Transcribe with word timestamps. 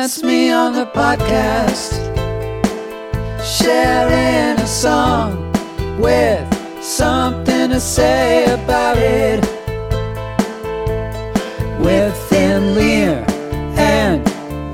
That's 0.00 0.22
me 0.22 0.50
on 0.50 0.72
the 0.72 0.86
podcast, 0.86 1.92
sharing 3.44 4.58
a 4.58 4.66
song 4.66 5.52
with 6.00 6.82
something 6.82 7.68
to 7.68 7.78
say 7.78 8.44
about 8.46 8.96
it. 8.96 9.40
With 11.78 12.16
Thin 12.30 12.74
Lear 12.74 13.26
and 13.76 14.24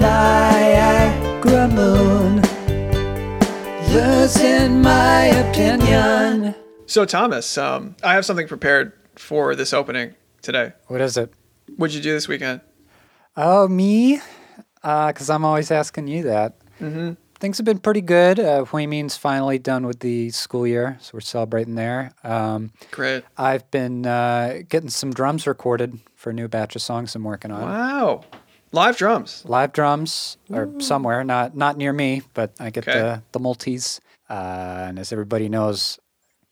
Niagara 0.00 1.66
Moon. 1.70 2.36
Losing 3.92 4.80
my 4.80 5.24
opinion. 5.24 6.54
So 6.86 7.04
Thomas, 7.04 7.58
um, 7.58 7.96
I 8.04 8.14
have 8.14 8.24
something 8.24 8.46
prepared 8.46 8.92
for 9.16 9.56
this 9.56 9.72
opening 9.72 10.14
today. 10.40 10.74
What 10.86 11.00
is 11.00 11.16
it? 11.16 11.34
What'd 11.74 11.96
you 11.96 12.00
do 12.00 12.12
this 12.12 12.28
weekend? 12.28 12.60
Oh, 13.36 13.66
me? 13.66 14.20
Because 14.86 15.28
I'm 15.30 15.44
always 15.44 15.70
asking 15.70 16.06
you 16.08 16.22
that. 16.24 16.54
Mm-hmm. 16.80 17.14
Things 17.38 17.58
have 17.58 17.64
been 17.66 17.80
pretty 17.80 18.00
good. 18.00 18.38
Uh, 18.40 18.64
Hui 18.64 18.86
Min's 18.86 19.16
finally 19.16 19.58
done 19.58 19.84
with 19.86 20.00
the 20.00 20.30
school 20.30 20.66
year, 20.66 20.96
so 21.00 21.10
we're 21.14 21.20
celebrating 21.20 21.74
there. 21.74 22.12
Um, 22.24 22.70
Great. 22.92 23.24
I've 23.36 23.70
been 23.70 24.06
uh, 24.06 24.62
getting 24.68 24.88
some 24.88 25.12
drums 25.12 25.46
recorded 25.46 25.98
for 26.14 26.30
a 26.30 26.32
new 26.32 26.48
batch 26.48 26.76
of 26.76 26.82
songs 26.82 27.14
I'm 27.14 27.24
working 27.24 27.50
on. 27.50 27.62
Wow. 27.62 28.24
Live 28.72 28.96
drums. 28.96 29.42
Live 29.44 29.72
drums 29.72 30.38
or 30.50 30.80
somewhere, 30.80 31.24
not 31.24 31.56
not 31.56 31.76
near 31.76 31.92
me, 31.92 32.22
but 32.34 32.52
I 32.58 32.70
get 32.70 32.86
Okay. 32.88 32.98
the 32.98 33.22
the 33.32 33.38
Maltese. 33.38 34.00
Uh, 34.30 34.86
and 34.88 34.98
as 34.98 35.12
everybody 35.12 35.48
knows, 35.48 35.98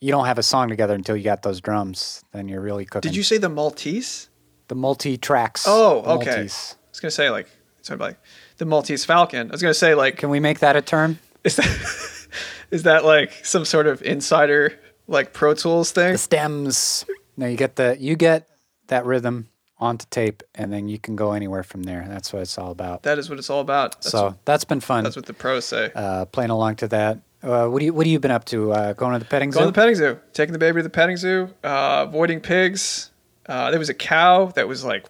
you 0.00 0.10
don't 0.10 0.26
have 0.26 0.38
a 0.38 0.42
song 0.42 0.68
together 0.68 0.94
until 0.94 1.16
you 1.16 1.24
got 1.24 1.42
those 1.42 1.60
drums. 1.60 2.22
Then 2.32 2.48
you're 2.48 2.60
really 2.60 2.84
cooking. 2.84 3.08
Did 3.10 3.16
you 3.16 3.22
say 3.22 3.38
the 3.38 3.48
Maltese? 3.48 4.28
the 4.68 4.74
multi 4.74 5.16
tracks? 5.18 5.64
Oh, 5.68 5.98
okay. 6.18 6.30
Maltese. 6.30 6.76
I 6.78 6.88
was 6.90 7.00
gonna 7.00 7.10
say 7.10 7.30
like 7.30 7.48
sort 7.84 8.00
of 8.00 8.00
like 8.00 8.18
the 8.58 8.64
Maltese 8.64 9.04
Falcon. 9.04 9.50
I 9.50 9.52
was 9.52 9.62
gonna 9.62 9.74
say 9.74 9.94
like 9.94 10.16
Can 10.16 10.30
we 10.30 10.40
make 10.40 10.60
that 10.60 10.76
a 10.76 10.82
term? 10.82 11.18
is 11.44 11.56
that 11.56 12.26
is 12.70 12.82
that 12.84 13.04
like 13.04 13.32
some 13.44 13.64
sort 13.64 13.86
of 13.86 14.02
insider 14.02 14.78
like 15.06 15.32
Pro 15.32 15.54
Tools 15.54 15.90
thing? 15.92 16.12
the 16.12 16.18
stems. 16.18 17.04
No, 17.36 17.46
you 17.46 17.56
get 17.56 17.76
the 17.76 17.96
you 17.98 18.16
get 18.16 18.48
that 18.88 19.04
rhythm 19.04 19.48
onto 19.78 20.06
tape, 20.08 20.42
and 20.54 20.72
then 20.72 20.88
you 20.88 20.98
can 20.98 21.16
go 21.16 21.32
anywhere 21.32 21.62
from 21.62 21.82
there. 21.82 22.06
That's 22.08 22.32
what 22.32 22.42
it's 22.42 22.56
all 22.56 22.70
about. 22.70 23.02
That 23.02 23.18
is 23.18 23.28
what 23.28 23.38
it's 23.38 23.50
all 23.50 23.60
about. 23.60 23.92
That's, 23.96 24.10
so 24.10 24.26
what, 24.26 24.44
that's 24.44 24.64
been 24.64 24.80
fun. 24.80 25.04
that's 25.04 25.16
what 25.16 25.26
the 25.26 25.34
pros 25.34 25.64
say. 25.64 25.90
uh, 25.94 26.24
playing 26.26 26.50
along 26.50 26.76
to 26.76 26.88
that. 26.88 27.18
Uh, 27.42 27.66
what 27.66 27.80
do 27.80 27.84
you 27.84 27.92
What 27.92 28.06
have 28.06 28.12
you 28.12 28.20
been 28.20 28.30
up 28.30 28.46
to? 28.46 28.72
Uh, 28.72 28.92
going 28.94 29.12
to 29.12 29.18
the 29.18 29.24
petting 29.26 29.52
zoo? 29.52 29.58
Going 29.58 29.68
to 29.68 29.72
the 29.72 29.80
petting 29.80 29.96
zoo, 29.96 30.18
taking 30.32 30.54
the 30.54 30.58
baby 30.58 30.78
to 30.78 30.82
the 30.84 30.90
petting 30.90 31.16
zoo, 31.18 31.50
uh, 31.62 32.06
avoiding 32.08 32.40
pigs. 32.40 33.10
Uh, 33.46 33.70
there 33.70 33.78
was 33.78 33.90
a 33.90 33.94
cow 33.94 34.46
that 34.54 34.66
was 34.66 34.84
like 34.84 35.04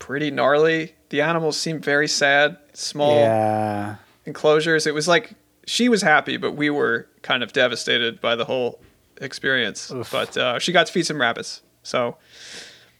pretty 0.00 0.30
gnarly. 0.32 0.94
The 1.10 1.20
animals 1.22 1.56
seemed 1.58 1.84
very 1.84 2.08
sad, 2.08 2.58
small 2.74 3.16
yeah, 3.16 3.96
enclosures. 4.26 4.86
It 4.86 4.94
was 4.94 5.08
like 5.08 5.32
she 5.66 5.88
was 5.88 6.02
happy, 6.02 6.36
but 6.36 6.52
we 6.52 6.70
were 6.70 7.08
kind 7.22 7.42
of 7.42 7.52
devastated 7.52 8.20
by 8.20 8.36
the 8.36 8.44
whole 8.44 8.80
experience. 9.20 9.92
But 10.10 10.36
uh, 10.36 10.58
she 10.58 10.72
got 10.72 10.86
to 10.86 10.92
feed 10.92 11.06
some 11.06 11.20
rabbits, 11.20 11.62
so 11.82 12.16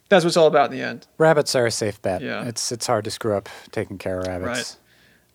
that's 0.08 0.24
what 0.24 0.28
it's 0.28 0.36
all 0.36 0.46
about 0.46 0.70
in 0.72 0.78
the 0.78 0.84
end. 0.84 1.06
rabbits 1.18 1.54
are 1.54 1.66
a 1.66 1.70
safe 1.70 2.00
bet. 2.00 2.22
Yeah. 2.22 2.46
it's 2.46 2.72
it's 2.72 2.86
hard 2.86 3.04
to 3.04 3.10
screw 3.10 3.36
up 3.36 3.48
taking 3.72 3.98
care 3.98 4.18
of 4.20 4.26
rabbits. 4.26 4.78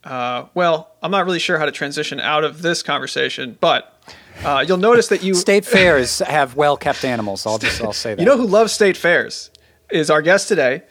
Uh, 0.03 0.47
well, 0.53 0.91
I'm 1.01 1.11
not 1.11 1.25
really 1.25 1.39
sure 1.39 1.57
how 1.57 1.65
to 1.65 1.71
transition 1.71 2.19
out 2.19 2.43
of 2.43 2.61
this 2.61 2.83
conversation, 2.83 3.57
but 3.61 4.03
uh, 4.43 4.65
you'll 4.67 4.77
notice 4.77 5.07
that 5.07 5.23
you 5.23 5.33
State 5.49 5.63
fairs 5.63 6.19
have 6.19 6.55
well 6.55 6.75
kept 6.75 7.05
animals. 7.05 7.45
I'll 7.45 7.57
just 7.57 7.81
I'll 7.81 7.93
say 7.93 8.15
that. 8.15 8.21
You 8.21 8.25
know 8.25 8.35
who 8.37 8.45
loves 8.47 8.73
state 8.73 8.97
fairs 8.97 9.49
is 9.91 10.09
our 10.09 10.21
guest 10.21 10.47
today. 10.47 10.83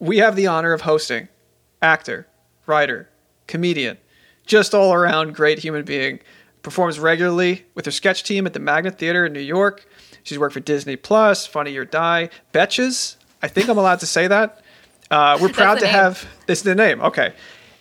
We 0.00 0.18
have 0.18 0.34
the 0.34 0.46
honor 0.46 0.72
of 0.72 0.80
hosting 0.80 1.28
actor, 1.82 2.26
writer, 2.66 3.08
comedian, 3.46 3.98
just 4.46 4.74
all 4.74 4.92
around 4.92 5.34
great 5.34 5.58
human 5.60 5.84
being. 5.84 6.20
Performs 6.62 6.98
regularly 6.98 7.64
with 7.74 7.86
her 7.86 7.90
sketch 7.90 8.22
team 8.22 8.46
at 8.46 8.52
the 8.52 8.60
Magnet 8.60 8.98
Theater 8.98 9.24
in 9.24 9.32
New 9.32 9.40
York. 9.40 9.86
She's 10.22 10.38
worked 10.38 10.52
for 10.52 10.60
Disney 10.60 10.96
Plus, 10.96 11.46
Funny 11.46 11.74
or 11.76 11.86
Die, 11.86 12.28
Betches. 12.52 13.16
I 13.42 13.48
think 13.48 13.68
I'm 13.68 13.78
allowed 13.78 14.00
to 14.00 14.06
say 14.06 14.26
that. 14.26 14.62
Uh, 15.10 15.38
we're 15.40 15.48
proud 15.48 15.76
to 15.78 15.86
name. 15.86 15.94
have 15.94 16.26
this 16.46 16.58
is 16.58 16.64
the 16.64 16.74
name. 16.74 17.00
Okay, 17.00 17.32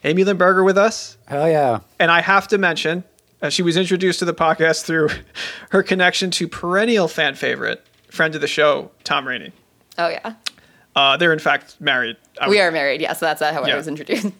Amy 0.05 0.23
Lynne 0.23 0.37
Berger 0.37 0.63
with 0.63 0.77
us. 0.77 1.17
Hell 1.27 1.49
yeah. 1.49 1.81
And 1.99 2.09
I 2.09 2.21
have 2.21 2.47
to 2.47 2.57
mention, 2.57 3.03
uh, 3.41 3.49
she 3.49 3.61
was 3.63 3.75
introduced 3.75 4.19
to 4.19 4.25
the 4.25 4.33
podcast 4.33 4.85
through 4.85 5.09
her 5.71 5.83
connection 5.83 6.31
to 6.31 6.47
perennial 6.47 7.07
fan 7.09 7.35
favorite, 7.35 7.85
friend 8.09 8.33
of 8.33 8.39
the 8.41 8.47
show, 8.47 8.91
Tom 9.03 9.27
Rainey. 9.27 9.51
Oh 9.97 10.07
yeah, 10.07 10.35
Uh, 10.99 11.17
they're 11.17 11.33
in 11.33 11.39
fact 11.39 11.77
married. 11.79 12.17
I 12.41 12.49
we 12.49 12.55
would- 12.57 12.61
are 12.63 12.71
married. 12.71 12.99
Yeah, 13.01 13.13
so 13.13 13.25
that's 13.25 13.41
how 13.41 13.65
Yeah. 13.65 13.73
I 13.73 13.77
was 13.77 13.87
introduced. 13.87 14.27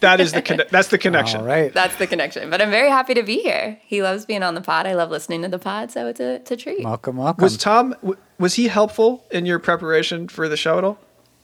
That 0.00 0.20
is 0.20 0.32
the 0.32 0.42
conne- 0.42 0.64
that's 0.70 0.88
the 0.88 0.98
connection. 0.98 1.40
All 1.40 1.46
right. 1.46 1.72
that's 1.72 1.96
the 1.96 2.06
connection. 2.06 2.50
But 2.50 2.60
I'm 2.60 2.70
very 2.70 2.90
happy 2.90 3.14
to 3.14 3.22
be 3.22 3.38
here. 3.40 3.78
He 3.86 4.02
loves 4.02 4.26
being 4.26 4.42
on 4.42 4.54
the 4.54 4.60
pod. 4.60 4.86
I 4.86 4.92
love 4.94 5.10
listening 5.10 5.40
to 5.42 5.48
the 5.48 5.58
pod, 5.58 5.90
so 5.90 6.06
it's 6.08 6.20
a, 6.20 6.34
it's 6.34 6.50
a 6.50 6.56
treat. 6.58 6.84
welcome, 6.84 7.16
welcome. 7.16 7.42
Was 7.42 7.56
Tom 7.56 7.90
w- 8.02 8.18
was 8.38 8.52
he 8.54 8.68
helpful 8.68 9.24
in 9.30 9.46
your 9.46 9.58
preparation 9.58 10.28
for 10.28 10.46
the 10.46 10.58
show 10.58 10.76
at 10.76 10.84
all? 10.84 10.98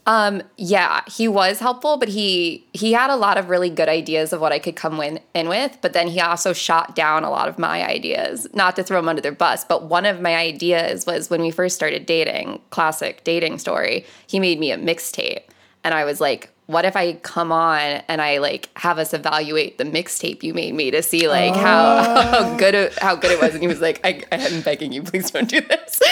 Um, 0.06 0.42
yeah, 0.56 1.02
he 1.06 1.28
was 1.28 1.60
helpful, 1.60 1.96
but 1.96 2.08
he 2.08 2.66
he 2.72 2.92
had 2.92 3.10
a 3.10 3.16
lot 3.16 3.38
of 3.38 3.48
really 3.48 3.70
good 3.70 3.88
ideas 3.88 4.32
of 4.32 4.40
what 4.40 4.52
I 4.52 4.58
could 4.58 4.74
come 4.76 4.96
win, 4.98 5.20
in 5.34 5.48
with. 5.48 5.78
But 5.82 5.92
then 5.92 6.08
he 6.08 6.20
also 6.20 6.52
shot 6.52 6.96
down 6.96 7.22
a 7.22 7.30
lot 7.30 7.48
of 7.48 7.58
my 7.58 7.86
ideas. 7.86 8.46
Not 8.54 8.76
to 8.76 8.82
throw 8.82 8.98
him 8.98 9.08
under 9.08 9.22
their 9.22 9.32
bus, 9.32 9.64
but 9.64 9.84
one 9.84 10.06
of 10.06 10.20
my 10.20 10.34
ideas 10.34 11.06
was 11.06 11.30
when 11.30 11.42
we 11.42 11.50
first 11.50 11.76
started 11.76 12.06
dating. 12.06 12.60
Classic 12.70 13.22
dating 13.24 13.58
story. 13.58 14.04
He 14.26 14.40
made 14.40 14.58
me 14.58 14.72
a 14.72 14.78
mixtape, 14.78 15.42
and 15.84 15.94
I 15.94 16.04
was 16.04 16.20
like. 16.20 16.50
What 16.70 16.84
if 16.84 16.94
I 16.94 17.14
come 17.14 17.50
on 17.50 17.80
and 18.06 18.22
I 18.22 18.38
like 18.38 18.68
have 18.78 19.00
us 19.00 19.12
evaluate 19.12 19.78
the 19.78 19.82
mixtape 19.82 20.44
you 20.44 20.54
made 20.54 20.72
me 20.72 20.92
to 20.92 21.02
see 21.02 21.26
like 21.26 21.52
how, 21.52 22.22
how 22.30 22.56
good 22.56 22.76
it, 22.76 22.96
how 23.00 23.16
good 23.16 23.32
it 23.32 23.40
was? 23.40 23.54
And 23.54 23.60
he 23.60 23.66
was 23.66 23.80
like, 23.80 24.00
I, 24.04 24.22
I 24.30 24.36
am 24.36 24.60
begging 24.60 24.92
you, 24.92 25.02
please 25.02 25.32
don't 25.32 25.48
do 25.48 25.60
this. 25.60 26.00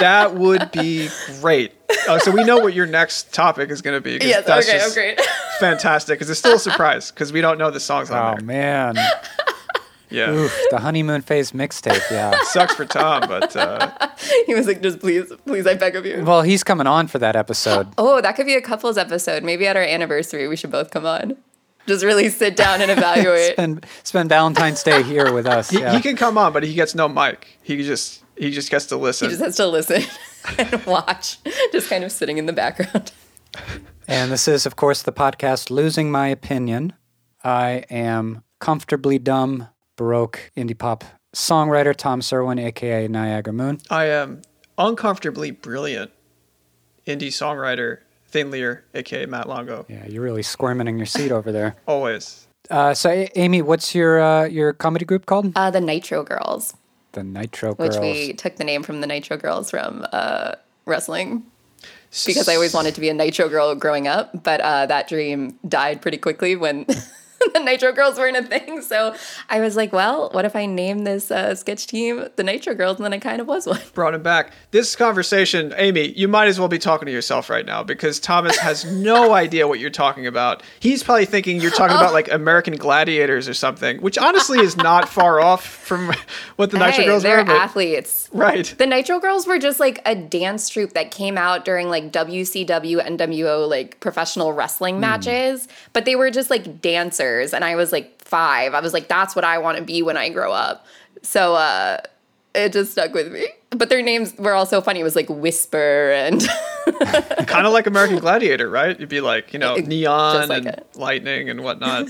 That 0.00 0.34
would 0.34 0.72
be 0.72 1.08
great. 1.40 1.72
Uh, 2.08 2.18
so 2.18 2.32
we 2.32 2.42
know 2.42 2.58
what 2.58 2.74
your 2.74 2.84
next 2.84 3.32
topic 3.32 3.70
is 3.70 3.80
going 3.80 3.96
to 3.96 4.00
be. 4.00 4.18
yes, 4.26 4.44
that's 4.44 4.68
okay, 4.68 4.76
oh, 4.76 4.80
just 4.80 4.94
great. 4.94 5.20
Fantastic, 5.60 6.18
because 6.18 6.28
it's 6.28 6.40
still 6.40 6.56
a 6.56 6.58
surprise 6.58 7.12
because 7.12 7.32
we 7.32 7.40
don't 7.40 7.58
know 7.58 7.70
the 7.70 7.78
songs 7.78 8.10
on 8.10 8.18
oh 8.18 8.36
there. 8.36 8.44
man, 8.44 8.96
Yeah, 10.14 10.30
Oof, 10.30 10.56
the 10.70 10.78
honeymoon 10.78 11.22
phase 11.22 11.52
mixtape. 11.52 12.00
Yeah. 12.10 12.32
sucks 12.44 12.74
for 12.74 12.84
Tom, 12.84 13.22
but 13.28 13.54
uh, 13.56 13.90
he 14.46 14.54
was 14.54 14.66
like, 14.66 14.80
just 14.80 15.00
please, 15.00 15.32
please, 15.44 15.66
I 15.66 15.74
beg 15.74 15.96
of 15.96 16.06
you. 16.06 16.22
well, 16.24 16.42
he's 16.42 16.62
coming 16.62 16.86
on 16.86 17.08
for 17.08 17.18
that 17.18 17.36
episode. 17.36 17.88
Oh, 17.98 18.20
that 18.20 18.36
could 18.36 18.46
be 18.46 18.54
a 18.54 18.60
couples 18.62 18.96
episode. 18.96 19.42
Maybe 19.42 19.66
at 19.66 19.76
our 19.76 19.82
anniversary, 19.82 20.46
we 20.46 20.56
should 20.56 20.70
both 20.70 20.90
come 20.90 21.06
on. 21.06 21.36
Just 21.86 22.04
really 22.04 22.28
sit 22.28 22.54
down 22.56 22.80
and 22.80 22.90
evaluate. 22.98 23.52
spend 23.52 23.86
spend 24.02 24.28
Valentine's 24.28 24.82
Day 24.82 25.02
here 25.02 25.32
with 25.32 25.46
us. 25.46 25.70
he, 25.70 25.80
yeah. 25.80 25.94
he 25.94 26.00
can 26.00 26.16
come 26.16 26.38
on, 26.38 26.52
but 26.52 26.62
he 26.62 26.74
gets 26.74 26.94
no 26.94 27.08
mic. 27.08 27.58
He 27.62 27.82
just 27.82 28.22
he 28.36 28.50
just 28.50 28.70
gets 28.70 28.86
to 28.86 28.96
listen. 28.96 29.28
he 29.28 29.32
just 29.32 29.44
has 29.44 29.56
to 29.56 29.66
listen 29.66 30.02
and 30.58 30.84
watch, 30.86 31.38
just 31.72 31.88
kind 31.88 32.04
of 32.04 32.12
sitting 32.12 32.38
in 32.38 32.46
the 32.46 32.52
background. 32.52 33.12
And 34.06 34.30
this 34.30 34.46
is, 34.48 34.66
of 34.66 34.76
course, 34.76 35.02
the 35.02 35.12
podcast 35.12 35.70
Losing 35.70 36.10
My 36.10 36.28
Opinion. 36.28 36.92
I 37.42 37.84
am 37.90 38.42
comfortably 38.60 39.18
dumb, 39.18 39.68
Baroque 39.96 40.50
indie 40.56 40.76
pop 40.76 41.04
songwriter 41.34 41.94
Tom 41.94 42.20
Serwin, 42.20 42.60
aka 42.64 43.08
Niagara 43.08 43.52
Moon. 43.52 43.80
I 43.90 44.06
am 44.06 44.42
uncomfortably 44.78 45.50
brilliant 45.50 46.10
indie 47.06 47.28
songwriter 47.28 47.98
Thin 48.28 48.50
Lear, 48.50 48.84
aka 48.94 49.26
Matt 49.26 49.48
Longo. 49.48 49.86
Yeah, 49.88 50.06
you're 50.06 50.22
really 50.22 50.42
squirming 50.42 50.88
in 50.88 50.96
your 50.96 51.06
seat 51.06 51.30
over 51.32 51.52
there. 51.52 51.76
Always. 51.86 52.46
Uh, 52.70 52.94
so, 52.94 53.10
A- 53.10 53.30
Amy, 53.36 53.62
what's 53.62 53.94
your 53.94 54.20
uh, 54.20 54.44
your 54.46 54.72
comedy 54.72 55.04
group 55.04 55.26
called? 55.26 55.52
Uh, 55.54 55.70
the 55.70 55.80
Nitro 55.80 56.24
Girls, 56.24 56.74
the 57.12 57.22
Nitro 57.22 57.74
Girls. 57.74 57.96
which 57.96 58.00
we 58.00 58.32
took 58.32 58.56
the 58.56 58.64
name 58.64 58.82
from 58.82 59.00
the 59.00 59.06
Nitro 59.06 59.36
Girls 59.36 59.70
from 59.70 60.06
uh, 60.12 60.54
wrestling. 60.86 61.44
Because 62.26 62.48
I 62.48 62.54
always 62.54 62.72
wanted 62.72 62.94
to 62.94 63.00
be 63.00 63.08
a 63.08 63.14
Nitro 63.14 63.48
Girl 63.48 63.74
growing 63.74 64.06
up, 64.06 64.44
but 64.44 64.60
uh, 64.60 64.86
that 64.86 65.08
dream 65.08 65.58
died 65.68 66.00
pretty 66.00 66.16
quickly 66.16 66.54
when 66.54 66.86
the 67.52 67.60
Nitro 67.60 67.92
Girls 67.92 68.16
weren't 68.18 68.36
a 68.36 68.42
thing. 68.42 68.82
So 68.82 69.14
I 69.48 69.60
was 69.60 69.76
like, 69.76 69.92
well, 69.92 70.30
what 70.32 70.44
if 70.44 70.56
I 70.56 70.66
name 70.66 71.04
this 71.04 71.30
uh, 71.30 71.54
sketch 71.54 71.86
team 71.86 72.26
the 72.36 72.42
Nitro 72.42 72.74
Girls? 72.74 72.96
And 72.96 73.04
then 73.04 73.12
I 73.12 73.18
kind 73.18 73.40
of 73.40 73.46
was 73.46 73.66
one. 73.66 73.80
Brought 73.92 74.14
him 74.14 74.22
back. 74.22 74.52
This 74.70 74.96
conversation, 74.96 75.74
Amy, 75.76 76.08
you 76.12 76.28
might 76.28 76.46
as 76.46 76.58
well 76.58 76.68
be 76.68 76.78
talking 76.78 77.06
to 77.06 77.12
yourself 77.12 77.50
right 77.50 77.66
now 77.66 77.82
because 77.82 78.20
Thomas 78.20 78.56
has 78.58 78.84
no 78.84 79.32
idea 79.44 79.68
what 79.68 79.80
you're 79.80 79.90
talking 79.90 80.26
about. 80.26 80.62
He's 80.80 81.02
probably 81.02 81.26
thinking 81.26 81.60
you're 81.60 81.70
talking 81.70 81.96
about 81.96 82.12
like 82.12 82.30
American 82.30 82.76
Gladiators 82.76 83.48
or 83.48 83.54
something, 83.54 83.98
which 83.98 84.18
honestly 84.18 84.60
is 84.60 84.76
not 84.76 85.08
far 85.08 85.40
off 85.40 85.64
from 85.64 86.12
what 86.56 86.70
the 86.70 86.78
Nitro 86.78 87.02
hey, 87.02 87.04
Girls 87.06 87.22
they're 87.22 87.38
were. 87.38 87.44
but- 87.44 87.56
athletes. 87.56 88.28
Right. 88.32 88.74
The 88.76 88.86
Nitro 88.86 89.20
Girls 89.20 89.46
were 89.46 89.58
just 89.60 89.78
like 89.78 90.00
a 90.04 90.14
dance 90.16 90.68
troupe 90.68 90.94
that 90.94 91.12
came 91.12 91.38
out 91.38 91.64
during 91.64 91.88
like 91.88 92.10
WCW, 92.10 93.00
NWO, 93.06 93.68
like 93.68 94.00
professional 94.00 94.52
wrestling 94.52 94.98
matches, 94.98 95.68
but 95.92 96.04
they 96.04 96.16
were 96.16 96.30
just 96.30 96.50
like 96.50 96.80
dancers. 96.80 97.33
And 97.52 97.64
I 97.64 97.74
was 97.74 97.90
like 97.92 98.22
five. 98.22 98.74
I 98.74 98.80
was 98.80 98.92
like, 98.92 99.08
that's 99.08 99.34
what 99.34 99.44
I 99.44 99.58
want 99.58 99.78
to 99.78 99.82
be 99.84 100.02
when 100.02 100.16
I 100.16 100.28
grow 100.28 100.52
up. 100.52 100.86
So, 101.22 101.54
uh, 101.54 101.98
it 102.54 102.72
just 102.72 102.92
stuck 102.92 103.12
with 103.14 103.32
me. 103.32 103.48
But 103.70 103.88
their 103.88 104.00
names 104.02 104.32
were 104.38 104.52
all 104.52 104.66
so 104.66 104.80
funny. 104.80 105.00
It 105.00 105.02
was 105.04 105.16
like 105.16 105.28
Whisper 105.28 106.12
and 106.12 106.40
kind 107.48 107.66
of 107.66 107.72
like 107.72 107.86
American 107.88 108.18
Gladiator, 108.18 108.70
right? 108.70 108.98
You'd 108.98 109.08
be 109.08 109.20
like, 109.20 109.52
you 109.52 109.58
know, 109.58 109.74
neon 109.74 110.48
like 110.48 110.58
and 110.58 110.66
it. 110.68 110.86
lightning 110.94 111.50
and 111.50 111.64
whatnot. 111.64 112.06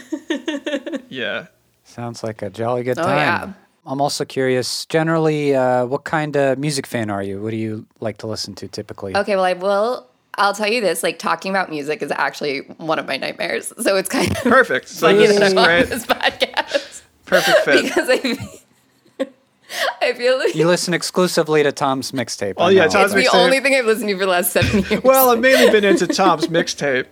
yeah. 1.09 1.47
Sounds 1.85 2.23
like 2.23 2.43
a 2.43 2.51
jolly 2.51 2.83
good 2.83 2.99
Oh, 2.99 3.03
time. 3.03 3.17
yeah. 3.17 3.53
I'm 3.87 4.01
also 4.01 4.25
curious, 4.25 4.87
generally, 4.87 5.55
uh, 5.55 5.85
what 5.87 6.05
kind 6.05 6.37
of 6.37 6.59
music 6.59 6.87
fan 6.87 7.11
are 7.11 7.23
you? 7.23 7.41
What 7.43 7.51
do 7.51 7.57
you 7.57 7.87
like 8.01 8.19
to 8.19 8.27
listen 8.27 8.55
to 8.57 8.69
typically? 8.69 9.15
Okay, 9.17 9.37
well, 9.37 9.45
I 9.45 9.53
will. 9.55 10.07
I'll 10.37 10.55
tell 10.55 10.69
you 10.71 10.81
this: 10.81 11.03
like 11.03 11.19
talking 11.19 11.51
about 11.51 11.71
music 11.71 12.03
is 12.03 12.11
actually 12.11 12.61
one 12.79 12.99
of 12.99 13.07
my 13.07 13.17
nightmares. 13.17 13.73
So 13.81 13.97
it's 13.97 14.09
kind 14.09 14.31
of 14.31 14.43
Perfect. 14.43 14.89
So 14.89 15.07
funny 15.13 15.27
this 15.27 15.39
that 15.39 15.47
is 15.47 15.55
great. 15.55 15.89
this 15.89 16.07
podcast 16.07 17.03
Perfect 17.27 17.59
fit. 17.61 17.83
because 17.85 18.09
I, 18.11 19.27
I 20.03 20.13
feel 20.13 20.39
like 20.39 20.55
You 20.55 20.67
listen 20.67 20.95
exclusively 20.95 21.63
to 21.63 21.73
Tom's 21.73 22.13
mixtape. 22.13 22.55
Oh, 22.59 22.69
yeah, 22.69 22.85
know. 22.85 22.91
Tom's 22.91 23.15
it's 23.15 23.31
the 23.31 23.37
only 23.37 23.61
thing 23.61 23.75
I've 23.75 23.87
listened 23.87 24.09
to 24.09 24.15
for 24.17 24.25
the 24.25 24.31
last 24.31 24.53
seven 24.53 24.85
years. 24.85 25.03
Well, 25.03 25.31
I've 25.31 25.41
mainly 25.41 25.71
been 25.71 25.85
into 25.85 26.07
Tom's 26.07 26.47
mixtape. 26.49 27.07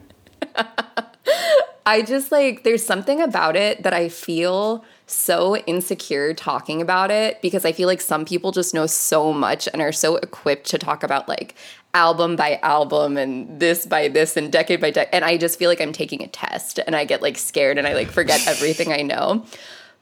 I 1.86 2.02
just 2.02 2.30
like 2.30 2.62
there's 2.62 2.84
something 2.84 3.20
about 3.20 3.56
it 3.56 3.82
that 3.82 3.92
I 3.92 4.08
feel 4.08 4.84
so 5.12 5.56
insecure 5.56 6.34
talking 6.34 6.80
about 6.80 7.10
it 7.10 7.40
because 7.42 7.64
I 7.64 7.72
feel 7.72 7.86
like 7.86 8.00
some 8.00 8.24
people 8.24 8.52
just 8.52 8.74
know 8.74 8.86
so 8.86 9.32
much 9.32 9.68
and 9.72 9.82
are 9.82 9.92
so 9.92 10.16
equipped 10.16 10.66
to 10.70 10.78
talk 10.78 11.02
about 11.02 11.28
like 11.28 11.54
album 11.94 12.36
by 12.36 12.58
album 12.62 13.16
and 13.16 13.60
this 13.60 13.84
by 13.84 14.08
this 14.08 14.36
and 14.36 14.50
decade 14.50 14.80
by 14.80 14.90
decade 14.90 15.14
and 15.14 15.24
I 15.24 15.36
just 15.36 15.58
feel 15.58 15.68
like 15.68 15.80
I'm 15.80 15.92
taking 15.92 16.22
a 16.22 16.28
test 16.28 16.78
and 16.86 16.96
I 16.96 17.04
get 17.04 17.22
like 17.22 17.36
scared 17.36 17.78
and 17.78 17.86
I 17.86 17.94
like 17.94 18.10
forget 18.10 18.40
everything 18.46 18.92
I 18.92 19.02
know. 19.02 19.44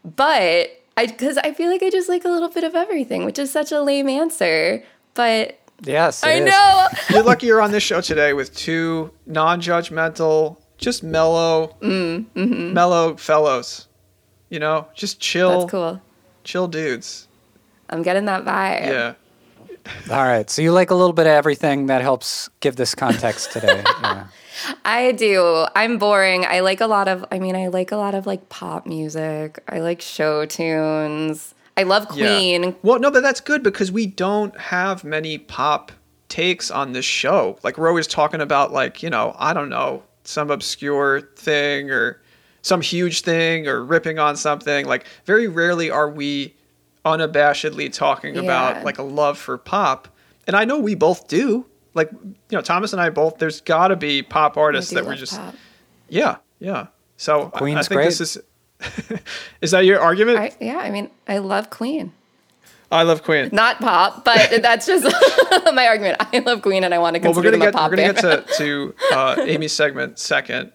But 0.04 0.70
I 0.96 1.06
cuz 1.06 1.36
I 1.38 1.52
feel 1.52 1.70
like 1.70 1.82
I 1.82 1.90
just 1.90 2.08
like 2.08 2.24
a 2.24 2.28
little 2.28 2.48
bit 2.48 2.64
of 2.64 2.74
everything, 2.74 3.24
which 3.24 3.38
is 3.38 3.50
such 3.50 3.72
a 3.72 3.80
lame 3.80 4.08
answer. 4.08 4.82
But 5.14 5.56
Yes, 5.82 6.22
I 6.22 6.34
is. 6.34 6.44
know. 6.44 6.86
You're 7.10 7.22
lucky 7.22 7.46
you're 7.46 7.62
on 7.62 7.70
this 7.70 7.82
show 7.82 8.02
today 8.02 8.34
with 8.34 8.54
two 8.54 9.12
non-judgmental, 9.24 10.58
just 10.76 11.02
mellow, 11.02 11.74
mm, 11.80 12.26
mm-hmm. 12.36 12.74
mellow 12.74 13.16
fellows. 13.16 13.88
You 14.50 14.58
know, 14.58 14.86
just 14.94 15.20
chill, 15.20 15.60
That's 15.60 15.70
cool. 15.70 16.00
chill 16.44 16.68
dudes. 16.68 17.28
I'm 17.88 18.02
getting 18.02 18.26
that 18.26 18.44
vibe. 18.44 18.86
Yeah. 18.86 19.14
All 20.10 20.24
right, 20.24 20.48
so 20.50 20.60
you 20.60 20.72
like 20.72 20.90
a 20.90 20.94
little 20.94 21.12
bit 21.14 21.26
of 21.26 21.32
everything 21.32 21.86
that 21.86 22.02
helps 22.02 22.50
give 22.60 22.76
this 22.76 22.94
context 22.94 23.52
today. 23.52 23.82
Yeah. 24.02 24.26
I 24.84 25.12
do. 25.12 25.64
I'm 25.74 25.96
boring. 25.96 26.44
I 26.44 26.60
like 26.60 26.82
a 26.82 26.86
lot 26.86 27.08
of 27.08 27.24
I 27.32 27.38
mean, 27.38 27.56
I 27.56 27.68
like 27.68 27.92
a 27.92 27.96
lot 27.96 28.14
of 28.14 28.26
like 28.26 28.50
pop 28.50 28.84
music. 28.86 29.58
I 29.66 29.80
like 29.80 30.02
show 30.02 30.44
tunes. 30.44 31.54
I 31.78 31.84
love 31.84 32.06
Yeah. 32.14 32.36
Queen. 32.36 32.76
Well, 32.82 32.98
no, 32.98 33.10
but 33.10 33.22
that's 33.22 33.40
good 33.40 33.62
because 33.62 33.90
we 33.90 34.04
don't 34.06 34.54
have 34.60 35.02
many 35.02 35.38
pop 35.38 35.92
takes 36.28 36.70
on 36.70 36.92
this 36.92 37.06
show. 37.06 37.58
Like 37.62 37.78
we're 37.78 37.88
always 37.88 38.06
talking 38.06 38.42
about 38.42 38.70
like, 38.70 39.02
you 39.02 39.08
know, 39.08 39.34
I 39.38 39.54
don't 39.54 39.70
know, 39.70 40.02
some 40.24 40.50
obscure 40.50 41.22
thing 41.36 41.90
or 41.90 42.19
some 42.62 42.80
huge 42.80 43.22
thing 43.22 43.66
or 43.66 43.82
ripping 43.84 44.18
on 44.18 44.36
something. 44.36 44.86
Like 44.86 45.06
very 45.24 45.46
rarely 45.48 45.90
are 45.90 46.10
we 46.10 46.54
unabashedly 47.04 47.92
talking 47.92 48.36
about 48.36 48.84
like 48.84 48.98
a 48.98 49.02
love 49.02 49.38
for 49.38 49.56
pop. 49.58 50.08
And 50.46 50.56
I 50.56 50.64
know 50.64 50.78
we 50.78 50.94
both 50.94 51.28
do. 51.28 51.66
Like, 51.94 52.10
you 52.12 52.34
know, 52.52 52.60
Thomas 52.60 52.92
and 52.92 53.00
I 53.02 53.10
both 53.10 53.38
there's 53.38 53.60
got 53.60 53.88
to 53.88 53.96
be 53.96 54.22
pop 54.22 54.56
artists 54.56 54.90
do 54.90 54.96
that 54.96 55.06
we're 55.06 55.16
just 55.16 55.36
pop. 55.36 55.54
yeah, 56.08 56.36
yeah. 56.58 56.86
So 57.16 57.42
I- 57.42 57.46
I 57.46 57.58
Queen's 57.58 57.88
think 57.88 58.02
this 58.02 58.20
is 58.20 58.38
Is 59.60 59.72
that 59.72 59.84
your 59.84 60.00
argument? 60.00 60.38
I, 60.38 60.52
yeah, 60.60 60.78
I 60.78 60.90
mean, 60.90 61.10
I 61.28 61.38
love 61.38 61.68
Queen. 61.70 62.12
I 62.92 63.02
love 63.04 63.22
Queen. 63.22 63.50
Not 63.52 63.78
pop, 63.78 64.24
but 64.24 64.50
that's 64.62 64.86
just 64.86 65.04
my 65.74 65.86
argument. 65.86 66.16
I 66.20 66.38
love 66.40 66.62
Queen 66.62 66.82
and 66.84 66.92
I 66.94 66.98
want 66.98 67.14
to 67.16 67.20
Well, 67.22 67.34
we're 67.34 67.42
gonna 67.42 67.58
them 67.58 67.68
a 67.68 67.72
get 67.72 67.74
we're 67.90 67.96
gonna 67.96 68.12
get 68.12 68.16
to, 68.22 68.44
to 68.56 68.94
uh, 69.12 69.36
Amy's 69.40 69.72
segment 69.72 70.18
second 70.18 70.72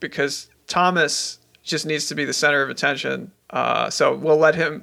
because 0.00 0.48
Thomas 0.72 1.38
just 1.62 1.84
needs 1.84 2.06
to 2.06 2.14
be 2.14 2.24
the 2.24 2.32
center 2.32 2.62
of 2.62 2.70
attention. 2.70 3.30
Uh, 3.50 3.90
so 3.90 4.14
we'll 4.16 4.38
let 4.38 4.54
him. 4.54 4.82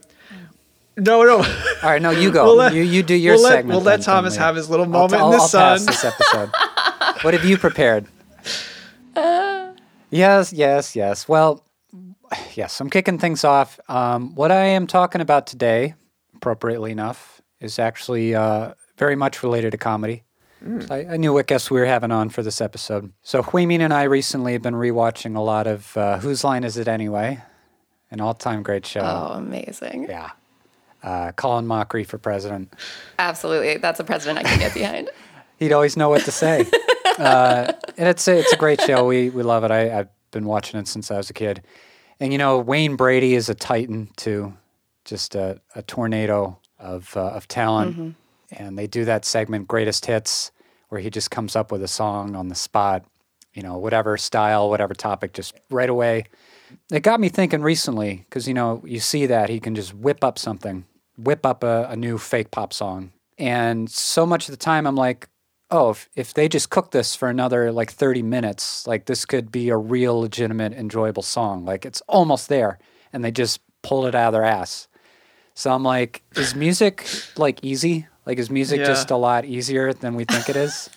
No, 0.97 1.23
no. 1.23 1.37
All 1.37 1.89
right, 1.89 1.99
no, 2.01 2.11
you 2.11 2.31
go. 2.31 2.43
We'll 2.45 2.55
let- 2.57 2.73
you, 2.75 2.83
you 2.83 3.01
do 3.01 3.15
your 3.15 3.33
we'll 3.35 3.43
let- 3.43 3.49
segment. 3.51 3.75
we'll 3.75 3.83
let 3.83 4.01
Thomas 4.03 4.35
have 4.35 4.55
his 4.55 4.69
little 4.69 4.85
I'll- 4.85 4.91
moment 4.91 5.13
in 5.13 5.19
I'll, 5.21 5.31
the 5.31 5.37
I'll 5.37 5.49
pass 5.49 5.79
sun. 5.83 5.85
this 5.87 6.05
episode. 6.05 6.51
what 7.23 7.33
have 7.33 7.43
you 7.43 7.57
prepared? 7.57 8.05
yes, 9.15 10.53
yes, 10.53 10.95
yes. 10.95 11.27
Well, 11.27 11.63
yes, 12.53 12.79
I'm 12.79 12.89
kicking 12.91 13.17
things 13.17 13.43
off. 13.43 13.79
Um, 13.89 14.35
what 14.35 14.51
I 14.51 14.65
am 14.65 14.85
talking 14.85 15.21
about 15.21 15.47
today, 15.47 15.95
appropriately 16.35 16.91
enough, 16.91 17.41
is 17.59 17.79
actually 17.79 18.35
uh, 18.35 18.73
very 18.97 19.15
much 19.15 19.41
related 19.41 19.71
to 19.71 19.77
comedy. 19.79 20.23
Mm. 20.63 20.91
I, 20.91 21.13
I 21.13 21.17
knew 21.17 21.33
what 21.33 21.47
guests 21.47 21.71
we 21.71 21.79
were 21.79 21.85
having 21.85 22.11
on 22.11 22.29
for 22.29 22.43
this 22.43 22.61
episode. 22.61 23.11
So 23.23 23.41
Huimin 23.41 23.79
and 23.79 23.93
I 23.93 24.03
recently 24.03 24.53
have 24.53 24.61
been 24.61 24.73
rewatching 24.73 25.35
a 25.35 25.39
lot 25.39 25.67
of 25.67 25.95
uh, 25.95 26.19
Whose 26.19 26.43
Line 26.43 26.63
Is 26.63 26.77
It 26.77 26.87
Anyway? 26.87 27.41
An 28.11 28.21
all-time 28.21 28.63
great 28.63 28.85
show. 28.85 29.01
Oh, 29.01 29.37
amazing. 29.37 30.07
Yeah. 30.09 30.31
Uh, 31.03 31.31
Colin 31.33 31.65
Mochrie 31.65 32.05
for 32.05 32.17
president. 32.17 32.73
Absolutely. 33.19 33.77
That's 33.77 33.99
a 33.99 34.03
president 34.03 34.39
I 34.39 34.43
can 34.43 34.59
get 34.59 34.73
behind. 34.73 35.09
He'd 35.57 35.71
always 35.71 35.95
know 35.95 36.09
what 36.09 36.23
to 36.25 36.31
say. 36.31 36.65
uh, 37.17 37.71
and 37.97 38.09
it's 38.09 38.27
a, 38.27 38.39
it's 38.39 38.51
a 38.51 38.57
great 38.57 38.81
show. 38.81 39.05
We 39.05 39.29
we 39.29 39.43
love 39.43 39.63
it. 39.63 39.71
I, 39.71 39.99
I've 39.99 40.09
been 40.31 40.45
watching 40.45 40.79
it 40.79 40.87
since 40.87 41.11
I 41.11 41.17
was 41.17 41.29
a 41.29 41.33
kid. 41.33 41.61
And 42.19 42.31
you 42.31 42.37
know, 42.37 42.59
Wayne 42.59 42.95
Brady 42.95 43.35
is 43.35 43.49
a 43.49 43.55
titan 43.55 44.09
too, 44.15 44.53
just 45.05 45.35
a, 45.35 45.61
a 45.75 45.81
tornado 45.81 46.59
of 46.77 47.15
uh, 47.15 47.27
of 47.29 47.47
talent. 47.47 48.15
And 48.51 48.77
they 48.77 48.87
do 48.87 49.05
that 49.05 49.25
segment, 49.25 49.67
Greatest 49.67 50.05
Hits, 50.05 50.51
where 50.89 51.01
he 51.01 51.09
just 51.09 51.31
comes 51.31 51.55
up 51.55 51.71
with 51.71 51.83
a 51.83 51.87
song 51.87 52.35
on 52.35 52.47
the 52.47 52.55
spot. 52.55 53.05
You 53.53 53.63
know, 53.63 53.77
whatever 53.77 54.15
style, 54.17 54.69
whatever 54.69 54.93
topic, 54.93 55.33
just 55.33 55.59
right 55.69 55.89
away. 55.89 56.25
It 56.91 57.01
got 57.01 57.19
me 57.19 57.29
thinking 57.29 57.61
recently 57.61 58.25
because 58.29 58.47
you 58.47 58.53
know 58.53 58.83
you 58.85 58.99
see 58.99 59.25
that 59.25 59.49
he 59.49 59.59
can 59.59 59.73
just 59.73 59.93
whip 59.93 60.23
up 60.23 60.37
something, 60.37 60.85
whip 61.17 61.45
up 61.45 61.63
a, 61.63 61.87
a 61.89 61.95
new 61.95 62.17
fake 62.17 62.51
pop 62.51 62.73
song, 62.73 63.11
and 63.39 63.89
so 63.89 64.25
much 64.25 64.47
of 64.47 64.53
the 64.53 64.57
time 64.57 64.85
I'm 64.85 64.95
like, 64.95 65.27
oh, 65.71 65.91
if, 65.91 66.09
if 66.15 66.33
they 66.33 66.47
just 66.47 66.69
cook 66.69 66.91
this 66.91 67.15
for 67.15 67.29
another 67.29 67.71
like 67.71 67.91
30 67.91 68.21
minutes, 68.23 68.85
like 68.85 69.05
this 69.05 69.25
could 69.25 69.51
be 69.51 69.69
a 69.69 69.77
real, 69.77 70.19
legitimate, 70.19 70.73
enjoyable 70.73 71.23
song. 71.23 71.65
Like 71.65 71.85
it's 71.85 72.01
almost 72.07 72.49
there, 72.49 72.79
and 73.13 73.23
they 73.23 73.31
just 73.31 73.61
pull 73.81 74.05
it 74.05 74.15
out 74.15 74.27
of 74.27 74.33
their 74.33 74.43
ass. 74.43 74.87
So 75.53 75.71
I'm 75.71 75.83
like, 75.83 76.23
is 76.35 76.55
music 76.55 77.07
like 77.37 77.59
easy? 77.63 78.07
Like 78.29 78.37
is 78.37 78.51
music 78.51 78.81
Yeah. 78.81 78.85
just 78.85 79.09
a 79.09 79.15
lot 79.17 79.43
easier 79.43 79.91
than 79.91 80.13
we 80.13 80.23
think 80.23 80.49
it 80.49 80.55
is? 80.55 80.87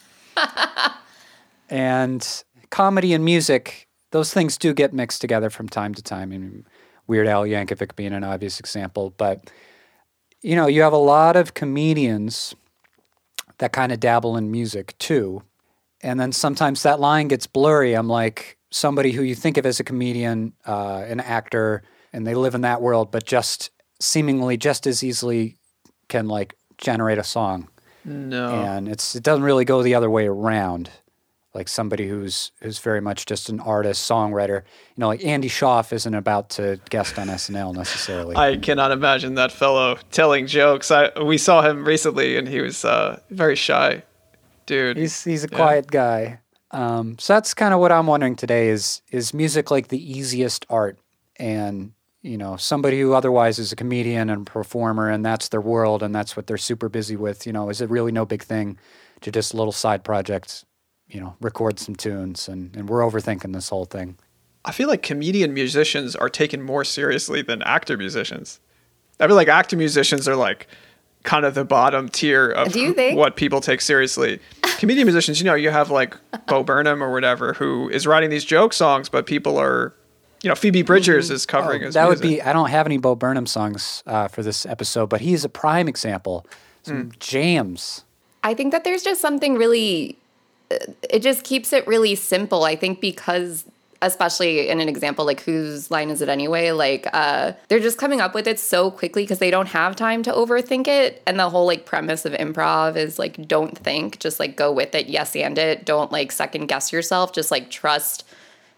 and 1.71 2.45
comedy 2.69 3.15
and 3.15 3.25
music, 3.25 3.89
those 4.11 4.35
things 4.35 4.59
do 4.59 4.75
get 4.75 4.93
mixed 4.93 5.23
together 5.23 5.49
from 5.49 5.67
time 5.67 5.95
to 5.95 6.03
time. 6.03 6.31
I 6.31 6.37
mean, 6.37 6.67
Weird 7.07 7.27
Al 7.27 7.45
Yankovic 7.45 7.97
being 7.97 8.13
an 8.13 8.23
obvious 8.23 8.61
example, 8.61 9.15
but 9.17 9.51
you 10.43 10.55
know, 10.55 10.67
you 10.67 10.83
have 10.83 10.93
a 10.93 10.99
lot 10.99 11.37
of 11.37 11.55
comedians 11.55 12.55
that 13.57 13.73
kind 13.73 13.93
of 13.93 13.99
dabble 13.99 14.37
in 14.37 14.51
music 14.51 14.95
too. 14.99 15.43
And 16.03 16.21
then 16.21 16.33
sometimes 16.33 16.83
that 16.83 17.01
line 17.01 17.29
gets 17.29 17.47
blurry. 17.47 17.95
I'm 17.95 18.09
like 18.09 18.59
somebody 18.71 19.13
who 19.13 19.23
you 19.23 19.35
think 19.35 19.57
of 19.57 19.65
as 19.65 19.81
a 19.81 19.85
comedian, 19.85 20.53
uh, 20.67 21.03
an 21.07 21.21
actor, 21.21 21.83
and 22.13 22.27
they 22.27 22.35
live 22.35 22.55
in 22.55 22.61
that 22.61 22.83
world, 22.83 23.11
but 23.11 23.25
just 23.25 23.71
seemingly 24.01 24.59
just 24.59 24.87
as 24.87 25.03
easily 25.03 25.57
can 26.09 26.29
like 26.29 26.55
generate 26.83 27.19
a 27.19 27.25
song. 27.25 27.69
No. 28.05 28.49
And 28.51 28.89
it's 28.89 29.15
it 29.15 29.23
doesn't 29.23 29.45
really 29.45 29.65
go 29.65 29.83
the 29.83 29.95
other 29.95 30.11
way 30.11 30.27
around. 30.27 30.91
Like 31.55 31.69
somebody 31.69 32.09
who's 32.09 32.51
who's 32.63 32.79
very 32.79 33.01
much 33.01 33.27
just 33.27 33.51
an 33.51 33.61
artist, 33.61 34.11
songwriter. 34.11 34.63
You 34.97 35.01
know, 35.01 35.09
like 35.09 35.25
Andy 35.25 35.49
Shauf 35.51 35.93
isn't 35.93 36.15
about 36.15 36.49
to 36.51 36.81
guest 36.89 37.19
on 37.19 37.29
SNL 37.29 37.75
necessarily. 37.75 38.37
I 38.37 38.57
cannot 38.57 38.91
imagine 38.91 39.35
that 39.35 39.53
fellow 39.53 39.99
telling 40.11 40.47
jokes. 40.47 40.91
I 40.91 41.11
we 41.23 41.37
saw 41.37 41.63
him 41.63 41.85
recently, 41.85 42.39
and 42.39 42.49
he 42.49 42.61
was 42.63 42.85
uh, 42.87 43.21
very 43.29 43.55
shy, 43.55 44.03
dude. 44.65 44.97
He's 44.97 45.23
he's 45.25 45.45
a 45.45 45.49
quiet 45.49 45.91
guy. 45.91 46.41
Um, 46.71 47.19
so 47.19 47.35
that's 47.35 47.53
kind 47.53 47.75
of 47.75 47.81
what 47.81 47.93
I'm 47.93 48.07
wondering 48.07 48.35
today 48.35 48.69
is 48.69 49.03
is 49.11 49.35
music 49.35 49.71
like 49.71 49.89
the 49.89 50.11
easiest 50.19 50.65
art 50.71 50.99
and 51.37 51.93
you 52.23 52.39
know 52.39 52.57
somebody 52.57 53.01
who 53.01 53.13
otherwise 53.13 53.59
is 53.59 53.73
a 53.73 53.77
comedian 53.77 54.31
and 54.31 54.47
performer 54.47 55.11
and 55.11 55.25
that's 55.25 55.49
their 55.49 55.61
world 55.61 56.03
and 56.03 56.15
that's 56.15 56.37
what 56.37 56.47
they're 56.47 56.57
super 56.57 56.89
busy 56.89 57.17
with 57.17 57.47
you 57.47 57.53
know 57.53 57.69
is 57.69 57.81
it 57.81 57.91
really 57.91 58.13
no 58.13 58.25
big 58.25 58.43
thing 58.43 58.79
to 59.21 59.31
just 59.31 59.55
little 59.55 59.73
side 59.73 60.05
projects 60.05 60.65
you 61.09 61.21
know 61.21 61.37
record 61.41 61.79
some 61.79 61.95
tunes 61.97 62.49
and, 62.49 62.77
and 62.77 62.89
we're 62.89 63.01
overthinking 63.01 63.53
this 63.53 63.69
whole 63.69 63.85
thing 63.85 64.17
I 64.65 64.73
feel 64.73 64.89
like 64.89 65.03
comedian 65.03 65.55
musicians 65.55 66.15
are 66.15 66.29
taken 66.29 66.63
more 66.63 66.85
seriously 66.85 67.43
than 67.43 67.63
actor 67.63 67.97
musicians. 67.97 68.61
I 69.19 69.27
feel 69.27 69.37
like 69.37 69.49
actor 69.49 69.77
musicians 69.77 70.29
are 70.29 70.37
like 70.37 70.69
kind 71.25 71.45
of 71.45 71.55
the 71.55 71.65
bottom 71.65 72.09
tier 72.09 72.51
of 72.51 72.73
Do 72.73 72.81
you 72.81 72.93
think? 72.93 73.17
what 73.17 73.37
people 73.37 73.61
take 73.61 73.81
seriously. 73.81 74.41
comedian 74.79 75.07
musicians, 75.07 75.41
you 75.41 75.47
know, 75.47 75.55
you 75.55 75.71
have 75.71 75.91
like 75.91 76.17
Bo 76.47 76.63
Burnham 76.63 77.03
or 77.03 77.13
whatever 77.13 77.55
who 77.55 77.89
is 77.89 78.07
writing 78.07 78.31
these 78.31 78.45
joke 78.45 78.73
songs, 78.73 79.09
but 79.09 79.27
people 79.27 79.59
are 79.59 79.95
you 80.43 80.49
know 80.49 80.55
Phoebe 80.55 80.83
Bridgers 80.83 81.31
is 81.31 81.47
covering 81.47 81.83
his 81.83 81.97
Oh, 81.97 82.01
that 82.01 82.09
would 82.09 82.21
be. 82.21 82.43
I 82.43 82.53
don't 82.53 82.71
have 82.71 82.87
any 82.87 82.99
Bo 82.99 83.15
Burnham 83.15 83.47
songs 83.47 84.03
uh, 84.07 84.29
for 84.29 84.43
this 84.43 84.67
episode, 84.67 85.09
but 85.09 85.21
he's 85.21 85.45
a 85.45 85.49
prime 85.49 85.89
example. 85.89 86.47
Some 86.83 87.03
Hmm. 87.05 87.09
jams. 87.21 88.05
I 88.43 88.55
think 88.55 88.73
that 88.73 88.83
there's 88.85 89.05
just 89.05 89.21
something 89.21 89.55
really, 89.57 90.17
uh, 90.71 90.77
it 91.09 91.21
just 91.21 91.45
keeps 91.45 91.73
it 91.73 91.87
really 91.87 92.17
simple. 92.17 92.65
I 92.65 92.75
think 92.75 93.01
because, 93.01 93.65
especially 94.01 94.69
in 94.69 94.81
an 94.81 94.89
example 94.89 95.25
like 95.25 95.43
whose 95.43 95.93
line 95.93 96.11
is 96.11 96.21
it 96.21 96.29
anyway? 96.29 96.73
Like, 96.73 97.07
uh, 97.13 97.53
they're 97.69 97.79
just 97.79 97.99
coming 97.99 98.21
up 98.21 98.35
with 98.35 98.49
it 98.49 98.59
so 98.59 98.91
quickly 98.91 99.23
because 99.23 99.39
they 99.39 99.51
don't 99.53 99.69
have 99.69 99.95
time 99.95 100.25
to 100.25 100.33
overthink 100.33 100.89
it. 100.89 101.23
And 101.25 101.39
the 101.39 101.49
whole 101.51 101.67
like 101.67 101.87
premise 101.87 102.25
of 102.25 102.33
improv 102.33 102.97
is 102.97 103.17
like, 103.17 103.47
don't 103.47 103.79
think, 103.79 104.19
just 104.19 104.41
like 104.41 104.57
go 104.57 104.73
with 104.73 104.93
it, 104.97 105.07
yes, 105.07 105.37
and 105.37 105.57
it. 105.57 105.85
Don't 105.85 106.11
like 106.11 106.33
second 106.33 106.67
guess 106.67 106.93
yourself, 106.93 107.33
just 107.33 107.53
like 107.53 107.71
trust 107.71 108.25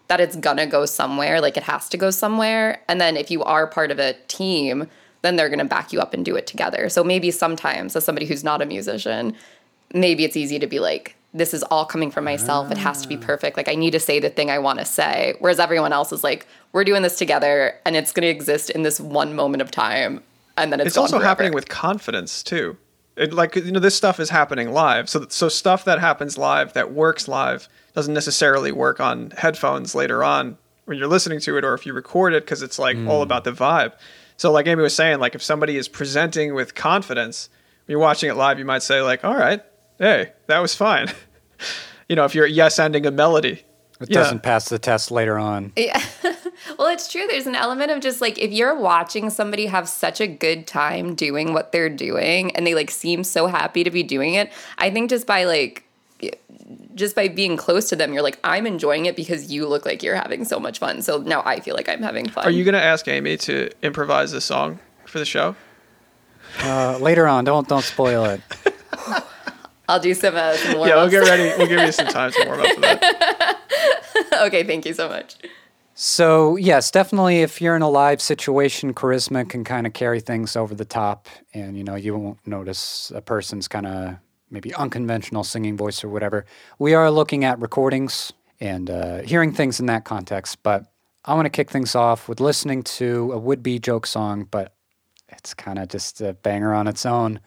that 0.07 0.19
it's 0.19 0.35
gonna 0.35 0.67
go 0.67 0.85
somewhere, 0.85 1.41
like 1.41 1.57
it 1.57 1.63
has 1.63 1.89
to 1.89 1.97
go 1.97 2.11
somewhere. 2.11 2.81
And 2.87 3.01
then 3.01 3.17
if 3.17 3.31
you 3.31 3.43
are 3.43 3.67
part 3.67 3.91
of 3.91 3.99
a 3.99 4.13
team, 4.27 4.87
then 5.21 5.35
they're 5.35 5.49
gonna 5.49 5.65
back 5.65 5.91
you 5.91 5.99
up 5.99 6.13
and 6.13 6.23
do 6.23 6.35
it 6.35 6.47
together. 6.47 6.89
So 6.89 7.03
maybe 7.03 7.31
sometimes, 7.31 7.95
as 7.95 8.05
somebody 8.05 8.25
who's 8.25 8.43
not 8.43 8.61
a 8.61 8.65
musician, 8.65 9.35
maybe 9.93 10.23
it's 10.23 10.37
easy 10.37 10.59
to 10.59 10.67
be 10.67 10.79
like, 10.79 11.15
this 11.33 11.53
is 11.53 11.63
all 11.63 11.85
coming 11.85 12.11
from 12.11 12.23
myself. 12.23 12.71
It 12.71 12.77
has 12.77 13.01
to 13.01 13.07
be 13.09 13.17
perfect. 13.17 13.57
Like 13.57 13.67
I 13.67 13.75
need 13.75 13.91
to 13.91 13.99
say 13.99 14.19
the 14.19 14.29
thing 14.29 14.49
I 14.49 14.59
want 14.59 14.79
to 14.79 14.85
say. 14.85 15.35
Whereas 15.39 15.59
everyone 15.59 15.91
else 15.91 16.13
is 16.13 16.23
like, 16.23 16.47
we're 16.71 16.85
doing 16.85 17.01
this 17.01 17.17
together 17.17 17.75
and 17.85 17.95
it's 17.95 18.13
gonna 18.13 18.27
exist 18.27 18.69
in 18.69 18.83
this 18.83 18.99
one 19.01 19.35
moment 19.35 19.61
of 19.61 19.69
time. 19.69 20.21
And 20.57 20.71
then 20.71 20.79
it's, 20.79 20.89
it's 20.89 20.97
also 20.97 21.17
forever. 21.17 21.27
happening 21.27 21.53
with 21.53 21.67
confidence 21.67 22.41
too. 22.41 22.77
It, 23.15 23.33
like 23.33 23.55
you 23.55 23.71
know, 23.71 23.79
this 23.79 23.95
stuff 23.95 24.19
is 24.19 24.29
happening 24.29 24.71
live. 24.71 25.09
So 25.09 25.25
so 25.29 25.47
stuff 25.49 25.85
that 25.85 25.99
happens 25.99 26.37
live 26.37 26.73
that 26.73 26.91
works 26.91 27.27
live 27.27 27.69
doesn't 27.93 28.13
necessarily 28.13 28.71
work 28.71 28.99
on 28.99 29.31
headphones 29.31 29.95
later 29.95 30.23
on 30.23 30.57
when 30.85 30.97
you're 30.97 31.07
listening 31.07 31.39
to 31.41 31.57
it, 31.57 31.63
or 31.63 31.73
if 31.73 31.85
you 31.85 31.93
record 31.93 32.33
it 32.33 32.43
because 32.43 32.61
it's 32.61 32.77
like 32.77 32.97
all 33.07 33.17
hmm. 33.17 33.23
about 33.23 33.43
the 33.43 33.51
vibe. 33.51 33.93
So 34.37 34.51
like 34.51 34.67
Amy 34.67 34.81
was 34.81 34.93
saying, 34.93 35.19
like 35.19 35.33
if 35.33 35.41
somebody 35.41 35.77
is 35.77 35.87
presenting 35.87 36.53
with 36.53 36.75
confidence, 36.75 37.49
when 37.85 37.93
you're 37.93 37.99
watching 37.99 38.29
it 38.29 38.35
live, 38.35 38.59
you 38.59 38.65
might 38.65 38.83
say 38.83 39.01
like, 39.01 39.23
"All 39.23 39.35
right, 39.35 39.61
hey, 39.97 40.33
that 40.47 40.59
was 40.59 40.75
fine." 40.75 41.07
you 42.09 42.15
know, 42.15 42.25
if 42.25 42.35
you're 42.35 42.45
yes 42.45 42.79
ending 42.79 43.05
a 43.05 43.11
melody, 43.11 43.63
It 44.01 44.09
Yeah. 44.09 44.15
doesn't 44.15 44.43
pass 44.43 44.67
the 44.67 44.77
test 44.77 45.09
later 45.09 45.39
on. 45.39 45.71
Well, 46.77 46.87
it's 46.89 47.11
true. 47.11 47.25
There's 47.27 47.47
an 47.47 47.55
element 47.55 47.91
of 47.91 48.01
just 48.01 48.21
like 48.21 48.37
if 48.37 48.51
you're 48.51 48.75
watching 48.75 49.29
somebody 49.29 49.67
have 49.67 49.87
such 49.87 50.19
a 50.21 50.27
good 50.27 50.67
time 50.67 51.15
doing 51.15 51.53
what 51.53 51.71
they're 51.71 51.89
doing 51.89 52.55
and 52.55 52.65
they 52.65 52.75
like 52.75 52.91
seem 52.91 53.23
so 53.23 53.47
happy 53.47 53.83
to 53.83 53.91
be 53.91 54.03
doing 54.03 54.33
it, 54.33 54.51
I 54.77 54.89
think 54.89 55.09
just 55.09 55.27
by 55.27 55.45
like 55.45 55.83
just 56.95 57.15
by 57.15 57.27
being 57.27 57.57
close 57.57 57.89
to 57.89 57.95
them, 57.95 58.13
you're 58.13 58.23
like, 58.23 58.39
I'm 58.43 58.65
enjoying 58.65 59.05
it 59.05 59.15
because 59.15 59.51
you 59.51 59.67
look 59.67 59.85
like 59.85 60.01
you're 60.01 60.15
having 60.15 60.45
so 60.45 60.59
much 60.59 60.79
fun. 60.79 61.01
So 61.01 61.17
now 61.17 61.43
I 61.45 61.59
feel 61.59 61.75
like 61.75 61.89
I'm 61.89 62.01
having 62.01 62.27
fun. 62.29 62.45
are 62.45 62.51
you 62.51 62.63
gonna 62.63 62.77
ask 62.77 63.07
Amy 63.07 63.37
to 63.37 63.69
improvise 63.81 64.33
a 64.33 64.41
song 64.41 64.79
for 65.05 65.19
the 65.19 65.25
show? 65.25 65.55
Uh, 66.61 66.97
later 66.99 67.27
on, 67.27 67.43
don't 67.43 67.67
don't 67.67 67.83
spoil 67.83 68.25
it. 68.25 68.41
I'll 69.87 69.99
do 69.99 70.13
some, 70.13 70.35
uh, 70.35 70.55
some 70.55 70.77
warm 70.77 70.89
Yeah, 70.89 70.95
we'll 70.95 71.09
get 71.09 71.19
ready. 71.19 71.55
We'll 71.57 71.67
give 71.67 71.79
you 71.79 71.91
some 71.91 72.07
time 72.07 72.31
to 72.31 72.43
warm 72.47 72.61
up 72.61 72.67
for 72.73 72.81
that. 72.81 73.59
okay, 74.47 74.63
thank 74.63 74.85
you 74.85 74.93
so 74.93 75.07
much. 75.07 75.35
So 75.97 76.57
yes, 76.57 76.91
definitely, 76.91 77.37
if 77.41 77.61
you're 77.61 77.77
in 77.77 77.81
a 77.81 77.89
live 77.89 78.21
situation, 78.21 78.93
charisma 78.93 79.47
can 79.47 79.63
kind 79.63 79.87
of 79.87 79.93
carry 79.93 80.19
things 80.19 80.57
over 80.57 80.75
the 80.75 80.83
top, 80.83 81.29
and 81.53 81.77
you 81.77 81.85
know 81.85 81.95
you 81.95 82.17
won't 82.17 82.45
notice 82.45 83.13
a 83.15 83.21
person's 83.21 83.69
kind 83.69 83.87
of 83.87 84.15
maybe 84.51 84.73
unconventional 84.75 85.45
singing 85.45 85.77
voice 85.77 86.03
or 86.03 86.09
whatever. 86.09 86.45
We 86.79 86.93
are 86.95 87.09
looking 87.09 87.45
at 87.45 87.61
recordings 87.61 88.33
and 88.59 88.89
uh, 88.89 89.21
hearing 89.21 89.53
things 89.53 89.79
in 89.79 89.85
that 89.85 90.03
context, 90.03 90.61
but 90.63 90.85
I 91.23 91.33
want 91.33 91.45
to 91.45 91.49
kick 91.49 91.71
things 91.71 91.95
off 91.95 92.27
with 92.27 92.41
listening 92.41 92.83
to 92.83 93.31
a 93.31 93.37
would-be 93.37 93.79
joke 93.79 94.05
song, 94.05 94.49
but 94.51 94.73
it's 95.29 95.53
kind 95.53 95.79
of 95.79 95.87
just 95.87 96.19
a 96.19 96.33
banger 96.33 96.73
on 96.73 96.87
its 96.87 97.05
own. 97.05 97.39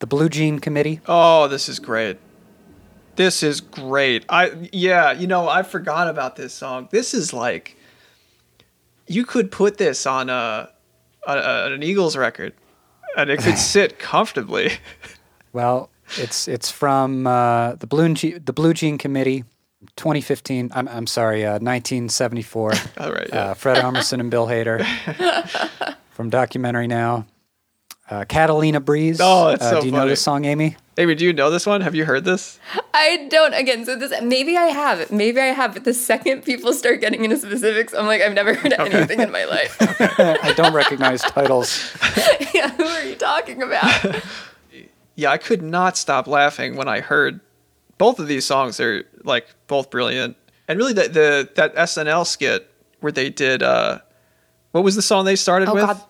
The 0.00 0.06
Blue 0.06 0.30
Jean 0.30 0.60
Committee. 0.60 1.00
Oh, 1.06 1.46
this 1.46 1.68
is 1.68 1.78
great. 1.78 2.18
This 3.16 3.42
is 3.42 3.60
great. 3.60 4.24
I 4.28 4.68
yeah, 4.72 5.12
you 5.12 5.26
know, 5.26 5.48
I 5.48 5.62
forgot 5.62 6.08
about 6.08 6.36
this 6.36 6.52
song. 6.54 6.88
This 6.90 7.14
is 7.14 7.32
like 7.32 7.76
you 9.06 9.24
could 9.24 9.50
put 9.50 9.78
this 9.78 10.06
on 10.06 10.28
a, 10.28 10.70
a, 11.26 11.32
a 11.32 11.72
an 11.72 11.82
Eagles 11.82 12.16
record 12.16 12.52
and 13.16 13.30
it 13.30 13.40
could 13.40 13.58
sit 13.74 13.98
comfortably. 13.98 14.72
Well, 15.52 15.90
it's 16.18 16.46
it's 16.46 16.70
from 16.70 17.26
uh, 17.26 17.74
the 17.76 17.86
Blue 17.86 18.12
Je- 18.14 18.38
the 18.38 18.52
Blue 18.52 18.74
Jean 18.74 18.98
Committee, 18.98 19.44
2015. 19.96 20.70
I'm 20.74 20.88
I'm 20.88 21.06
sorry, 21.06 21.44
uh, 21.44 21.52
1974. 21.52 22.72
All 22.98 23.12
right, 23.12 23.28
yeah. 23.28 23.38
uh, 23.50 23.54
Fred 23.54 23.78
Armisen 23.82 24.20
and 24.20 24.30
Bill 24.30 24.46
Hader 24.46 24.84
from 26.10 26.30
documentary 26.30 26.86
now. 26.86 27.26
Uh, 28.08 28.24
Catalina 28.24 28.80
Breeze. 28.80 29.18
Oh, 29.20 29.48
it's 29.48 29.62
uh, 29.62 29.70
so 29.70 29.80
Do 29.80 29.86
you 29.86 29.92
know 29.92 30.06
this 30.06 30.22
song, 30.22 30.44
Amy? 30.44 30.76
Amy, 30.96 31.14
do 31.16 31.24
you 31.24 31.32
know 31.32 31.50
this 31.50 31.66
one? 31.66 31.80
Have 31.80 31.94
you 31.94 32.04
heard 32.04 32.24
this? 32.24 32.58
I 32.94 33.26
don't. 33.28 33.52
Again, 33.52 33.84
so 33.84 33.96
this 33.96 34.12
maybe 34.22 34.56
I 34.56 34.66
have, 34.66 35.10
maybe 35.10 35.40
I 35.40 35.46
have. 35.46 35.74
But 35.74 35.84
the 35.84 35.92
second 35.92 36.42
people 36.42 36.72
start 36.72 37.00
getting 37.00 37.24
into 37.24 37.36
specifics, 37.36 37.92
I'm 37.92 38.06
like, 38.06 38.22
I've 38.22 38.32
never 38.32 38.54
heard 38.54 38.72
anything 38.74 39.20
in 39.20 39.30
my 39.32 39.44
life. 39.44 39.76
I 39.80 40.52
don't 40.56 40.72
recognize 40.72 41.20
titles. 41.22 41.92
yeah, 42.54 42.70
who 42.70 42.84
are 42.84 43.04
you 43.04 43.14
talking 43.16 43.62
about? 43.62 44.22
Yeah, 45.18 45.30
I 45.30 45.38
could 45.38 45.62
not 45.62 45.96
stop 45.96 46.26
laughing 46.26 46.76
when 46.76 46.88
I 46.88 47.00
heard 47.00 47.40
both 47.96 48.18
of 48.18 48.28
these 48.28 48.44
songs. 48.44 48.76
They're 48.76 49.04
like 49.24 49.46
both 49.66 49.88
brilliant. 49.88 50.36
And 50.68 50.78
really 50.78 50.92
the 50.92 51.08
the 51.08 51.50
that 51.56 51.74
SNL 51.74 52.26
skit 52.26 52.70
where 53.00 53.10
they 53.10 53.30
did 53.30 53.62
uh 53.62 54.00
what 54.72 54.84
was 54.84 54.94
the 54.94 55.00
song 55.00 55.24
they 55.24 55.34
started 55.36 55.70
Oh 55.70 55.74
with? 55.74 55.86
God, 55.86 56.02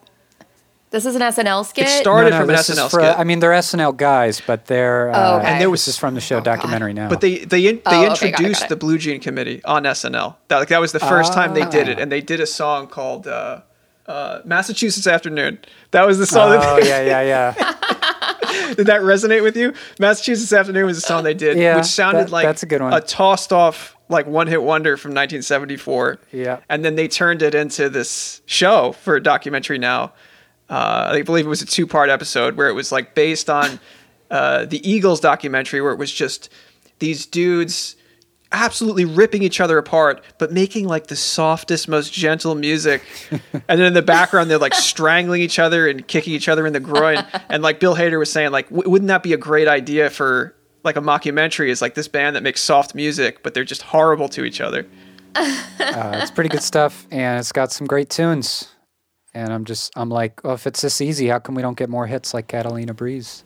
this 0.90 1.04
is 1.04 1.14
an 1.16 1.22
SNL 1.22 1.64
skit. 1.66 1.86
It 1.86 2.00
started 2.00 2.30
No, 2.30 2.36
no, 2.38 2.42
from 2.44 2.50
an 2.50 2.56
SNL 2.56 2.90
for- 2.90 3.00
skit. 3.00 3.18
I 3.18 3.24
mean, 3.24 3.40
they're 3.40 3.52
SNL 3.52 3.96
guys, 3.96 4.40
but 4.46 4.66
they're. 4.66 5.10
Uh, 5.10 5.14
Oh, 5.32 5.36
okay. 5.38 5.46
And 5.48 5.60
there 5.60 5.68
was- 5.70 5.80
This 5.84 5.94
is 5.94 5.98
from 5.98 6.14
the 6.14 6.20
show 6.20 6.40
documentary 6.40 6.92
now. 6.94 7.08
But 7.08 7.20
they 7.20 7.38
they 7.38 7.62
they 7.62 7.80
Oh, 7.86 7.90
okay, 7.90 8.06
got 8.06 8.22
it, 8.22 8.22
introduced 8.28 8.60
got 8.60 8.66
it. 8.66 8.68
the 8.70 8.76
Blue 8.76 8.98
Jean 8.98 9.20
Committee 9.20 9.60
on 9.64 9.84
SNL. 9.84 10.36
That 10.48 10.58
like 10.58 10.68
that 10.68 10.80
was 10.80 10.92
the 10.92 11.00
first 11.00 11.32
time 11.32 11.54
they 11.54 11.64
did 11.66 11.88
Ah. 11.88 11.92
it, 11.92 11.98
and 11.98 12.10
they 12.10 12.20
did 12.20 12.40
a 12.40 12.46
song 12.46 12.86
called 12.86 13.26
uh, 13.26 13.60
uh, 14.06 14.40
"Massachusetts 14.44 15.06
Afternoon." 15.06 15.58
That 15.90 16.06
was 16.06 16.18
the 16.18 16.26
song. 16.26 16.50
that 16.52 16.62
Oh 16.64 16.80
they- 16.80 16.88
yeah, 16.88 17.02
yeah, 17.02 17.54
yeah. 17.56 18.74
did 18.74 18.86
that 18.86 19.00
resonate 19.02 19.42
with 19.42 19.56
you? 19.56 19.72
Massachusetts 19.98 20.52
Afternoon 20.52 20.86
was 20.86 20.98
a 20.98 21.00
song 21.00 21.24
they 21.24 21.34
did, 21.34 21.56
Yeah, 21.58 21.76
which 21.76 21.86
sounded 21.86 22.26
that- 22.28 22.32
like 22.32 22.44
that's 22.46 22.62
a 22.62 22.66
good 22.66 22.80
one. 22.82 22.92
a 22.92 23.00
tossed 23.00 23.52
off 23.52 23.96
like 24.08 24.26
one 24.26 24.46
hit 24.46 24.62
wonder 24.62 24.96
from 24.96 25.10
1974. 25.10 26.18
Yeah. 26.32 26.58
and 26.68 26.84
then 26.84 26.94
they 26.94 27.08
turned 27.08 27.42
it 27.42 27.54
into 27.56 27.88
this 27.88 28.40
show 28.46 28.92
for 29.02 29.16
a 29.16 29.22
documentary 29.22 29.78
now. 29.78 30.12
Uh, 30.68 31.10
I 31.12 31.22
believe 31.22 31.46
it 31.46 31.48
was 31.48 31.62
a 31.62 31.66
two 31.66 31.86
part 31.86 32.10
episode 32.10 32.56
where 32.56 32.68
it 32.68 32.74
was 32.74 32.90
like 32.90 33.14
based 33.14 33.48
on 33.48 33.78
uh, 34.30 34.64
the 34.64 34.88
Eagles 34.88 35.20
documentary, 35.20 35.80
where 35.80 35.92
it 35.92 35.98
was 35.98 36.12
just 36.12 36.50
these 36.98 37.26
dudes 37.26 37.96
absolutely 38.52 39.04
ripping 39.04 39.42
each 39.42 39.60
other 39.60 39.76
apart, 39.78 40.22
but 40.38 40.52
making 40.52 40.86
like 40.86 41.08
the 41.08 41.16
softest, 41.16 41.88
most 41.88 42.12
gentle 42.12 42.54
music. 42.54 43.02
and 43.30 43.62
then 43.66 43.82
in 43.82 43.94
the 43.94 44.02
background, 44.02 44.50
they're 44.50 44.58
like 44.58 44.74
strangling 44.74 45.42
each 45.42 45.58
other 45.58 45.88
and 45.88 46.06
kicking 46.06 46.32
each 46.32 46.48
other 46.48 46.66
in 46.66 46.72
the 46.72 46.80
groin. 46.80 47.24
And 47.48 47.62
like 47.62 47.80
Bill 47.80 47.94
Hader 47.94 48.18
was 48.18 48.30
saying, 48.30 48.52
like, 48.52 48.68
w- 48.70 48.88
wouldn't 48.88 49.08
that 49.08 49.22
be 49.22 49.32
a 49.32 49.36
great 49.36 49.68
idea 49.68 50.10
for 50.10 50.54
like 50.84 50.96
a 50.96 51.00
mockumentary? 51.00 51.68
Is 51.68 51.82
like 51.82 51.94
this 51.94 52.08
band 52.08 52.36
that 52.36 52.42
makes 52.42 52.60
soft 52.60 52.94
music, 52.94 53.42
but 53.42 53.54
they're 53.54 53.64
just 53.64 53.82
horrible 53.82 54.28
to 54.30 54.44
each 54.44 54.60
other. 54.60 54.86
Uh, 55.78 56.18
it's 56.20 56.30
pretty 56.30 56.48
good 56.48 56.62
stuff, 56.62 57.06
and 57.10 57.38
it's 57.38 57.52
got 57.52 57.70
some 57.70 57.86
great 57.86 58.10
tunes. 58.10 58.68
And 59.36 59.52
I'm 59.52 59.66
just, 59.66 59.92
I'm 59.96 60.08
like, 60.08 60.40
oh, 60.44 60.54
if 60.54 60.66
it's 60.66 60.80
this 60.80 61.02
easy, 61.02 61.28
how 61.28 61.38
come 61.38 61.54
we 61.54 61.60
don't 61.60 61.76
get 61.76 61.90
more 61.90 62.06
hits 62.06 62.32
like 62.32 62.48
Catalina 62.48 62.94
Breeze? 62.94 63.44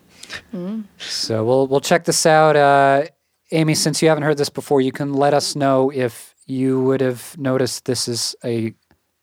So 0.98 1.44
we'll 1.44 1.66
we'll 1.66 1.80
check 1.80 2.04
this 2.04 2.24
out. 2.26 2.54
Uh, 2.54 3.06
Amy, 3.50 3.74
since 3.74 4.00
you 4.00 4.08
haven't 4.08 4.22
heard 4.22 4.38
this 4.38 4.50
before, 4.50 4.80
you 4.80 4.92
can 4.92 5.12
let 5.12 5.34
us 5.34 5.56
know 5.56 5.90
if 5.90 6.36
you 6.46 6.80
would 6.80 7.00
have 7.00 7.36
noticed 7.36 7.86
this 7.86 8.06
is 8.06 8.36
a 8.44 8.72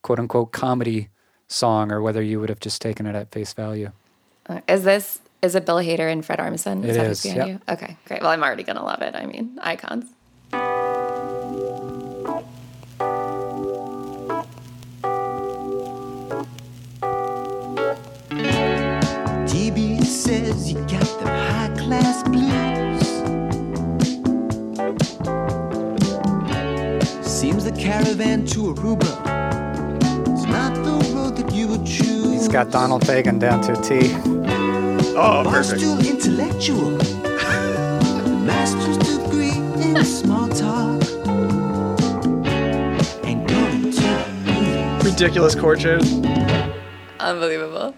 quote 0.04 0.20
unquote 0.20 0.52
comedy 0.52 1.08
song, 1.48 1.90
or 1.90 2.02
whether 2.02 2.22
you 2.22 2.38
would 2.42 2.50
have 2.50 2.60
just 2.60 2.82
taken 2.82 3.06
it 3.06 3.16
at 3.16 3.32
face 3.32 3.54
value. 3.54 3.92
Uh, 4.50 4.60
Is 4.68 4.84
this 4.84 5.22
is 5.42 5.56
it 5.56 5.66
Bill 5.66 5.78
Hader 5.78 6.12
and 6.12 6.26
Fred 6.26 6.40
Armisen? 6.40 6.84
It 6.84 6.94
that 6.96 7.06
is, 7.06 7.26
yep. 7.26 7.48
you? 7.48 7.62
Okay, 7.70 7.96
great. 8.06 8.22
Well, 8.22 8.32
I'm 8.32 8.44
already 8.44 8.64
gonna 8.64 8.84
love 8.84 9.02
it. 9.02 9.16
I 9.16 9.26
mean, 9.26 9.58
icons. 9.62 10.04
Caravan 27.88 28.46
to 28.46 28.74
Aruba 28.74 29.14
is 30.34 30.46
not 30.46 30.74
the 30.84 31.16
road 31.16 31.38
that 31.38 31.54
you 31.54 31.70
would 31.70 31.86
choose. 31.86 32.34
He's 32.34 32.50
got 32.50 32.70
Donald 32.70 33.02
Fagen 33.04 33.40
down 33.40 33.62
to 33.62 33.72
a 33.72 33.82
T. 33.82 34.12
Oh, 35.16 35.46
perfect. 35.50 35.82
Barstool 35.82 36.06
intellectual. 36.06 36.92
Master's 38.46 38.98
degree 38.98 39.56
in 39.82 40.04
small 40.04 40.50
talk. 40.50 41.02
And 43.24 43.48
going 43.48 43.92
to 43.92 45.10
ridiculous 45.10 45.56
chord 45.56 45.80
change. 45.80 46.12
Unbelievable. 47.22 47.96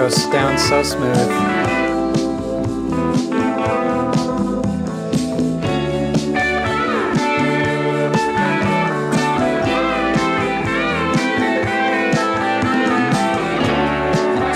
Goes 0.00 0.24
down 0.28 0.56
so 0.56 0.82
smooth. 0.82 1.14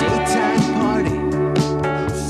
Daytime 0.00 0.62
party 0.80 1.10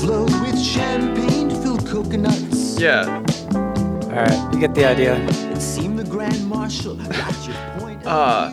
Float 0.01 0.29
with 0.41 0.59
champagne 0.59 1.49
filled 1.61 1.87
coconuts 1.87 2.77
Yeah. 2.77 3.23
All 3.53 4.11
right, 4.11 4.53
you 4.53 4.59
get 4.59 4.75
the 4.75 4.83
idea. 4.83 5.15
It 5.53 5.61
seemed 5.61 5.97
the 5.97 6.03
Grand 6.03 6.45
Marshal 6.49 6.95
got 6.97 7.47
your 7.47 7.55
point 7.79 8.05
Uh. 8.05 8.51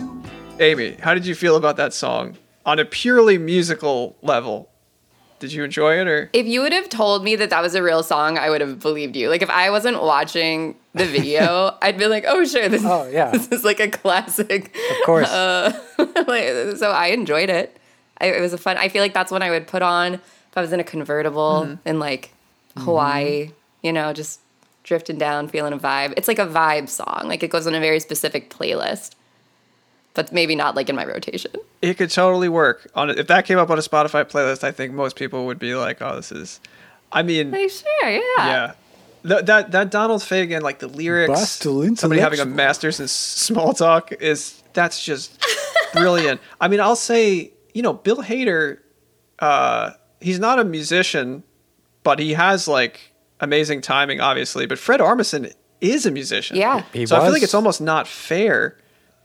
Amy, 0.61 0.97
how 1.00 1.14
did 1.14 1.26
you 1.26 1.35
feel 1.35 1.57
about 1.57 1.76
that 1.78 1.92
song 1.92 2.37
on 2.64 2.78
a 2.78 2.85
purely 2.85 3.38
musical 3.38 4.16
level? 4.23 4.69
Did 5.38 5.52
you 5.52 5.64
enjoy 5.64 5.99
it 6.00 6.07
or? 6.07 6.31
If 6.33 6.47
you 6.47 6.61
would 6.61 6.73
have 6.73 6.88
told 6.88 7.25
me 7.25 7.35
that 7.35 7.50
that 7.50 7.62
was 7.62 7.75
a 7.75 7.83
real 7.83 8.04
song, 8.04 8.38
I 8.38 8.49
would 8.49 8.61
have 8.61 8.78
believed 8.78 9.16
you. 9.16 9.28
Like 9.28 9.42
if 9.42 9.50
I 9.50 9.71
wasn't 9.71 10.00
watching 10.00 10.76
the 10.95 11.04
video, 11.04 11.76
I'd 11.83 11.99
be 11.99 12.07
like, 12.07 12.25
"Oh, 12.28 12.45
sure, 12.45 12.69
this, 12.69 12.85
Oh, 12.85 13.09
yeah. 13.11 13.31
this 13.33 13.49
is 13.49 13.64
like 13.64 13.81
a 13.81 13.88
classic." 13.88 14.75
Of 14.90 15.07
course. 15.07 15.28
Uh, 15.33 15.73
like, 15.99 16.76
so 16.76 16.90
I 16.92 17.09
enjoyed 17.12 17.50
it. 17.50 17.76
I, 18.21 18.26
it 18.26 18.40
was 18.40 18.52
a 18.52 18.59
fun. 18.59 18.76
I 18.76 18.88
feel 18.88 19.02
like 19.02 19.14
that's 19.14 19.33
when 19.33 19.42
I 19.42 19.50
would 19.50 19.66
put 19.66 19.83
on 19.83 20.14
if 20.14 20.57
I 20.57 20.61
was 20.61 20.73
in 20.73 20.78
a 20.78 20.85
convertible 20.85 21.76
in 21.85 21.99
like 21.99 22.33
Hawaii. 22.76 23.50
You 23.83 23.92
know, 23.92 24.12
just 24.12 24.38
drifting 24.85 25.19
down, 25.19 25.49
feeling 25.49 25.73
a 25.73 25.78
vibe. 25.78 26.14
It's 26.16 26.28
like 26.28 26.38
a 26.38 26.47
vibe 26.47 26.88
song. 26.88 27.23
Like 27.25 27.42
it 27.42 27.49
goes 27.50 27.66
on 27.66 27.75
a 27.75 27.81
very 27.81 27.99
specific 28.00 28.49
playlist, 28.50 29.14
but 30.14 30.33
maybe 30.33 30.54
not 30.54 30.75
like 30.75 30.88
in 30.88 30.97
my 30.97 31.04
rotation. 31.04 31.52
It 31.81 31.97
could 31.97 32.11
totally 32.11 32.49
work 32.49 32.87
on 32.95 33.11
it. 33.11 33.19
If 33.19 33.26
that 33.28 33.45
came 33.47 33.59
up 33.59 33.71
on 33.71 33.78
a 33.78 33.83
Spotify 33.83 34.25
playlist, 34.25 34.64
I 34.64 34.71
think 34.71 34.92
most 34.92 35.16
people 35.16 35.47
would 35.47 35.59
be 35.59 35.75
like, 35.75 36.02
"Oh, 36.02 36.16
this 36.16 36.33
is." 36.33 36.61
I 37.11 37.23
mean, 37.23 37.50
Like 37.50 37.71
sure, 37.71 38.09
yeah. 38.09 38.21
yeah. 38.38 38.73
That, 39.25 39.47
that 39.47 39.73
that 39.73 39.90
Donald 39.90 40.23
Fagen 40.23 40.62
like 40.62 40.81
the 40.81 40.88
lyrics, 40.88 41.28
Bustle 41.31 41.97
somebody 41.97 42.21
having 42.21 42.40
a 42.40 42.45
master's 42.45 42.99
in 42.99 43.07
small 43.09 43.73
talk 43.73 44.12
is 44.12 44.62
that's 44.73 45.04
just 45.04 45.45
brilliant. 45.92 46.40
I 46.61 46.69
mean, 46.69 46.81
I'll 46.81 46.97
say 46.97 47.52
you 47.73 47.83
know 47.83 47.92
Bill 47.92 48.16
Hader, 48.16 48.78
uh, 49.38 49.90
he's 50.21 50.40
not 50.40 50.59
a 50.59 50.64
musician, 50.64 51.45
but 52.02 52.19
he 52.19 52.33
has 52.33 52.66
like 52.66 53.12
amazing 53.40 53.81
timing, 53.81 54.21
obviously. 54.21 54.66
But 54.66 54.78
Fred 54.78 55.00
Armisen 55.00 55.52
is 55.81 56.07
a 56.07 56.11
musician. 56.11 56.57
Yeah. 56.57 56.85
He 56.92 57.07
so 57.07 57.16
I 57.16 57.21
feel 57.21 57.33
like 57.33 57.42
it's 57.42 57.54
almost 57.54 57.81
not 57.81 58.09
fair. 58.09 58.78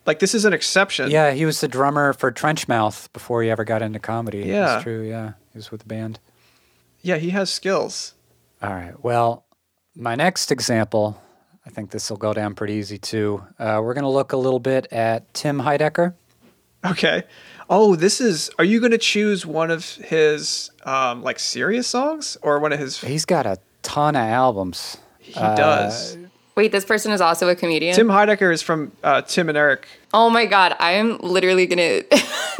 Like 0.07 0.19
this 0.19 0.33
is 0.33 0.45
an 0.45 0.53
exception. 0.53 1.11
Yeah, 1.11 1.31
he 1.31 1.45
was 1.45 1.59
the 1.59 1.67
drummer 1.67 2.13
for 2.13 2.31
Trenchmouth 2.31 3.11
before 3.11 3.43
he 3.43 3.51
ever 3.51 3.65
got 3.65 3.81
into 3.81 3.99
comedy. 3.99 4.39
Yeah. 4.39 4.65
That's 4.65 4.83
true. 4.83 5.01
Yeah, 5.01 5.33
he 5.51 5.57
was 5.57 5.69
with 5.69 5.81
the 5.81 5.87
band. 5.87 6.19
Yeah, 7.01 7.17
he 7.17 7.29
has 7.31 7.49
skills. 7.51 8.13
All 8.61 8.73
right. 8.73 8.93
Well, 9.03 9.45
my 9.95 10.15
next 10.15 10.51
example, 10.51 11.21
I 11.65 11.69
think 11.69 11.91
this 11.91 12.09
will 12.09 12.17
go 12.17 12.33
down 12.33 12.55
pretty 12.55 12.75
easy 12.75 12.97
too. 12.97 13.43
Uh, 13.59 13.81
we're 13.83 13.93
going 13.93 14.03
to 14.03 14.09
look 14.09 14.31
a 14.31 14.37
little 14.37 14.61
bit 14.61 14.91
at 14.93 15.33
Tim 15.33 15.59
Heidecker. 15.59 16.13
Okay. 16.85 17.23
Oh, 17.69 17.95
this 17.97 18.21
is. 18.21 18.49
Are 18.57 18.63
you 18.63 18.79
going 18.79 18.93
to 18.93 18.97
choose 18.97 19.45
one 19.45 19.69
of 19.71 19.85
his 19.95 20.71
um, 20.85 21.21
like 21.21 21.37
serious 21.37 21.85
songs 21.85 22.37
or 22.41 22.59
one 22.59 22.71
of 22.71 22.79
his? 22.79 23.01
He's 23.01 23.25
got 23.25 23.45
a 23.45 23.59
ton 23.83 24.15
of 24.15 24.21
albums. 24.21 24.97
He 25.19 25.33
does. 25.33 26.17
Wait, 26.55 26.71
this 26.71 26.85
person 26.85 27.11
is 27.11 27.21
also 27.21 27.49
a 27.49 27.55
comedian. 27.55 27.93
Tim 27.95 28.07
Heidecker 28.07 28.51
is 28.51 28.63
from 28.63 28.91
uh, 29.03 29.21
Tim 29.21 29.49
and 29.49 29.57
Eric. 29.57 29.87
Oh 30.13 30.29
my 30.29 30.45
god, 30.45 30.75
I 30.79 30.91
am 30.93 31.17
literally 31.19 31.65
gonna 31.67 32.01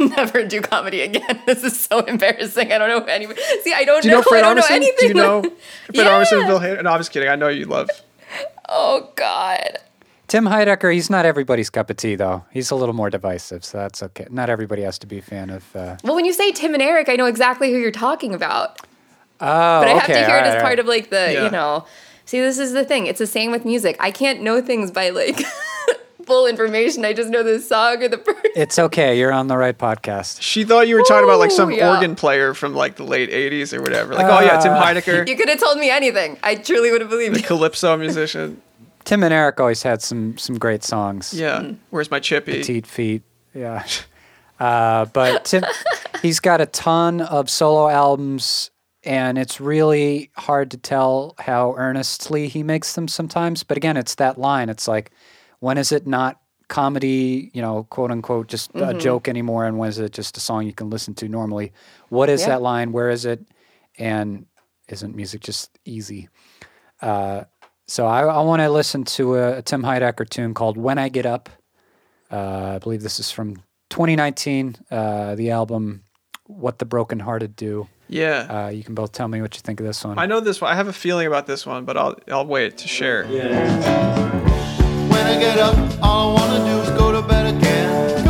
never 0.16 0.44
do 0.44 0.60
comedy 0.60 1.00
again. 1.00 1.42
This 1.46 1.64
is 1.64 1.80
so 1.80 2.00
embarrassing. 2.00 2.72
I 2.72 2.78
don't 2.78 2.88
know 2.88 3.04
anybody. 3.04 3.40
See, 3.62 3.72
I 3.72 3.84
don't 3.84 4.02
Do 4.02 4.08
you 4.08 4.14
know, 4.14 4.20
know. 4.20 4.24
Fred 4.28 4.44
I 4.44 4.54
don't 4.54 4.56
know 4.56 4.62
Armisen? 4.62 4.70
anything. 4.70 4.96
Do 4.98 5.06
you 5.08 5.14
know 5.14 5.42
Fred 5.94 6.06
Armisen 6.06 6.38
and 6.40 6.46
Bill 6.46 6.60
Hader? 6.60 6.82
No, 6.84 6.90
I'm 6.90 7.00
just 7.00 7.10
kidding. 7.10 7.28
I 7.28 7.36
know 7.36 7.48
you 7.48 7.64
love. 7.64 7.88
Oh 8.68 9.10
god. 9.16 9.78
Tim 10.26 10.44
Heidecker, 10.44 10.92
he's 10.92 11.08
not 11.08 11.24
everybody's 11.24 11.70
cup 11.70 11.88
of 11.88 11.96
tea, 11.96 12.14
though. 12.14 12.44
He's 12.50 12.70
a 12.70 12.74
little 12.74 12.94
more 12.94 13.08
divisive, 13.08 13.64
so 13.64 13.78
that's 13.78 14.02
okay. 14.02 14.26
Not 14.28 14.50
everybody 14.50 14.82
has 14.82 14.98
to 14.98 15.06
be 15.06 15.16
a 15.18 15.22
fan 15.22 15.48
of. 15.48 15.74
Uh, 15.74 15.96
Well, 16.04 16.14
when 16.14 16.26
you 16.26 16.34
say 16.34 16.52
Tim 16.52 16.74
and 16.74 16.82
Eric, 16.82 17.08
I 17.08 17.16
know 17.16 17.24
exactly 17.24 17.72
who 17.72 17.78
you're 17.78 17.90
talking 17.90 18.34
about. 18.34 18.78
oh, 19.40 19.80
But 19.80 19.88
I 19.88 19.90
have 19.94 20.02
okay, 20.02 20.12
to 20.12 20.18
hear 20.26 20.36
all 20.36 20.44
it 20.44 20.48
as 20.48 20.54
right, 20.56 20.62
part 20.62 20.78
of 20.80 20.84
like 20.84 21.08
the, 21.08 21.32
Yeah. 21.32 21.44
you 21.46 21.50
know. 21.50 21.86
See, 22.26 22.40
this 22.42 22.58
is 22.58 22.74
the 22.74 22.84
thing. 22.84 23.06
It's 23.06 23.20
the 23.20 23.26
same 23.26 23.50
with 23.52 23.64
music. 23.64 23.96
I 24.00 24.10
can't 24.10 24.42
know 24.42 24.60
things 24.60 24.90
by 24.90 25.08
like 25.08 25.40
full 26.28 26.46
information. 26.46 27.04
I 27.04 27.12
just 27.12 27.30
know 27.30 27.42
the 27.42 27.58
song 27.58 28.02
or 28.04 28.08
the 28.08 28.18
person. 28.18 28.50
It's 28.54 28.78
okay. 28.78 29.18
You're 29.18 29.32
on 29.32 29.48
the 29.48 29.56
right 29.56 29.76
podcast. 29.76 30.40
She 30.40 30.62
thought 30.64 30.86
you 30.86 30.94
were 30.94 31.02
talking 31.02 31.24
about 31.24 31.40
like 31.40 31.50
some 31.50 31.72
yeah. 31.72 31.92
organ 31.92 32.14
player 32.14 32.54
from 32.54 32.74
like 32.74 32.94
the 32.96 33.02
late 33.04 33.30
'80s 33.30 33.72
or 33.76 33.82
whatever. 33.82 34.14
Like, 34.14 34.26
oh 34.26 34.40
yeah, 34.44 34.60
Tim 34.60 34.72
Uh, 34.74 34.82
Heidecker, 34.82 35.26
You 35.26 35.36
could 35.36 35.48
have 35.48 35.58
told 35.58 35.78
me 35.78 35.90
anything. 35.90 36.38
I 36.44 36.54
truly 36.54 36.92
would 36.92 37.00
have 37.00 37.10
believed 37.10 37.36
you. 37.38 37.42
calypso 37.42 37.96
musician. 37.96 38.62
Tim 39.04 39.22
and 39.22 39.32
Eric 39.32 39.58
always 39.58 39.82
had 39.82 40.02
some 40.02 40.36
some 40.38 40.58
great 40.58 40.84
songs. 40.84 41.32
Yeah. 41.34 41.72
Where's 41.90 42.10
my 42.10 42.20
chippy? 42.20 42.52
petite 42.58 42.86
feet. 42.86 43.22
Yeah. 43.54 43.84
Uh, 44.60 45.04
but 45.12 45.44
Tim, 45.44 45.62
he's 46.20 46.40
got 46.40 46.60
a 46.60 46.66
ton 46.66 47.20
of 47.20 47.48
solo 47.48 47.88
albums, 47.88 48.72
and 49.04 49.38
it's 49.38 49.60
really 49.60 50.30
hard 50.36 50.72
to 50.72 50.76
tell 50.76 51.36
how 51.38 51.76
earnestly 51.76 52.48
he 52.48 52.64
makes 52.64 52.94
them 52.94 53.06
sometimes. 53.06 53.62
But 53.62 53.76
again, 53.76 53.96
it's 53.96 54.16
that 54.16 54.36
line. 54.36 54.68
It's 54.68 54.88
like, 54.88 55.12
when 55.60 55.78
is 55.78 55.92
it 55.92 56.06
not 56.06 56.40
comedy, 56.68 57.50
you 57.54 57.62
know, 57.62 57.84
quote 57.84 58.10
unquote, 58.10 58.46
just 58.48 58.70
a 58.74 58.92
joke 58.94 59.26
anymore, 59.28 59.64
and 59.66 59.78
when 59.78 59.88
is 59.88 59.98
it 59.98 60.12
just 60.12 60.36
a 60.36 60.40
song 60.40 60.66
you 60.66 60.72
can 60.72 60.90
listen 60.90 61.14
to 61.14 61.28
normally? 61.28 61.72
What 62.10 62.28
is 62.28 62.42
Yeah. 62.42 62.48
that 62.48 62.62
line? 62.62 62.92
Where 62.92 63.08
is 63.10 63.24
it? 63.24 63.40
And 63.98 64.46
isn't 64.88 65.14
music 65.16 65.40
just 65.40 65.70
easy? 65.84 66.28
Uh, 67.00 67.44
so 67.86 68.06
I, 68.06 68.20
I 68.24 68.40
want 68.42 68.60
to 68.60 68.68
listen 68.70 69.04
to 69.04 69.36
a, 69.36 69.58
a 69.58 69.62
Tim 69.62 69.82
Heidecker 69.82 70.28
tune 70.28 70.52
called 70.54 70.76
"When 70.76 70.98
I 70.98 71.08
Get 71.08 71.24
Up." 71.26 71.48
Uh, 72.30 72.74
I 72.74 72.78
believe 72.78 73.02
this 73.02 73.18
is 73.18 73.30
from 73.30 73.56
2019. 73.88 74.76
Uh, 74.90 75.34
the 75.36 75.50
album 75.50 76.02
"What 76.46 76.78
the 76.78 76.84
Broken 76.84 77.18
Hearted 77.20 77.56
Do." 77.56 77.88
Yeah. 78.08 78.66
Uh, 78.66 78.68
you 78.68 78.84
can 78.84 78.94
both 78.94 79.12
tell 79.12 79.28
me 79.28 79.40
what 79.40 79.54
you 79.56 79.60
think 79.62 79.80
of 79.80 79.86
this 79.86 80.04
one. 80.04 80.18
I 80.18 80.26
know 80.26 80.40
this 80.40 80.60
one. 80.60 80.70
I 80.70 80.74
have 80.76 80.88
a 80.88 80.92
feeling 80.92 81.26
about 81.26 81.46
this 81.46 81.64
one, 81.66 81.84
but 81.86 81.96
I'll 81.96 82.16
I'll 82.30 82.46
wait 82.46 82.76
to 82.78 82.88
share. 82.88 83.24
When 83.26 84.47
I 85.28 85.38
get 85.38 85.58
up, 85.58 85.76
all 86.02 86.30
I 86.30 86.40
wanna 86.40 86.64
do 86.64 86.80
is 86.80 86.90
go 86.98 87.12
to 87.12 87.20
bed 87.20 87.54
again. 87.54 88.27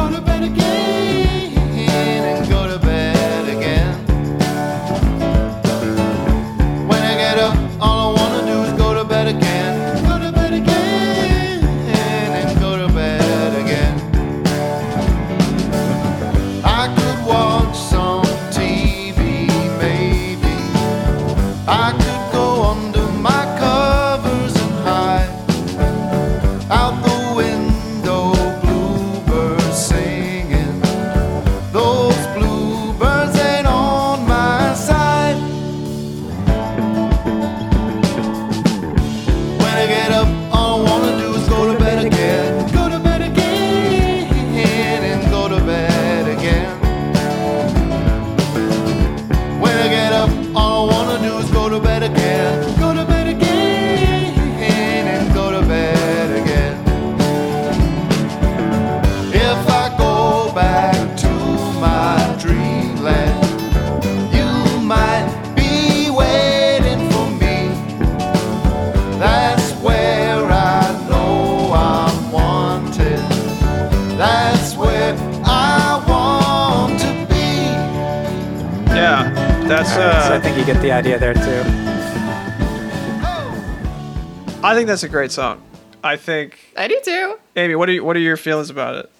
Think 84.78 84.86
that's 84.86 85.02
a 85.02 85.08
great 85.08 85.32
song. 85.32 85.60
I 86.04 86.14
think 86.16 86.56
I 86.76 86.86
do 86.86 87.00
too. 87.04 87.36
Amy, 87.56 87.74
what 87.74 87.88
are 87.88 87.92
you, 87.92 88.04
what 88.04 88.14
are 88.14 88.20
your 88.20 88.36
feelings 88.36 88.70
about 88.70 88.94
it? 88.94 89.10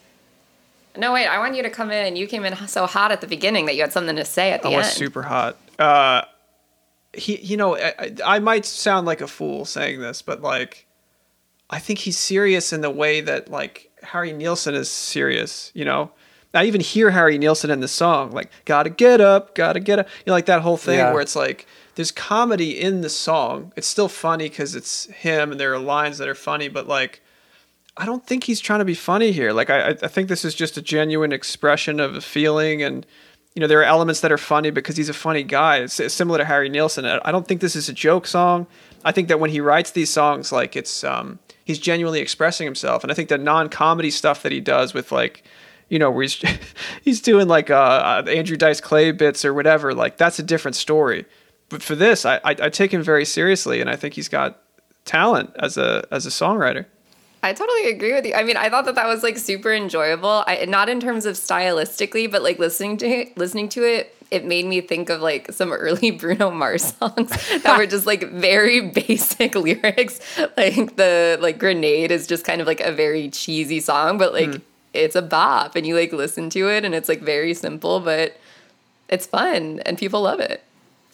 No, 0.97 1.13
wait. 1.13 1.27
I 1.27 1.39
want 1.41 1.57
you 1.57 1.65
to 1.65 1.71
come 1.71 1.91
in. 1.91 2.15
You 2.15 2.29
came 2.29 2.45
in 2.45 2.55
so 2.69 2.87
hot 2.87 3.11
at 3.11 3.21
the 3.21 3.27
beginning 3.27 3.67
that 3.67 3.75
you 3.75 3.81
had 3.83 3.93
something 3.93 4.15
to 4.15 4.25
say 4.25 4.53
at 4.53 4.63
the 4.63 4.69
end. 4.69 4.77
I 4.77 4.79
end. 4.79 4.87
was 4.87 4.93
super 4.95 5.23
hot. 5.23 5.57
Uh, 5.77 6.23
he, 7.13 7.39
you 7.41 7.57
know, 7.57 7.77
I, 7.77 7.93
I- 7.99 8.15
I 8.25 8.39
might 8.39 8.65
sound 8.67 9.05
like 9.05 9.21
a 9.21 9.27
fool 9.27 9.65
saying 9.65 10.01
this, 10.01 10.23
but 10.23 10.43
like, 10.43 10.87
I 11.71 11.81
think 11.81 11.99
he's 11.99 12.17
serious 12.17 12.73
in 12.73 12.81
the 12.81 12.91
way 12.91 13.21
that 13.21 13.51
like 13.51 13.91
Harry 14.05 14.33
Nilsson 14.33 14.77
is 14.77 14.89
serious. 14.89 15.73
You 15.75 15.85
know, 15.87 16.13
I 16.55 16.67
even 16.67 16.81
hear 16.81 17.11
Harry 17.11 17.37
Nilsson 17.37 17.71
in 17.71 17.81
the 17.81 17.89
song, 17.89 18.31
like 18.31 18.53
"Gotta 18.65 18.91
get 18.91 19.21
up, 19.21 19.57
gotta 19.57 19.81
get 19.81 19.99
up." 19.99 20.07
You 20.25 20.31
know, 20.31 20.35
like 20.35 20.47
that 20.47 20.63
whole 20.63 20.77
thing 20.77 20.99
Yeah. 20.99 21.13
where 21.13 21.21
it's 21.21 21.35
like 21.35 21.67
there's 21.99 22.13
comedy 22.13 22.81
in 22.81 23.01
the 23.01 23.11
song. 23.11 23.73
It's 23.75 23.89
still 23.89 24.07
funny 24.07 24.49
because 24.49 24.77
it's 24.77 25.07
him, 25.07 25.51
and 25.51 25.59
there 25.59 25.75
are 25.75 25.81
lines 25.81 26.19
that 26.19 26.29
are 26.29 26.35
funny, 26.37 26.69
but 26.69 26.87
like. 26.87 27.21
I 27.97 28.07
don't 28.07 28.25
think 28.25 28.45
he's 28.45 28.61
trying 28.61 28.79
to 28.79 28.85
be 28.85 28.95
funny 28.95 29.33
here. 29.33 29.53
Like 29.53 29.69
I, 29.69 29.89
I 29.89 30.07
think 30.07 30.29
this 30.29 30.45
is 30.45 30.55
just 30.55 30.77
a 30.77 30.81
genuine 30.81 31.33
expression 31.33 31.99
of 31.99 32.15
a 32.15 32.21
feeling, 32.21 32.85
and 32.85 33.05
you 33.57 33.61
know 33.61 33.67
there 33.67 33.81
are 33.81 33.85
elements 33.85 34.21
that 34.21 34.31
are 34.31 34.39
funny 34.39 34.71
because 34.71 34.97
he's 34.97 35.09
a 35.09 35.13
funny 35.13 35.43
guy. 35.43 35.79
It's, 35.79 35.99
it's 35.99 36.15
similar 36.15 36.39
to 36.39 36.45
Harry 36.45 36.69
Nilsson. 36.69 37.05
I 37.05 37.33
don't 37.33 37.49
think 37.49 37.61
this 37.61 37.75
is 37.75 37.89
a 37.89 37.93
joke 37.93 38.29
song. 38.29 38.69
I 39.05 39.11
think 39.11 39.27
that 39.27 39.41
when 39.41 39.51
he 39.51 39.61
writes 39.61 39.91
these 39.91 40.11
songs, 40.11 40.53
like 40.53 40.77
it's 40.77 41.03
um, 41.03 41.41
he's 41.65 41.81
genuinely 41.81 42.21
expressing 42.21 42.65
himself, 42.65 43.03
and 43.03 43.11
I 43.11 43.17
think 43.17 43.29
the 43.29 43.39
non-comedy 43.39 44.13
stuff 44.13 44.45
that 44.45 44.53
he 44.53 44.61
does 44.61 44.95
with 44.95 45.11
like, 45.11 45.43
you 45.89 45.99
know, 45.99 46.13
where 46.13 46.23
he's 46.23 46.41
he's 47.03 47.21
doing 47.21 47.49
like 47.49 47.69
uh, 47.69 48.23
uh, 48.25 48.31
Andrew 48.31 48.57
Dice 48.57 48.81
Clay 48.81 49.11
bits 49.11 49.45
or 49.45 49.53
whatever. 49.53 49.93
Like 49.93 50.17
that's 50.17 50.39
a 50.39 50.45
different 50.45 50.77
story. 50.77 51.27
But 51.69 51.83
for 51.83 51.95
this, 51.95 52.25
I, 52.25 52.37
I 52.37 52.57
I 52.63 52.69
take 52.71 52.93
him 52.93 53.03
very 53.03 53.25
seriously, 53.25 53.81
and 53.81 53.91
I 53.91 53.97
think 53.97 54.15
he's 54.15 54.29
got 54.29 54.61
talent 55.05 55.51
as 55.59 55.77
a 55.77 56.07
as 56.11 56.27
a 56.27 56.31
songwriter. 56.31 56.87
I 57.43 57.53
totally 57.53 57.91
agree 57.91 58.13
with 58.13 58.27
you. 58.27 58.35
I 58.35 58.43
mean, 58.43 58.57
I 58.57 58.69
thought 58.69 58.85
that 58.87 58.97
that 58.97 59.07
was 59.07 59.23
like 59.23 59.39
super 59.39 59.73
enjoyable. 59.73 60.45
I 60.47 60.65
not 60.67 60.89
in 60.89 61.01
terms 61.01 61.25
of 61.25 61.37
stylistically, 61.37 62.31
but 62.31 62.43
like 62.43 62.59
listening 62.59 62.97
to 62.99 63.07
it, 63.07 63.37
listening 63.37 63.69
to 63.71 63.85
it, 63.85 64.15
it 64.31 64.45
made 64.45 64.67
me 64.67 64.81
think 64.81 65.09
of 65.09 65.21
like 65.21 65.53
some 65.53 65.73
early 65.73 66.11
Bruno 66.19 66.51
Mars 66.51 66.95
songs 66.95 67.31
that 67.63 67.79
were 67.79 67.87
just 67.87 68.07
like 68.07 68.31
very 68.31 68.81
basic 68.91 69.55
lyrics. 69.55 70.21
Like 70.57 70.97
the 70.97 71.39
like 71.41 71.59
Grenade 71.59 72.11
is 72.11 72.27
just 72.27 72.45
kind 72.45 72.61
of 72.61 72.67
like 72.67 72.81
a 72.81 72.93
very 72.93 73.31
cheesy 73.31 73.81
song, 73.81 74.19
but 74.19 74.33
like 74.33 74.55
hmm. 74.55 74.63
it's 74.93 75.17
a 75.17 75.23
bop 75.23 75.77
and 75.77 75.87
you 75.87 75.95
like 75.95 76.13
listen 76.13 76.51
to 76.51 76.69
it 76.69 76.85
and 76.85 76.95
it's 76.95 77.09
like 77.09 77.21
very 77.21 77.55
simple, 77.55 78.01
but 78.01 78.37
it's 79.09 79.27
fun 79.27 79.81
and 79.87 79.97
people 79.97 80.23
love 80.23 80.41
it. 80.41 80.65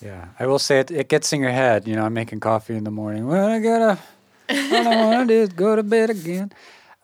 Yeah, 0.04 0.28
I 0.38 0.46
will 0.46 0.58
say 0.58 0.80
it. 0.80 0.90
It 0.90 1.08
gets 1.08 1.32
in 1.32 1.40
your 1.40 1.50
head. 1.50 1.88
You 1.88 1.96
know, 1.96 2.04
I'm 2.04 2.12
making 2.14 2.40
coffee 2.40 2.76
in 2.76 2.84
the 2.84 2.90
morning. 2.90 3.26
Well, 3.26 3.48
I 3.48 3.58
gotta. 3.58 3.98
All 4.50 4.92
I 4.92 5.06
want 5.06 5.28
to 5.28 5.34
do 5.34 5.40
is 5.40 5.48
go 5.50 5.74
to 5.74 5.82
bed 5.82 6.10
again. 6.10 6.52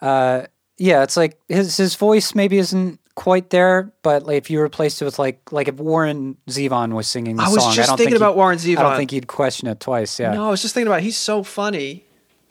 Uh, 0.03 0.43
yeah, 0.77 1.03
it's 1.03 1.17
like 1.17 1.39
his 1.49 1.77
his 1.77 1.95
voice 1.95 2.35
maybe 2.35 2.59
isn't 2.59 3.01
quite 3.15 3.51
there, 3.51 3.93
but 4.03 4.25
like 4.25 4.37
if 4.37 4.51
you 4.51 4.61
replaced 4.61 5.01
it 5.01 5.07
with 5.07 5.19
like 5.19 5.51
like 5.51 5.69
if 5.69 5.77
Warren 5.77 6.37
Zevon 6.49 6.93
was 6.93 7.07
singing 7.09 7.37
the 7.37 7.43
I 7.43 7.49
was 7.49 7.63
song, 7.63 7.73
just 7.75 7.91
I 7.91 7.97
thinking 7.97 8.13
think 8.13 8.17
about 8.17 8.37
Warren 8.37 8.59
I 8.59 8.63
Zevon. 8.63 8.77
don't 8.77 8.97
think 8.97 9.13
you'd 9.13 9.27
question 9.27 9.69
it 9.69 9.81
twice. 9.81 10.21
Yeah. 10.21 10.33
No, 10.33 10.47
I 10.49 10.51
was 10.51 10.63
just 10.63 10.75
thinking 10.75 10.89
about 10.89 11.01
it. 11.01 11.05
he's 11.05 11.17
so 11.17 11.43
funny, 11.43 12.05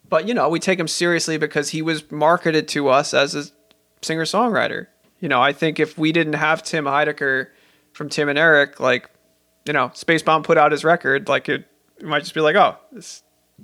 but 0.10 0.28
you 0.28 0.34
know 0.34 0.50
we 0.50 0.60
take 0.60 0.80
him 0.80 0.88
seriously 0.88 1.38
because 1.38 1.70
he 1.70 1.82
was 1.82 2.12
marketed 2.12 2.68
to 2.70 2.90
us 2.90 3.14
as 3.14 3.36
a 3.36 3.46
singer 4.02 4.26
songwriter. 4.26 4.88
You 5.20 5.30
know, 5.30 5.42
I 5.42 5.54
think 5.54 5.80
if 5.80 5.98
we 5.98 6.12
didn't 6.12 6.34
have 6.34 6.64
Tim 6.64 6.86
Heidecker 6.86 7.48
from 7.94 8.10
Tim 8.10 8.30
and 8.30 8.40
Eric, 8.40 8.80
like 8.80 9.10
you 9.70 9.74
know, 9.74 9.90
Spacebomb 9.90 10.44
put 10.44 10.58
out 10.58 10.72
his 10.72 10.84
record, 10.84 11.28
like 11.30 11.48
it, 11.48 11.64
we 12.02 12.08
might 12.08 12.22
just 12.22 12.34
be 12.34 12.42
like, 12.42 12.56
oh, 12.56 12.76
this 12.92 13.22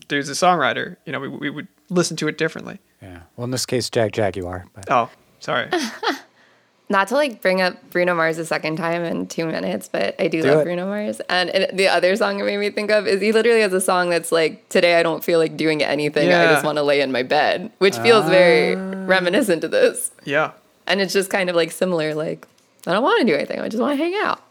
dude's 0.07 0.29
a 0.29 0.33
songwriter. 0.33 0.97
You 1.07 1.11
know, 1.13 1.19
we 1.19 1.27
we 1.29 1.49
would 1.49 1.67
listen 1.89 2.15
to 2.17 2.27
it 2.27 2.37
differently. 2.37 2.77
Yeah. 3.01 3.21
Well, 3.35 3.45
in 3.45 3.49
this 3.51 3.65
case, 3.65 3.89
Jagjaguwar. 3.89 4.65
But 4.75 4.85
Oh, 4.91 5.09
sorry. 5.39 5.67
Not 6.89 7.07
to 7.07 7.15
like 7.15 7.41
bring 7.41 7.59
up 7.61 7.89
Bruno 7.89 8.13
Mars 8.13 8.37
a 8.37 8.45
second 8.45 8.75
time 8.75 9.03
in 9.03 9.25
two 9.25 9.47
minutes, 9.47 9.87
but 9.91 10.13
I 10.21 10.27
do, 10.27 10.43
Do 10.43 10.49
love 10.51 10.59
it. 10.59 10.63
Bruno 10.65 10.85
Mars. 10.85 11.19
And, 11.27 11.49
and 11.49 11.75
the 11.75 11.87
other 11.87 12.15
song 12.15 12.39
it 12.39 12.43
made 12.45 12.57
me 12.59 12.69
think 12.69 12.91
of 12.91 13.07
is 13.07 13.19
he 13.19 13.31
literally 13.31 13.61
has 13.61 13.73
a 13.73 13.81
song 13.81 14.11
that's 14.11 14.31
like, 14.31 14.69
Today 14.69 14.99
I 14.99 15.01
don't 15.01 15.23
feel 15.23 15.39
like 15.39 15.57
doing 15.57 15.81
anything. 15.81 16.31
I 16.31 16.45
just 16.53 16.63
want 16.63 16.77
to 16.77 16.83
lay 16.83 17.01
in 17.01 17.11
my 17.11 17.23
bed, 17.23 17.71
which 17.79 17.97
feels 17.97 18.29
very 18.29 18.75
Ah. 18.75 19.05
reminiscent 19.07 19.61
to 19.63 19.67
this. 19.67 20.11
Yeah, 20.25 20.51
And 20.85 21.01
it's 21.01 21.13
just 21.13 21.31
kind 21.31 21.49
of 21.49 21.55
like 21.55 21.71
similar, 21.71 22.13
like, 22.13 22.47
I 22.85 22.91
don't 22.93 23.01
want 23.01 23.19
to 23.21 23.25
do 23.25 23.33
anything. 23.35 23.59
I 23.59 23.67
just 23.67 23.81
want 23.81 23.97
to 23.97 24.03
hang 24.03 24.13
out. 24.23 24.43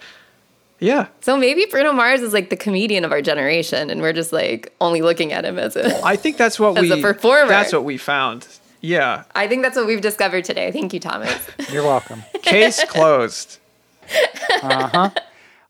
Yeah. 0.84 1.06
So 1.22 1.36
maybe 1.36 1.66
Bruno 1.70 1.92
Mars 1.92 2.20
is 2.20 2.32
like 2.32 2.50
the 2.50 2.56
comedian 2.56 3.04
of 3.04 3.12
our 3.12 3.22
generation, 3.22 3.88
and 3.90 4.02
we're 4.02 4.12
just 4.12 4.32
like 4.32 4.72
only 4.80 5.00
looking 5.00 5.32
at 5.32 5.44
him 5.44 5.58
as 5.58 5.76
a. 5.76 6.04
I 6.04 6.16
think 6.16 6.36
that's 6.36 6.60
what 6.60 6.76
As 6.76 6.82
we. 6.82 6.92
a 6.92 7.02
performer. 7.02 7.48
That's 7.48 7.72
what 7.72 7.84
we 7.84 7.96
found. 7.96 8.46
Yeah. 8.82 9.24
I 9.34 9.48
think 9.48 9.62
that's 9.62 9.76
what 9.76 9.86
we've 9.86 10.02
discovered 10.02 10.44
today. 10.44 10.70
Thank 10.70 10.92
you, 10.92 11.00
Thomas. 11.00 11.48
you're 11.72 11.84
welcome. 11.84 12.22
Case 12.42 12.84
closed. 12.84 13.58
Uh 14.62 14.88
huh. 14.88 15.10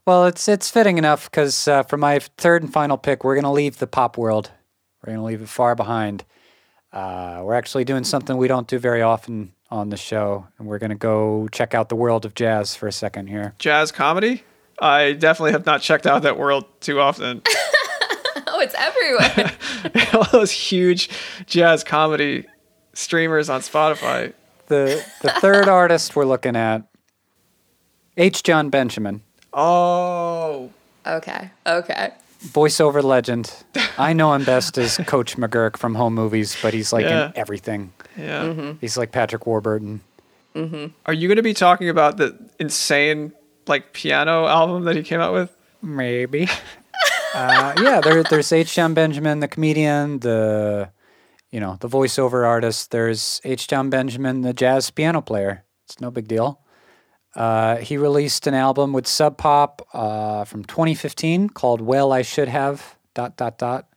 Well, 0.06 0.26
it's 0.26 0.48
it's 0.48 0.68
fitting 0.70 0.98
enough 0.98 1.30
because 1.30 1.66
uh, 1.68 1.84
for 1.84 1.96
my 1.96 2.18
third 2.36 2.62
and 2.62 2.72
final 2.72 2.98
pick, 2.98 3.24
we're 3.24 3.34
going 3.34 3.44
to 3.44 3.50
leave 3.50 3.78
the 3.78 3.86
pop 3.86 4.18
world. 4.18 4.50
We're 5.00 5.14
going 5.14 5.18
to 5.18 5.24
leave 5.24 5.40
it 5.42 5.48
far 5.48 5.74
behind. 5.74 6.24
Uh, 6.92 7.40
we're 7.44 7.54
actually 7.54 7.84
doing 7.84 8.04
something 8.04 8.36
we 8.36 8.48
don't 8.48 8.66
do 8.68 8.78
very 8.78 9.02
often 9.02 9.52
on 9.70 9.90
the 9.90 9.96
show, 9.96 10.46
and 10.58 10.66
we're 10.68 10.78
going 10.78 10.90
to 10.90 10.96
go 10.96 11.48
check 11.52 11.74
out 11.74 11.88
the 11.88 11.96
world 11.96 12.24
of 12.24 12.34
jazz 12.34 12.74
for 12.76 12.86
a 12.88 12.92
second 12.92 13.28
here. 13.28 13.54
Jazz 13.58 13.90
comedy. 13.92 14.42
I 14.78 15.12
definitely 15.12 15.52
have 15.52 15.66
not 15.66 15.82
checked 15.82 16.06
out 16.06 16.22
that 16.22 16.38
world 16.38 16.64
too 16.80 17.00
often. 17.00 17.42
oh, 18.46 18.60
it's 18.60 18.74
everywhere. 18.76 19.52
all 20.14 20.24
those 20.32 20.50
huge 20.50 21.08
jazz 21.46 21.84
comedy 21.84 22.44
streamers 22.92 23.48
on 23.48 23.60
Spotify. 23.60 24.32
The 24.66 25.04
the 25.22 25.30
third 25.40 25.68
artist 25.68 26.16
we're 26.16 26.24
looking 26.24 26.56
at, 26.56 26.82
H. 28.16 28.42
Jon 28.42 28.70
Benjamin, 28.70 29.22
Oh, 29.52 30.70
okay. 31.06 31.50
Okay. 31.66 32.10
voiceover 32.46 33.02
legend. 33.02 33.52
I 33.98 34.12
know 34.12 34.32
him 34.34 34.44
best 34.44 34.78
as 34.78 34.96
Coach 35.06 35.36
McGuirk 35.36 35.76
from 35.76 35.94
Home 35.94 36.14
Movies, 36.14 36.56
but 36.62 36.72
he's 36.74 36.92
like 36.92 37.04
Yeah. 37.04 37.26
in 37.26 37.32
everything. 37.36 37.92
yeah. 38.16 38.44
Mm-hmm. 38.44 38.72
He's 38.80 38.96
like 38.96 39.12
Patrick 39.12 39.46
Warburton. 39.46 40.00
Mm-hmm. 40.54 40.86
Are 41.06 41.12
you 41.12 41.28
going 41.28 41.36
to 41.36 41.42
be 41.42 41.54
talking 41.54 41.88
about 41.88 42.16
the 42.16 42.36
insane 42.58 43.32
like 43.68 43.92
piano 43.92 44.46
album 44.46 44.84
that 44.84 44.96
he 44.96 45.02
came 45.02 45.20
out 45.20 45.32
with? 45.32 45.54
Maybe. 45.82 46.48
uh, 47.34 47.74
yeah, 47.82 48.00
there, 48.00 48.22
there's 48.22 48.52
H. 48.52 48.74
Jon 48.74 48.94
Benjamin, 48.94 49.40
the 49.40 49.48
comedian, 49.48 50.20
the 50.20 50.90
you 51.50 51.60
know 51.60 51.76
the 51.80 51.88
voiceover 51.88 52.46
artist. 52.46 52.90
There's 52.90 53.40
H. 53.44 53.68
Jon 53.68 53.90
Benjamin, 53.90 54.42
the 54.42 54.52
jazz 54.52 54.90
piano 54.90 55.20
player. 55.20 55.64
It's 55.84 56.00
no 56.00 56.10
big 56.10 56.28
deal. 56.28 56.60
Uh, 57.34 57.76
he 57.76 57.96
released 57.96 58.46
an 58.46 58.54
album 58.54 58.92
with 58.92 59.06
Sub 59.06 59.36
Pop 59.36 59.86
uh, 59.92 60.44
from 60.44 60.64
2015 60.64 61.50
called 61.50 61.80
"Well 61.80 62.12
I 62.12 62.22
Should 62.22 62.48
Have." 62.48 62.96
Dot 63.14 63.36
dot 63.36 63.58
dot, 63.58 63.88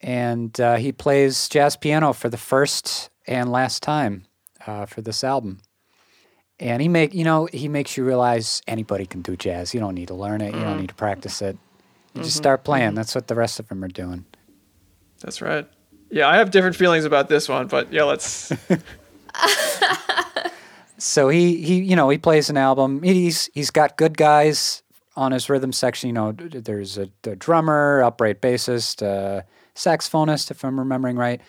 and 0.00 0.58
uh, 0.58 0.76
he 0.76 0.90
plays 0.90 1.50
jazz 1.50 1.76
piano 1.76 2.14
for 2.14 2.30
the 2.30 2.38
first 2.38 3.10
and 3.26 3.52
last 3.52 3.82
time 3.82 4.24
uh, 4.66 4.86
for 4.86 5.02
this 5.02 5.22
album 5.22 5.60
and 6.60 6.82
he 6.82 6.88
make 6.88 7.14
you 7.14 7.24
know 7.24 7.48
he 7.52 7.68
makes 7.68 7.96
you 7.96 8.04
realize 8.04 8.62
anybody 8.66 9.06
can 9.06 9.22
do 9.22 9.36
jazz. 9.36 9.74
You 9.74 9.80
don't 9.80 9.94
need 9.94 10.08
to 10.08 10.14
learn 10.14 10.40
it. 10.40 10.54
You 10.54 10.60
don't 10.60 10.80
need 10.80 10.88
to 10.88 10.94
practice 10.94 11.42
it. 11.42 11.56
You 12.14 12.22
just 12.22 12.36
start 12.36 12.64
playing. 12.64 12.94
That's 12.94 13.14
what 13.14 13.28
the 13.28 13.34
rest 13.34 13.60
of 13.60 13.68
them 13.68 13.84
are 13.84 13.88
doing. 13.88 14.24
That's 15.20 15.40
right. 15.40 15.68
Yeah, 16.10 16.28
I 16.28 16.36
have 16.36 16.50
different 16.50 16.74
feelings 16.74 17.04
about 17.04 17.28
this 17.28 17.48
one, 17.48 17.66
but 17.66 17.92
yeah, 17.92 18.04
let's. 18.04 18.52
So 20.98 21.28
he 21.28 21.62
he 21.62 21.80
you 21.80 21.96
know 21.96 22.08
he 22.08 22.18
plays 22.18 22.50
an 22.50 22.56
album. 22.56 23.02
He's 23.02 23.48
he's 23.54 23.70
got 23.70 23.96
good 23.96 24.18
guys 24.18 24.82
on 25.16 25.32
his 25.32 25.48
rhythm 25.48 25.72
section. 25.72 26.08
You 26.08 26.12
know, 26.12 26.32
there's 26.32 26.98
a, 26.98 27.08
a 27.24 27.36
drummer, 27.36 28.02
upright 28.02 28.42
bassist, 28.42 29.02
uh, 29.02 29.42
saxophonist, 29.74 30.50
if 30.50 30.64
I'm 30.64 30.78
remembering 30.78 31.16
right. 31.16 31.40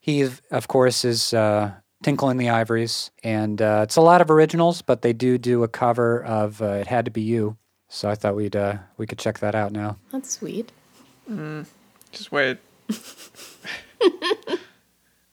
He 0.00 0.22
of 0.22 0.68
course 0.68 1.04
is 1.04 1.32
uh, 1.32 1.72
Tinkle 2.02 2.30
in 2.30 2.36
the 2.36 2.50
Ivories, 2.50 3.10
and 3.22 3.60
uh, 3.60 3.80
it's 3.84 3.96
a 3.96 4.00
lot 4.00 4.20
of 4.20 4.30
originals, 4.30 4.82
but 4.82 5.02
they 5.02 5.12
do 5.12 5.38
do 5.38 5.62
a 5.62 5.68
cover 5.68 6.22
of 6.22 6.60
uh, 6.60 6.66
"It 6.66 6.86
Had 6.86 7.06
to 7.06 7.10
Be 7.10 7.22
You." 7.22 7.56
So 7.88 8.08
I 8.08 8.14
thought 8.14 8.36
we'd 8.36 8.56
uh, 8.56 8.78
we 8.96 9.06
could 9.06 9.18
check 9.18 9.38
that 9.40 9.54
out 9.54 9.72
now. 9.72 9.96
That's 10.12 10.30
sweet. 10.30 10.72
Just 12.12 12.30
wait. 12.32 12.58
this 12.86 13.00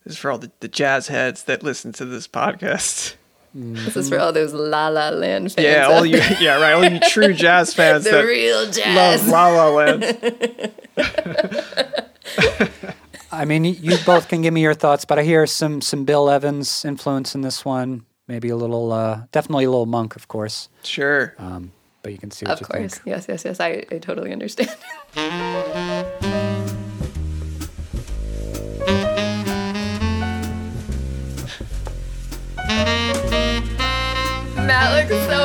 is 0.05 0.17
for 0.17 0.31
all 0.31 0.37
the, 0.37 0.51
the 0.59 0.67
jazz 0.67 1.07
heads 1.07 1.43
that 1.43 1.63
listen 1.63 1.91
to 1.93 2.05
this 2.05 2.27
podcast. 2.27 3.15
This 3.55 3.95
is 3.95 4.09
for 4.09 4.17
all 4.19 4.33
those 4.33 4.51
La 4.53 4.87
La 4.87 5.09
Land 5.09 5.53
fans. 5.53 5.63
Yeah, 5.63 5.85
all 5.87 6.05
you, 6.05 6.19
yeah, 6.39 6.59
right. 6.59 6.73
All 6.73 6.83
you 6.83 6.99
true 6.99 7.33
jazz 7.35 7.73
fans 7.73 8.03
the 8.03 8.11
that 8.11 8.23
real 8.23 8.65
love. 8.95 9.27
La 9.27 9.47
La 9.49 9.69
Land. 9.69 10.03
I 13.33 13.45
mean, 13.45 13.65
you 13.65 13.97
both 14.05 14.27
can 14.27 14.41
give 14.41 14.53
me 14.53 14.61
your 14.61 14.73
thoughts, 14.75 15.05
but 15.05 15.17
I 15.17 15.23
hear 15.23 15.47
some 15.47 15.81
some 15.81 16.05
Bill 16.05 16.29
Evans 16.29 16.85
influence 16.85 17.33
in 17.35 17.41
this 17.41 17.65
one. 17.65 18.05
Maybe 18.27 18.49
a 18.49 18.55
little, 18.55 18.91
uh, 18.93 19.23
definitely 19.33 19.65
a 19.65 19.69
little 19.69 19.85
Monk, 19.85 20.15
of 20.15 20.27
course. 20.29 20.69
Sure. 20.83 21.33
but 22.03 22.11
you 22.11 22.17
can 22.17 22.31
see 22.31 22.45
what 22.45 22.53
Of 22.53 22.61
you 22.61 22.65
course. 22.67 22.93
think. 22.95 23.07
Yes, 23.07 23.25
yes, 23.27 23.43
yes. 23.45 23.59
I, 23.59 23.83
I 23.91 23.97
totally 23.97 24.31
understand. 24.31 24.69
Matt 34.55 35.09
looks 35.09 35.25
so 35.27 35.42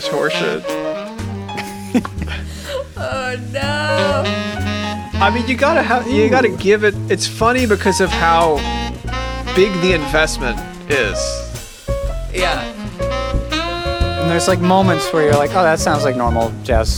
such 0.00 0.12
horseshit. 0.12 0.62
oh 2.96 3.36
no. 3.50 4.24
I 5.18 5.30
mean, 5.34 5.46
you 5.48 5.56
gotta 5.56 5.82
have, 5.82 6.06
you 6.06 6.28
gotta 6.28 6.50
give 6.50 6.84
it. 6.84 6.94
It's 7.10 7.26
funny 7.26 7.66
because 7.66 8.02
of 8.02 8.10
how 8.10 8.56
big 9.54 9.72
the 9.80 9.94
investment 9.94 10.58
is. 10.90 11.18
Yeah. 12.30 12.60
And 14.20 14.30
there's 14.30 14.48
like 14.48 14.60
moments 14.60 15.10
where 15.12 15.24
you're 15.24 15.32
like, 15.32 15.50
oh, 15.50 15.62
that 15.62 15.78
sounds 15.78 16.04
like 16.04 16.16
normal 16.16 16.52
jazz. 16.62 16.96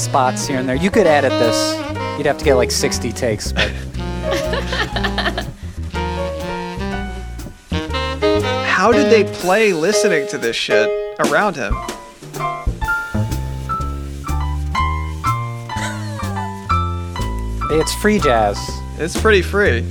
Spots 0.00 0.46
here 0.46 0.58
and 0.58 0.68
there. 0.68 0.76
You 0.76 0.90
could 0.90 1.06
edit 1.06 1.32
this. 1.32 1.76
You'd 2.16 2.26
have 2.26 2.38
to 2.38 2.44
get 2.44 2.54
like 2.54 2.70
60 2.70 3.12
takes, 3.12 3.52
but 3.52 3.70
How 8.80 8.92
did 8.92 9.12
they 9.12 9.24
mm. 9.24 9.32
play 9.34 9.74
listening 9.74 10.26
to 10.28 10.38
this 10.38 10.56
shit 10.56 10.88
around 11.26 11.54
him? 11.54 11.74
hey, 17.68 17.78
it's 17.78 17.92
free 17.96 18.18
jazz. 18.18 18.58
It's 18.96 19.20
pretty 19.20 19.42
free. 19.42 19.82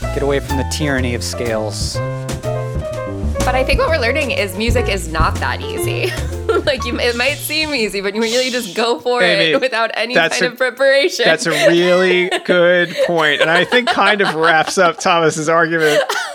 Get 0.00 0.24
away 0.24 0.40
from 0.40 0.56
the 0.56 0.66
tyranny 0.72 1.14
of 1.14 1.22
scales. 1.22 1.94
But 1.94 3.54
I 3.54 3.62
think 3.62 3.78
what 3.78 3.88
we're 3.88 4.00
learning 4.00 4.32
is 4.32 4.58
music 4.58 4.88
is 4.88 5.06
not 5.06 5.36
that 5.36 5.60
easy. 5.60 6.10
like 6.66 6.84
you, 6.84 6.98
it 6.98 7.14
might 7.14 7.36
seem 7.36 7.72
easy, 7.72 8.00
but 8.00 8.16
you 8.16 8.20
really 8.20 8.50
just 8.50 8.74
go 8.74 8.98
for 8.98 9.22
Amy, 9.22 9.52
it 9.52 9.60
without 9.60 9.92
any 9.94 10.16
kind 10.16 10.32
a- 10.42 10.46
of 10.48 10.56
preparation. 10.56 11.24
That's 11.24 11.46
a 11.46 11.50
really 11.68 12.30
good 12.44 12.92
point, 13.06 13.40
and 13.40 13.48
I 13.48 13.64
think 13.64 13.88
kind 13.88 14.20
of 14.20 14.34
wraps 14.34 14.76
up 14.76 14.98
Thomas's 14.98 15.48
argument 15.48 16.02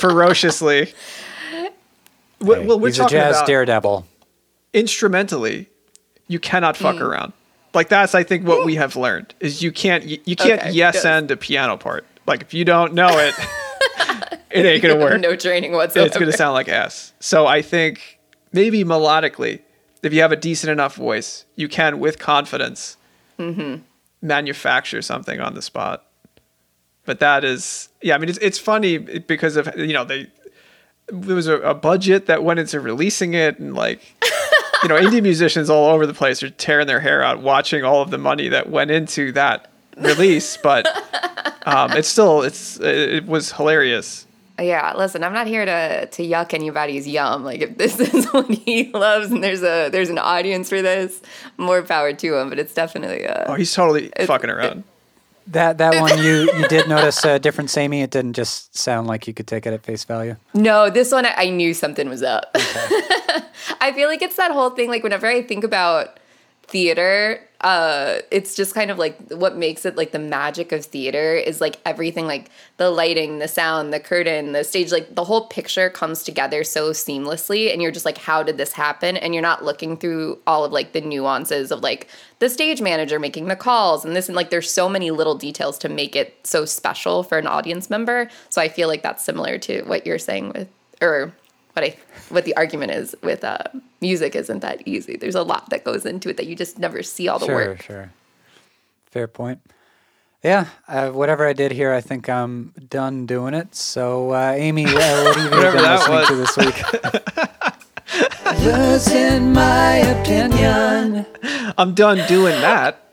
ferociously. 0.00 0.92
Well, 2.40 2.60
Hey, 2.60 2.66
well, 2.66 2.80
we're 2.80 2.88
He's 2.88 2.98
a 2.98 3.06
jazz 3.06 3.36
about 3.36 3.46
daredevil. 3.46 4.06
instrumentally. 4.72 5.68
You 6.28 6.38
cannot 6.38 6.76
fuck 6.76 6.96
Hmm. 6.96 7.02
around. 7.02 7.32
Like 7.74 7.88
that's, 7.88 8.14
I 8.14 8.22
think, 8.24 8.46
what 8.46 8.64
we 8.64 8.74
have 8.76 8.96
learned 8.96 9.34
is 9.40 9.62
you 9.62 9.70
can't 9.72 10.04
you, 10.04 10.18
you 10.24 10.34
can't 10.36 10.60
Okay, 10.60 10.70
yes 10.72 10.94
yes. 10.96 11.04
end 11.04 11.30
a 11.30 11.36
piano 11.36 11.76
part. 11.76 12.04
Like 12.26 12.42
if 12.42 12.54
you 12.54 12.64
don't 12.64 12.94
know 12.94 13.08
it, 13.18 13.34
it 14.50 14.64
ain't 14.66 14.82
gonna 14.82 14.96
work. 14.96 15.20
no 15.20 15.36
training 15.36 15.72
whatsoever. 15.72 16.06
it's 16.06 16.16
going 16.16 16.30
to 16.30 16.36
sound 16.36 16.54
like 16.54 16.68
ass. 16.68 17.12
So 17.20 17.46
I 17.46 17.62
think 17.62 18.18
maybe 18.52 18.82
melodically, 18.84 19.60
if 20.02 20.12
you 20.12 20.20
have 20.22 20.32
a 20.32 20.36
decent 20.36 20.70
enough 20.72 20.96
voice, 20.96 21.44
you 21.56 21.68
can, 21.68 21.98
with 22.00 22.18
confidence, 22.18 22.96
Mm-hmm. 23.38 23.82
manufacture 24.20 25.00
something 25.02 25.40
on 25.40 25.54
the 25.54 25.62
spot. 25.62 26.04
But 27.10 27.18
that 27.18 27.42
is, 27.42 27.88
yeah, 28.02 28.14
I 28.14 28.18
mean, 28.18 28.28
it's, 28.28 28.38
it's 28.38 28.60
funny 28.60 28.96
because 28.96 29.56
of, 29.56 29.68
you 29.76 29.92
know, 29.92 30.04
they, 30.04 30.28
there 31.08 31.34
was 31.34 31.48
a, 31.48 31.56
a 31.62 31.74
budget 31.74 32.26
that 32.26 32.44
went 32.44 32.60
into 32.60 32.78
releasing 32.78 33.34
it 33.34 33.58
and 33.58 33.74
like, 33.74 34.00
you 34.84 34.88
know, 34.88 34.94
indie 34.94 35.20
musicians 35.20 35.68
all 35.68 35.92
over 35.92 36.06
the 36.06 36.14
place 36.14 36.40
are 36.44 36.50
tearing 36.50 36.86
their 36.86 37.00
hair 37.00 37.20
out 37.20 37.42
watching 37.42 37.82
all 37.82 38.00
of 38.00 38.12
the 38.12 38.16
money 38.16 38.46
that 38.50 38.70
went 38.70 38.92
into 38.92 39.32
that 39.32 39.72
release. 39.96 40.56
But 40.56 40.86
um, 41.66 41.90
it's 41.94 42.06
still, 42.06 42.42
it's, 42.42 42.78
it 42.78 43.26
was 43.26 43.50
hilarious. 43.50 44.24
Yeah, 44.60 44.92
listen, 44.96 45.24
I'm 45.24 45.32
not 45.32 45.48
here 45.48 45.64
to 45.64 46.06
to 46.06 46.22
yuck 46.22 46.54
anybody's 46.54 47.08
yum. 47.08 47.42
Like 47.42 47.62
if 47.62 47.76
this 47.76 47.98
is 48.14 48.26
what 48.26 48.48
he 48.48 48.92
loves 48.92 49.32
and 49.32 49.42
there's 49.42 49.64
a 49.64 49.88
there's 49.88 50.10
an 50.10 50.18
audience 50.18 50.68
for 50.68 50.80
this, 50.80 51.20
more 51.56 51.82
power 51.82 52.12
to 52.12 52.38
him. 52.38 52.50
But 52.50 52.60
it's 52.60 52.74
definitely 52.74 53.26
uh 53.26 53.52
Oh, 53.52 53.54
he's 53.54 53.74
totally 53.74 54.12
fucking 54.26 54.50
around. 54.50 54.84
That 55.46 55.78
that 55.78 56.00
one 56.00 56.18
you 56.18 56.50
you 56.58 56.68
did 56.68 56.88
notice 56.88 57.24
a 57.24 57.38
different 57.38 57.70
samey. 57.70 58.02
It 58.02 58.10
didn't 58.10 58.34
just 58.34 58.76
sound 58.76 59.06
like 59.06 59.26
you 59.26 59.34
could 59.34 59.46
take 59.46 59.66
it 59.66 59.72
at 59.72 59.82
face 59.82 60.04
value. 60.04 60.36
No, 60.54 60.90
this 60.90 61.12
one 61.12 61.26
I 61.26 61.34
I 61.36 61.50
knew 61.50 61.74
something 61.74 62.08
was 62.08 62.22
up. 62.22 62.50
I 63.80 63.92
feel 63.94 64.08
like 64.08 64.22
it's 64.22 64.36
that 64.36 64.52
whole 64.52 64.70
thing. 64.70 64.88
Like 64.88 65.02
whenever 65.02 65.26
I 65.26 65.42
think 65.42 65.64
about 65.64 66.18
theater, 66.66 67.40
uh, 67.60 68.20
it's 68.30 68.54
just 68.54 68.74
kind 68.74 68.90
of 68.90 68.98
like 68.98 69.18
what 69.32 69.56
makes 69.56 69.84
it 69.84 69.94
like 69.94 70.12
the 70.12 70.18
magic 70.18 70.72
of 70.72 70.84
theater 70.84 71.34
is 71.34 71.60
like 71.60 71.78
everything, 71.84 72.26
like 72.26 72.50
the 72.78 72.90
lighting, 72.90 73.38
the 73.38 73.48
sound, 73.48 73.92
the 73.92 74.00
curtain, 74.00 74.52
the 74.52 74.64
stage, 74.64 74.90
like 74.90 75.14
the 75.14 75.24
whole 75.24 75.46
picture 75.46 75.90
comes 75.90 76.22
together 76.22 76.64
so 76.64 76.90
seamlessly, 76.90 77.70
and 77.70 77.82
you're 77.82 77.90
just 77.90 78.06
like, 78.06 78.16
how 78.16 78.42
did 78.42 78.56
this 78.56 78.72
happen? 78.72 79.18
And 79.18 79.34
you're 79.34 79.42
not 79.42 79.62
looking 79.62 79.98
through 79.98 80.38
all 80.46 80.64
of 80.64 80.72
like 80.72 80.92
the 80.92 81.02
nuances 81.02 81.70
of 81.70 81.80
like 81.80 82.08
the 82.38 82.48
stage 82.48 82.80
manager 82.80 83.18
making 83.18 83.48
the 83.48 83.56
calls 83.56 84.06
and 84.06 84.16
this 84.16 84.28
and 84.28 84.36
like 84.36 84.48
there's 84.48 84.70
so 84.70 84.88
many 84.88 85.10
little 85.10 85.34
details 85.34 85.76
to 85.78 85.90
make 85.90 86.16
it 86.16 86.38
so 86.44 86.64
special 86.64 87.22
for 87.22 87.36
an 87.36 87.46
audience 87.46 87.90
member. 87.90 88.30
So 88.48 88.62
I 88.62 88.68
feel 88.68 88.88
like 88.88 89.02
that's 89.02 89.22
similar 89.22 89.58
to 89.58 89.82
what 89.82 90.06
you're 90.06 90.18
saying 90.18 90.52
with 90.54 90.68
or 91.02 91.34
what 91.74 91.84
I 91.84 91.96
what 92.30 92.46
the 92.46 92.56
argument 92.56 92.92
is 92.92 93.14
with 93.22 93.44
uh, 93.44 93.58
music 94.00 94.34
isn't 94.34 94.60
that 94.60 94.86
easy. 94.86 95.16
There's 95.16 95.34
a 95.34 95.42
lot 95.42 95.70
that 95.70 95.84
goes 95.84 96.04
into 96.06 96.28
it 96.30 96.36
that 96.36 96.46
you 96.46 96.56
just 96.56 96.78
never 96.78 97.02
see 97.02 97.28
all 97.28 97.38
the 97.38 97.46
sure, 97.46 97.54
work. 97.54 97.82
sure. 97.82 97.96
Sure. 97.96 98.10
Fair 99.06 99.26
point. 99.26 99.60
Yeah, 100.42 100.66
uh, 100.88 101.10
whatever 101.10 101.46
I 101.46 101.52
did 101.52 101.70
here, 101.72 101.92
I 101.92 102.00
think 102.00 102.28
I'm 102.30 102.72
done 102.88 103.26
doing 103.26 103.52
it. 103.52 103.74
So, 103.74 104.30
uh, 104.30 104.54
Amy, 104.56 104.86
uh, 104.86 104.92
what 104.92 105.36
have 105.36 105.44
you 105.44 105.50
Whatever 105.56 105.76
been 105.76 105.82
that 105.84 106.08
listening 106.08 106.16
was. 106.16 106.28
to 106.28 106.36
this 106.36 106.56
week? 106.56 106.76
Losing 108.64 109.52
my 109.52 109.96
opinion. 109.96 111.26
I'm 111.76 111.94
done 111.94 112.26
doing 112.26 112.58
that. 112.62 113.06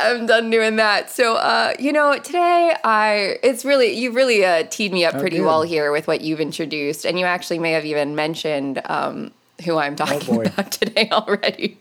I'm 0.00 0.26
done 0.26 0.48
doing 0.50 0.76
that. 0.76 1.10
So, 1.10 1.34
uh, 1.36 1.74
you 1.78 1.92
know, 1.92 2.18
today 2.18 2.74
I 2.84 3.36
it's 3.42 3.64
really 3.64 3.92
you 3.92 4.12
really 4.12 4.44
uh, 4.44 4.64
teed 4.70 4.92
me 4.92 5.04
up 5.04 5.18
pretty 5.18 5.38
good. 5.38 5.44
well 5.44 5.62
here 5.62 5.92
with 5.92 6.06
what 6.06 6.20
you've 6.22 6.40
introduced, 6.40 7.04
and 7.04 7.18
you 7.18 7.26
actually 7.26 7.58
may 7.58 7.72
have 7.72 7.84
even 7.84 8.14
mentioned 8.14 8.80
um, 8.86 9.32
who 9.64 9.76
I'm 9.76 9.96
talking 9.96 10.36
boy. 10.36 10.44
about 10.44 10.70
today 10.80 11.08
already, 11.10 11.78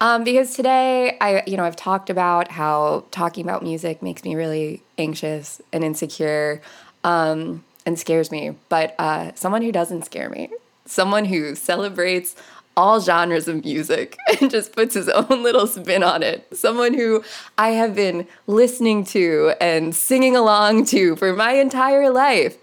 um, 0.00 0.24
because 0.24 0.54
today 0.54 1.16
I 1.20 1.42
you 1.46 1.56
know 1.56 1.64
I've 1.64 1.76
talked 1.76 2.10
about 2.10 2.50
how 2.52 3.04
talking 3.10 3.44
about 3.44 3.62
music 3.62 4.02
makes 4.02 4.24
me 4.24 4.34
really 4.34 4.82
anxious 4.98 5.60
and 5.72 5.82
insecure. 5.84 6.60
Um, 7.04 7.62
and 7.84 7.96
scares 7.96 8.32
me, 8.32 8.56
but 8.68 8.96
uh, 8.98 9.30
someone 9.36 9.62
who 9.62 9.70
doesn't 9.70 10.04
scare 10.04 10.28
me, 10.28 10.50
someone 10.86 11.24
who 11.24 11.54
celebrates 11.54 12.34
all 12.76 13.00
genres 13.00 13.46
of 13.46 13.64
music 13.64 14.16
and 14.40 14.50
just 14.50 14.72
puts 14.74 14.94
his 14.94 15.08
own 15.08 15.44
little 15.44 15.68
spin 15.68 16.02
on 16.02 16.24
it. 16.24 16.48
Someone 16.56 16.94
who 16.94 17.22
I 17.56 17.68
have 17.70 17.94
been 17.94 18.26
listening 18.48 19.04
to 19.06 19.52
and 19.60 19.94
singing 19.94 20.34
along 20.34 20.86
to 20.86 21.14
for 21.14 21.32
my 21.32 21.52
entire 21.52 22.10
life 22.10 22.56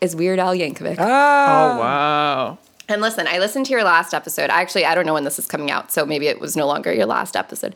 is 0.00 0.14
Weird 0.14 0.38
Al 0.38 0.54
Yankovic. 0.54 0.96
Ah, 1.00 1.46
Oh 1.74 1.78
wow. 1.78 2.58
And 2.88 3.00
listen, 3.00 3.26
I 3.26 3.38
listened 3.38 3.66
to 3.66 3.72
your 3.72 3.84
last 3.84 4.12
episode. 4.12 4.50
Actually, 4.50 4.84
I 4.84 4.94
don't 4.94 5.06
know 5.06 5.14
when 5.14 5.24
this 5.24 5.38
is 5.38 5.46
coming 5.46 5.70
out, 5.70 5.92
so 5.92 6.04
maybe 6.04 6.26
it 6.26 6.40
was 6.40 6.56
no 6.56 6.66
longer 6.66 6.92
your 6.92 7.06
last 7.06 7.36
episode. 7.36 7.74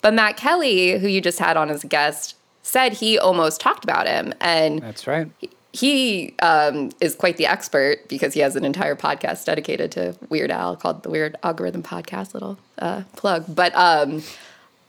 But 0.00 0.14
Matt 0.14 0.36
Kelly, 0.36 0.98
who 0.98 1.08
you 1.08 1.20
just 1.20 1.38
had 1.38 1.56
on 1.56 1.70
as 1.70 1.82
a 1.82 1.86
guest, 1.86 2.36
said 2.62 2.94
he 2.94 3.18
almost 3.18 3.60
talked 3.60 3.84
about 3.84 4.06
him. 4.06 4.34
And 4.40 4.80
that's 4.80 5.06
right. 5.06 5.28
he 5.72 6.34
um, 6.40 6.90
is 7.00 7.14
quite 7.14 7.36
the 7.36 7.46
expert 7.46 8.08
because 8.08 8.34
he 8.34 8.40
has 8.40 8.56
an 8.56 8.64
entire 8.64 8.96
podcast 8.96 9.44
dedicated 9.44 9.92
to 9.92 10.16
Weird 10.28 10.50
Al 10.50 10.76
called 10.76 11.02
the 11.02 11.10
Weird 11.10 11.36
Algorithm 11.42 11.82
Podcast. 11.82 12.34
Little 12.34 12.58
uh, 12.78 13.02
plug, 13.16 13.44
but 13.48 13.74
um, 13.74 14.22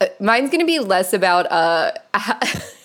uh, 0.00 0.06
mine's 0.20 0.50
going 0.50 0.60
to 0.60 0.66
be 0.66 0.78
less 0.78 1.12
about 1.12 1.50
uh, 1.50 1.92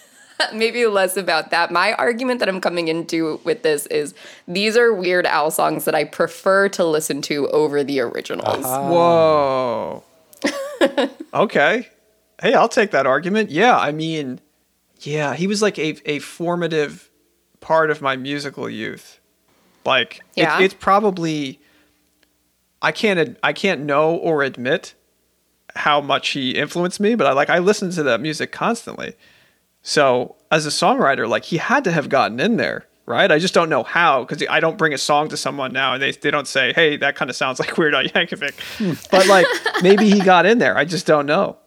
maybe 0.53 0.85
less 0.85 1.17
about 1.17 1.51
that. 1.51 1.71
My 1.71 1.93
argument 1.93 2.39
that 2.39 2.49
I'm 2.49 2.61
coming 2.61 2.87
into 2.87 3.39
with 3.43 3.63
this 3.63 3.85
is 3.87 4.13
these 4.47 4.77
are 4.77 4.93
Weird 4.93 5.25
Al 5.25 5.51
songs 5.51 5.85
that 5.85 5.95
I 5.95 6.03
prefer 6.03 6.69
to 6.69 6.85
listen 6.85 7.21
to 7.23 7.47
over 7.49 7.83
the 7.83 7.99
originals. 8.01 8.63
Ah. 8.65 8.89
Whoa. 8.89 10.03
okay. 11.33 11.87
Hey, 12.41 12.53
I'll 12.53 12.69
take 12.69 12.91
that 12.91 13.05
argument. 13.05 13.51
Yeah, 13.51 13.77
I 13.77 13.91
mean, 13.91 14.39
yeah, 15.01 15.35
he 15.35 15.47
was 15.47 15.61
like 15.61 15.77
a, 15.77 15.97
a 16.09 16.19
formative 16.19 17.09
part 17.59 17.91
of 17.91 18.01
my 18.01 18.15
musical 18.15 18.69
youth. 18.69 19.19
Like, 19.85 20.17
it- 20.35 20.41
Yeah? 20.43 20.59
it's 20.61 20.73
probably 20.73 21.59
I 22.81 22.91
can't 22.91 23.19
ad- 23.19 23.37
I 23.43 23.53
can't 23.53 23.81
know 23.81 24.15
or 24.15 24.41
admit 24.43 24.95
how 25.75 26.01
much 26.01 26.29
he 26.29 26.51
influenced 26.51 26.99
me, 26.99 27.13
but 27.15 27.27
I 27.27 27.33
like 27.33 27.49
I 27.49 27.59
listened 27.59 27.93
to 27.93 28.03
that 28.03 28.19
music 28.21 28.51
constantly. 28.51 29.15
So 29.83 30.35
as 30.51 30.65
a 30.65 30.69
songwriter, 30.69 31.27
like 31.27 31.45
he 31.45 31.57
had 31.57 31.83
to 31.85 31.91
have 31.91 32.09
gotten 32.09 32.39
in 32.39 32.57
there, 32.57 32.85
right? 33.05 33.31
I 33.31 33.39
just 33.39 33.53
don't 33.53 33.69
know 33.69 33.83
how 33.83 34.23
because 34.23 34.45
I 34.49 34.59
don't 34.59 34.77
bring 34.77 34.93
a 34.93 34.97
song 34.97 35.29
to 35.29 35.37
someone 35.37 35.73
now 35.73 35.93
and 35.93 36.01
they, 36.01 36.11
they 36.11 36.31
don't 36.31 36.47
say, 36.47 36.73
hey, 36.73 36.97
that 36.97 37.15
kind 37.15 37.29
of 37.29 37.35
sounds 37.35 37.59
like 37.59 37.77
Weird 37.77 37.95
Al 37.95 38.03
Yankovic. 38.03 38.53
Hmm. 38.77 38.93
but 39.09 39.27
like 39.27 39.45
maybe 39.83 40.09
he 40.09 40.19
got 40.19 40.45
in 40.45 40.59
there. 40.59 40.77
I 40.77 40.85
just 40.85 41.05
don't 41.05 41.25
know. 41.25 41.57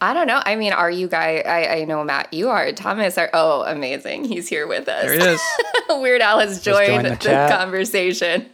I 0.00 0.14
don't 0.14 0.28
know. 0.28 0.40
I 0.44 0.54
mean, 0.54 0.72
are 0.72 0.90
you 0.90 1.08
guys? 1.08 1.42
I, 1.44 1.80
I 1.80 1.84
know 1.84 2.04
Matt, 2.04 2.32
you 2.32 2.50
are. 2.50 2.70
Thomas 2.70 3.18
are. 3.18 3.30
Oh, 3.32 3.64
amazing! 3.66 4.22
He's 4.24 4.46
here 4.46 4.68
with 4.68 4.88
us. 4.88 5.06
There 5.06 5.14
he 5.14 5.26
is. 5.26 5.40
Weird 5.88 6.20
Al 6.20 6.38
has 6.38 6.62
joined 6.62 6.86
joined 6.86 7.06
the 7.06 7.28
the, 7.28 7.48
conversation. 7.50 8.46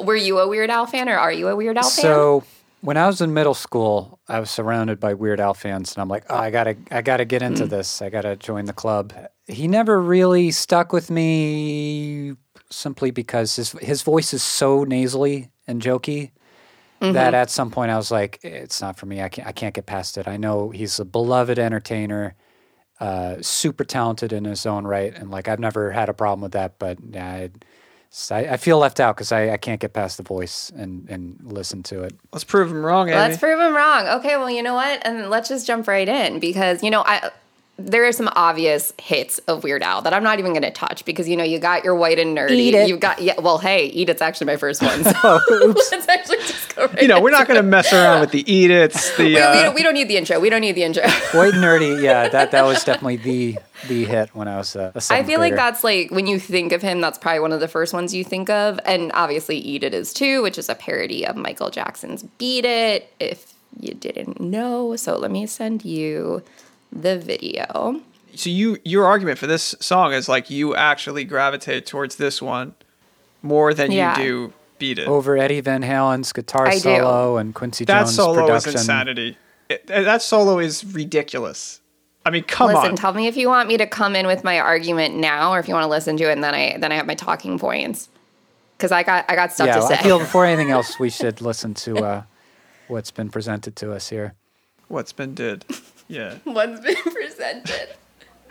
Were 0.00 0.16
you 0.16 0.40
a 0.40 0.48
Weird 0.48 0.68
Al 0.68 0.86
fan, 0.86 1.08
or 1.08 1.16
are 1.16 1.30
you 1.30 1.46
a 1.46 1.54
Weird 1.54 1.76
Al 1.76 1.84
fan? 1.84 2.02
So 2.02 2.44
when 2.86 2.96
I 2.96 3.06
was 3.06 3.20
in 3.20 3.34
middle 3.34 3.54
school, 3.54 4.20
I 4.28 4.38
was 4.40 4.50
surrounded 4.50 5.00
by 5.00 5.14
Weird 5.14 5.40
Al 5.40 5.54
fans, 5.54 5.94
and 5.94 6.00
I'm 6.02 6.08
like, 6.08 6.24
oh, 6.30 6.36
I 6.36 6.50
gotta, 6.50 6.76
I 6.90 7.02
gotta 7.02 7.24
get 7.24 7.42
into 7.42 7.64
Hmm. 7.64 7.70
this. 7.70 8.00
I 8.02 8.08
gotta 8.10 8.36
join 8.36 8.66
the 8.66 8.72
club. 8.72 9.12
He 9.46 9.68
never 9.68 10.00
really 10.00 10.50
stuck 10.52 10.92
with 10.92 11.10
me, 11.10 12.34
simply 12.70 13.10
because 13.10 13.56
his 13.56 13.72
his 13.80 14.02
voice 14.02 14.32
is 14.34 14.42
so 14.42 14.84
nasally 14.84 15.50
and 15.66 15.82
jokey 15.82 16.32
Mm-hmm. 17.00 17.12
that 17.14 17.34
at 17.34 17.50
some 17.50 17.70
point 17.70 17.90
I 17.90 17.96
was 17.96 18.10
like, 18.10 18.40
it's 18.42 18.80
not 18.80 18.96
for 18.98 19.06
me. 19.06 19.20
I 19.22 19.28
can't, 19.28 19.46
I 19.48 19.52
can't 19.52 19.74
get 19.74 19.86
past 19.86 20.16
it. 20.18 20.26
I 20.28 20.38
know 20.38 20.70
he's 20.70 20.98
a 20.98 21.04
beloved 21.04 21.58
entertainer, 21.58 22.34
uh, 23.00 23.36
super 23.42 23.84
talented 23.84 24.32
in 24.32 24.44
his 24.44 24.66
own 24.66 24.86
right, 24.86 25.14
and 25.14 25.30
like 25.30 25.48
I've 25.48 25.60
never 25.60 25.90
had 25.92 26.08
a 26.08 26.14
problem 26.14 26.40
with 26.42 26.52
that. 26.52 26.78
But 26.78 26.98
yeah, 27.12 27.26
I, 27.28 27.50
I 28.30 28.38
I 28.38 28.56
feel 28.56 28.78
left 28.78 29.00
out 29.00 29.16
because 29.16 29.32
I, 29.32 29.50
I 29.50 29.56
can't 29.56 29.80
get 29.80 29.92
past 29.92 30.16
the 30.16 30.22
voice 30.22 30.70
and, 30.76 31.08
and 31.08 31.38
listen 31.42 31.82
to 31.84 32.02
it. 32.02 32.14
Let's 32.32 32.44
prove 32.44 32.70
him 32.70 32.84
wrong, 32.84 33.08
Amy. 33.08 33.18
Let's 33.18 33.38
prove 33.38 33.60
him 33.60 33.74
wrong. 33.74 34.06
Okay, 34.06 34.36
well, 34.36 34.50
you 34.50 34.62
know 34.62 34.74
what? 34.74 35.02
And 35.04 35.28
let's 35.30 35.48
just 35.48 35.66
jump 35.66 35.86
right 35.88 36.08
in 36.08 36.40
because 36.40 36.82
you 36.82 36.90
know 36.90 37.02
I. 37.04 37.30
There 37.78 38.06
are 38.06 38.12
some 38.12 38.30
obvious 38.34 38.92
hits 38.98 39.38
of 39.40 39.62
Weird 39.62 39.82
Al 39.82 40.00
that 40.02 40.14
I'm 40.14 40.22
not 40.22 40.38
even 40.38 40.52
going 40.52 40.62
to 40.62 40.70
touch 40.70 41.04
because 41.04 41.28
you 41.28 41.36
know 41.36 41.44
you 41.44 41.58
got 41.58 41.84
your 41.84 41.94
white 41.94 42.18
and 42.18 42.36
nerdy. 42.36 42.88
You've 42.88 43.00
got 43.00 43.20
yeah. 43.20 43.38
Well, 43.38 43.58
hey, 43.58 43.86
eat 43.88 44.08
it's 44.08 44.22
actually 44.22 44.46
my 44.46 44.56
first 44.56 44.82
one. 44.82 45.04
So 45.04 45.40
let's 45.50 46.08
actually 46.08 46.38
just 46.38 46.74
go 46.74 46.86
right. 46.86 47.02
you 47.02 47.08
know, 47.08 47.20
we're 47.20 47.30
not 47.30 47.46
going 47.46 47.58
to 47.58 47.62
mess 47.62 47.92
around 47.92 48.20
with 48.20 48.30
the 48.30 48.50
eat 48.50 48.70
it's, 48.70 49.16
the. 49.16 49.24
We, 49.24 49.34
we, 49.34 49.40
Uh, 49.40 49.62
don't, 49.62 49.74
we 49.74 49.82
don't 49.82 49.94
need 49.94 50.08
the 50.08 50.16
intro. 50.16 50.40
We 50.40 50.48
don't 50.50 50.62
need 50.62 50.72
the 50.72 50.84
intro. 50.84 51.02
White 51.32 51.54
and 51.54 51.62
nerdy, 51.62 52.02
yeah, 52.02 52.28
that 52.28 52.50
that 52.52 52.64
was 52.64 52.82
definitely 52.82 53.16
the 53.16 53.58
the 53.88 54.04
hit 54.04 54.34
when 54.34 54.48
I 54.48 54.56
was 54.56 54.74
a, 54.74 54.92
a 54.94 55.02
I 55.10 55.22
feel 55.22 55.38
like 55.38 55.54
that's 55.54 55.84
like 55.84 56.10
when 56.10 56.26
you 56.26 56.38
think 56.40 56.72
of 56.72 56.80
him, 56.80 57.00
that's 57.02 57.18
probably 57.18 57.40
one 57.40 57.52
of 57.52 57.60
the 57.60 57.68
first 57.68 57.92
ones 57.92 58.14
you 58.14 58.24
think 58.24 58.48
of. 58.48 58.80
And 58.86 59.10
obviously, 59.12 59.58
Eat 59.58 59.84
It 59.84 59.92
is 59.92 60.14
too, 60.14 60.42
which 60.42 60.56
is 60.56 60.68
a 60.70 60.74
parody 60.74 61.26
of 61.26 61.36
Michael 61.36 61.70
Jackson's 61.70 62.22
Beat 62.22 62.64
It, 62.64 63.12
if 63.20 63.52
you 63.78 63.92
didn't 63.92 64.40
know. 64.40 64.96
So 64.96 65.18
let 65.18 65.30
me 65.30 65.46
send 65.46 65.84
you 65.84 66.42
the 67.02 67.18
video. 67.18 68.00
so 68.34 68.50
you 68.50 68.78
your 68.84 69.04
argument 69.06 69.38
for 69.38 69.46
this 69.46 69.74
song 69.80 70.12
is 70.12 70.28
like 70.28 70.50
you 70.50 70.74
actually 70.74 71.24
gravitate 71.24 71.86
towards 71.86 72.16
this 72.16 72.40
one 72.42 72.74
more 73.42 73.72
than 73.74 73.90
Yeah. 73.90 74.18
you 74.18 74.24
do 74.24 74.52
beat 74.78 74.98
it. 74.98 75.08
over 75.08 75.36
Eddie 75.38 75.60
Van 75.60 75.82
Halen's 75.82 76.32
guitar 76.32 76.66
I 76.66 76.74
do. 76.74 76.80
solo 76.80 77.36
and 77.38 77.54
Quincy 77.54 77.84
that 77.86 78.00
Jones 78.04 78.14
solo 78.14 78.40
production. 78.46 78.74
is 78.74 78.80
insanity. 78.82 79.38
It- 79.68 79.86
that 79.86 80.22
solo 80.22 80.58
is 80.58 80.84
ridiculous. 80.84 81.80
I 82.24 82.30
mean, 82.30 82.42
come 82.42 82.68
listen, 82.72 82.90
on. 82.90 82.96
tell 82.96 83.12
me 83.12 83.28
if 83.28 83.36
you 83.36 83.48
want 83.48 83.68
me 83.68 83.76
to 83.76 83.86
come 83.86 84.16
in 84.16 84.26
with 84.26 84.42
my 84.42 84.58
argument 84.58 85.14
now, 85.14 85.52
or 85.52 85.60
if 85.60 85.68
you 85.68 85.74
want 85.74 85.84
to 85.84 85.88
listen 85.90 86.16
to 86.16 86.24
it, 86.28 86.32
and 86.32 86.42
then 86.42 86.54
I 86.54 86.76
then 86.78 86.90
I 86.90 86.96
have 86.96 87.06
my 87.06 87.14
talking 87.14 87.56
points. 87.58 88.08
Because 88.76 88.90
I 88.92 89.04
got 89.04 89.24
I 89.28 89.36
got 89.36 89.52
stuff 89.52 89.68
yeah, 89.68 89.74
to 89.74 89.78
well, 89.80 89.88
say. 89.88 89.94
I 89.94 90.02
feel 90.02 90.18
before 90.18 90.44
anything 90.44 90.70
else, 90.76 90.98
we 90.98 91.08
should 91.08 91.40
listen 91.40 91.72
to 91.74 91.96
uh, 91.98 92.22
what's 92.88 93.10
been 93.12 93.30
presented 93.30 93.76
to 93.76 93.92
us 93.92 94.08
here. 94.08 94.34
What's 94.88 95.12
been 95.12 95.34
did? 95.34 95.64
Yeah. 96.08 96.34
One's 96.44 96.80
been 96.80 96.96
presented. 97.04 97.88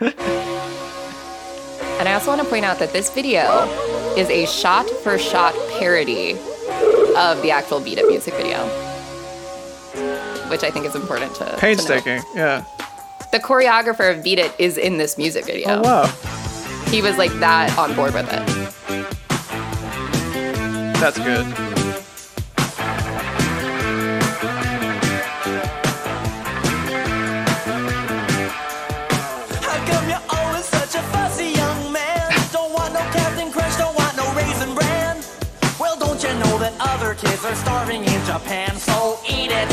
and 0.00 0.14
I 2.08 2.12
also 2.12 2.28
want 2.28 2.42
to 2.42 2.48
point 2.48 2.64
out 2.64 2.78
that 2.78 2.92
this 2.92 3.10
video 3.10 3.64
is 4.16 4.28
a 4.28 4.46
shot 4.46 4.88
for 5.02 5.18
shot 5.18 5.54
parody 5.78 6.32
of 7.16 7.40
the 7.42 7.50
actual 7.50 7.80
Beat 7.80 7.98
It 7.98 8.06
music 8.06 8.34
video, 8.34 8.66
which 10.50 10.62
I 10.62 10.70
think 10.70 10.84
is 10.84 10.94
important 10.94 11.34
to. 11.36 11.44
to. 11.46 11.56
Painstaking. 11.56 12.22
Yeah. 12.34 12.64
The 13.32 13.38
choreographer 13.38 14.14
of 14.14 14.22
Beat 14.22 14.38
It 14.38 14.52
is 14.58 14.76
in 14.76 14.98
this 14.98 15.16
music 15.16 15.44
oh, 15.44 15.46
video. 15.46 15.68
Oh 15.68 15.82
wow. 15.82 16.06
He 16.90 17.02
was 17.02 17.16
like 17.16 17.32
that 17.40 17.76
on 17.78 17.94
board 17.96 18.14
with 18.14 18.28
it. 18.30 18.46
That's 21.00 21.18
good. 21.18 21.65
Are 37.46 37.54
starving 37.54 38.02
in 38.02 38.24
Japan? 38.24 38.74
So 38.76 39.18
eat 39.28 39.50
it, 39.52 39.68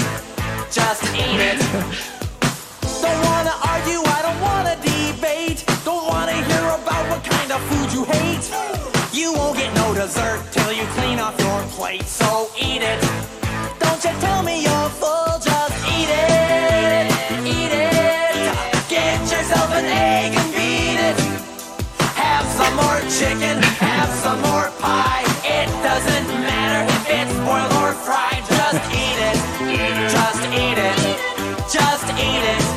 just 0.70 1.04
eat 1.16 1.42
it. 1.50 1.58
don't 3.02 3.22
wanna 3.26 3.56
argue, 3.74 4.02
I 4.06 4.20
don't 4.22 4.42
wanna 4.42 4.76
debate. 4.78 5.66
Don't 5.84 6.06
wanna 6.08 6.34
hear 6.34 6.66
about 6.80 7.04
what 7.10 7.24
kind 7.24 7.52
of 7.52 7.60
food 7.70 7.90
you 7.96 8.04
hate. 8.06 8.46
You 9.12 9.34
won't 9.34 9.58
get 9.58 9.74
no 9.74 9.94
dessert 9.94 10.44
till 10.52 10.72
you 10.72 10.86
clean 10.98 11.20
off 11.20 11.40
your 11.40 11.62
plate. 11.76 12.04
So 12.04 12.50
eat 12.60 12.84
it. 12.84 13.02
Don't 13.80 14.04
you 14.04 14.14
tell 14.22 14.44
me 14.44 14.62
you're 14.62 14.90
full, 15.02 15.23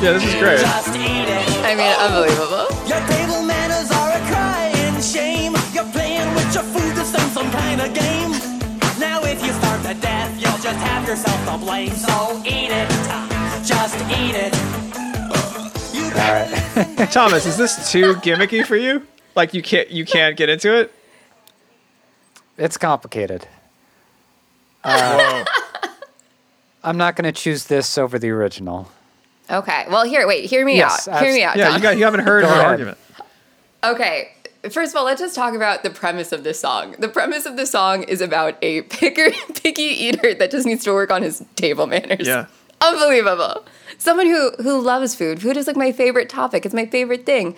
Yeah, 0.07 0.13
this 0.13 0.23
is 0.23 0.35
great. 0.35 0.59
Just 0.61 0.95
eat 0.95 1.27
it. 1.27 1.65
I 1.67 1.75
mean, 1.75 1.91
unbelievable. 1.99 2.71
Your 2.87 3.03
table 3.11 3.43
manners 3.43 3.91
are 3.91 4.15
a 4.15 4.23
crying 4.31 5.01
shame. 5.01 5.51
You're 5.75 5.91
playing 5.91 6.33
with 6.33 6.47
your 6.53 6.63
food 6.63 6.95
to 6.95 7.03
some 7.03 7.29
some 7.31 7.51
kind 7.51 7.81
of 7.81 7.93
game. 7.93 8.31
Now 9.01 9.19
if 9.25 9.45
you 9.45 9.51
starve 9.51 9.81
to 9.83 9.93
death, 9.95 10.31
you'll 10.39 10.63
just 10.63 10.79
have 10.79 11.05
yourself 11.05 11.35
to 11.51 11.57
blame. 11.57 11.91
So 11.91 12.41
eat 12.45 12.71
it, 12.71 12.87
just 13.67 13.99
eat 14.15 14.31
it. 14.33 14.55
All 16.15 16.31
right. 16.31 17.11
Thomas, 17.11 17.45
is 17.45 17.57
this 17.57 17.91
too 17.91 18.13
gimmicky 18.23 18.65
for 18.65 18.77
you? 18.77 19.05
Like 19.35 19.53
you 19.53 19.61
can't 19.61 19.91
you 19.91 20.05
can't 20.05 20.37
get 20.37 20.47
into 20.47 20.73
it? 20.73 20.93
It's 22.57 22.77
complicated. 22.77 23.45
Whoa. 24.85 24.93
Uh, 24.93 25.45
I'm 26.81 26.95
not 26.95 27.17
going 27.17 27.25
to 27.25 27.37
choose 27.37 27.65
this 27.65 27.97
over 27.97 28.17
the 28.17 28.29
original. 28.29 28.89
Okay. 29.49 29.85
Well, 29.89 30.03
here, 30.03 30.27
wait. 30.27 30.45
Hear 30.45 30.65
me 30.65 30.77
Yes, 30.77 31.07
out. 31.07 31.21
Hear 31.21 31.33
me 31.33 31.43
out. 31.43 31.55
Yeah, 31.55 31.75
you 31.75 31.81
got 31.81 31.97
you 31.97 32.03
haven't 32.03 32.21
heard 32.21 32.43
Go 32.43 32.49
her 32.49 32.61
argument. 32.61 32.97
Okay. 33.83 34.33
First 34.71 34.93
of 34.93 34.97
all, 34.97 35.05
let's 35.05 35.21
just 35.21 35.35
talk 35.35 35.53
about 35.53 35.83
the 35.83 35.89
premise 35.89 36.31
of 36.31 36.43
this 36.43 36.59
song. 36.59 36.95
The 36.99 37.07
premise 37.07 37.45
of 37.45 37.55
this 37.55 37.71
song 37.71 38.03
is 38.03 38.19
about 38.19 38.57
a 38.61 38.81
picker, 38.83 39.29
picky 39.53 39.83
eater 39.83 40.33
that 40.33 40.51
just 40.51 40.65
needs 40.65 40.83
to 40.83 40.91
work 40.93 41.11
on 41.11 41.21
his 41.21 41.45
table 41.55 41.87
manners. 41.87 42.27
Yeah. 42.27 42.47
Unbelievable. 42.81 43.65
Someone 43.97 44.27
who 44.27 44.51
who 44.61 44.81
loves 44.81 45.15
food. 45.15 45.41
Food 45.41 45.57
is 45.57 45.67
like 45.67 45.77
my 45.77 45.91
favorite 45.91 46.29
topic. 46.29 46.65
It's 46.65 46.75
my 46.75 46.85
favorite 46.85 47.25
thing. 47.25 47.55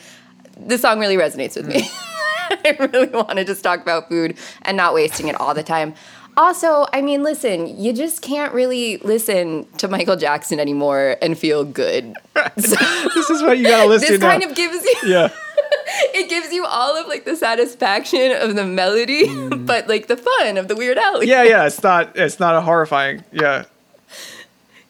This 0.58 0.82
song 0.82 1.00
really 1.00 1.18
resonates 1.18 1.56
with 1.56 1.68
me. 1.68 1.82
Hmm. 1.84 2.06
I 2.66 2.90
really 2.92 3.08
want 3.10 3.38
to 3.38 3.46
just 3.46 3.64
talk 3.64 3.82
about 3.82 4.10
food 4.10 4.38
and 4.64 4.76
not 4.76 4.94
wasting 4.94 5.28
it 5.28 5.36
all 5.40 5.54
the 5.54 5.64
time. 5.64 5.94
Also, 6.40 6.86
I 6.94 7.02
mean, 7.02 7.22
listen, 7.22 7.78
you 7.78 7.92
just 7.92 8.22
can't 8.22 8.54
really 8.54 8.96
listen 9.00 9.66
to 9.78 9.90
Michael 9.90 10.16
Jackson 10.16 10.58
anymore 10.58 11.18
and 11.22 11.38
feel 11.38 11.66
good. 11.66 12.16
So, 12.58 12.78
This 13.14 13.30
is 13.30 13.44
what 13.44 13.58
you 13.58 13.66
gotta 13.66 13.90
listen 13.90 14.08
this 14.08 14.20
to 14.22 14.26
now. 14.26 14.32
kind 14.32 14.44
of 14.44 14.56
gives 14.56 14.86
you 14.86 14.96
yeah. 15.06 15.28
it 16.16 16.30
gives 16.30 16.54
you 16.54 16.64
all 16.64 16.96
of 16.96 17.08
like 17.08 17.26
the 17.26 17.36
satisfaction 17.36 18.32
of 18.32 18.56
the 18.56 18.66
melody, 18.66 19.28
mm. 19.28 19.66
but 19.68 19.90
like 19.90 20.08
the 20.08 20.16
fun 20.16 20.56
of 20.56 20.70
the 20.70 20.78
Weird 20.78 20.98
Al. 20.98 21.26
Yeah, 21.26 21.44
yeah. 21.44 21.66
It's 21.68 21.84
not 21.84 22.16
it's 22.16 22.40
not 22.40 22.56
a 22.56 22.62
horrifying. 22.62 23.22
Yeah. 23.34 23.66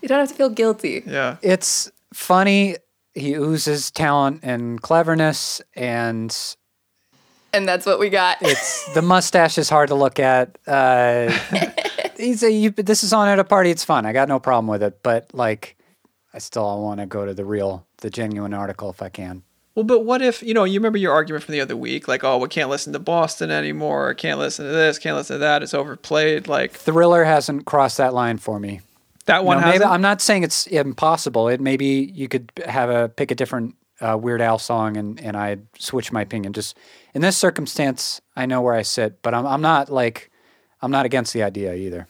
You 0.03 0.07
don't 0.07 0.19
have 0.19 0.29
to 0.29 0.35
feel 0.35 0.49
guilty. 0.49 1.01
Yeah. 1.03 1.37
It's 1.41 1.91
funny. 2.13 2.75
He 3.15 3.33
oozes 3.33 3.89
talent 3.89 4.41
and 4.43 4.79
cleverness, 4.79 5.63
and 5.75 6.29
And 7.53 7.67
that's 7.67 7.85
what 7.85 7.99
we 7.99 8.09
got. 8.09 8.37
it's 8.41 8.93
the 8.93 9.01
mustache 9.01 9.57
is 9.57 9.69
hard 9.69 9.89
to 9.89 9.95
look 9.95 10.19
at. 10.19 10.57
Uh, 10.67 11.31
he's 12.17 12.43
a, 12.43 12.51
you, 12.51 12.69
this 12.71 13.03
is 13.03 13.11
on 13.13 13.27
at 13.27 13.39
a 13.39 13.43
party. 13.43 13.71
It's 13.71 13.83
fun. 13.83 14.05
I 14.05 14.13
got 14.13 14.27
no 14.27 14.39
problem 14.39 14.67
with 14.67 14.83
it, 14.83 15.01
but 15.03 15.29
like, 15.33 15.75
I 16.33 16.37
still 16.37 16.81
want 16.83 16.99
to 16.99 17.05
go 17.07 17.25
to 17.25 17.33
the 17.33 17.45
real, 17.45 17.87
the 17.97 18.09
genuine 18.09 18.53
article 18.53 18.89
if 18.91 19.01
I 19.01 19.09
can. 19.09 19.41
Well, 19.75 19.83
but 19.83 20.05
what 20.05 20.21
if 20.21 20.43
you 20.43 20.53
know? 20.53 20.63
You 20.63 20.79
remember 20.79 20.97
your 20.97 21.13
argument 21.13 21.43
from 21.43 21.53
the 21.53 21.61
other 21.61 21.77
week, 21.77 22.07
like, 22.07 22.23
oh, 22.23 22.37
we 22.37 22.47
can't 22.49 22.69
listen 22.69 22.91
to 22.93 22.99
Boston 22.99 23.49
anymore. 23.49 24.13
Can't 24.13 24.37
listen 24.39 24.65
to 24.65 24.71
this. 24.71 24.99
Can't 24.99 25.15
listen 25.15 25.35
to 25.35 25.39
that. 25.39 25.63
It's 25.63 25.73
overplayed. 25.73 26.47
Like 26.47 26.71
Thriller 26.71 27.23
hasn't 27.23 27.65
crossed 27.65 27.97
that 27.97 28.13
line 28.13 28.37
for 28.39 28.59
me. 28.59 28.81
that 29.25 29.45
one 29.45 29.57
No, 29.57 29.63
has. 29.67 29.79
maybe, 29.79 29.85
I'm 29.85 30.01
not 30.01 30.21
saying 30.21 30.43
it's 30.43 30.67
impossible. 30.67 31.47
It 31.47 31.61
maybe 31.61 32.11
you 32.13 32.27
could 32.27 32.51
have 32.65 32.89
a 32.89 33.09
pick 33.09 33.31
a 33.31 33.35
different 33.35 33.75
uh, 34.01 34.17
Weird 34.17 34.41
Al 34.41 34.59
song 34.59 34.97
and, 34.97 35.19
and 35.19 35.35
I 35.37 35.57
switch 35.77 36.11
my 36.11 36.21
opinion. 36.21 36.53
Just 36.53 36.77
in 37.13 37.21
this 37.21 37.37
circumstance, 37.37 38.21
I 38.35 38.45
know 38.45 38.61
where 38.61 38.73
I 38.73 38.81
sit, 38.81 39.21
but 39.21 39.33
I'm, 39.33 39.45
I'm 39.45 39.61
not 39.61 39.89
like, 39.89 40.29
I'm 40.81 40.91
not 40.91 41.05
against 41.05 41.33
the 41.33 41.43
idea 41.43 41.73
either. 41.73 42.07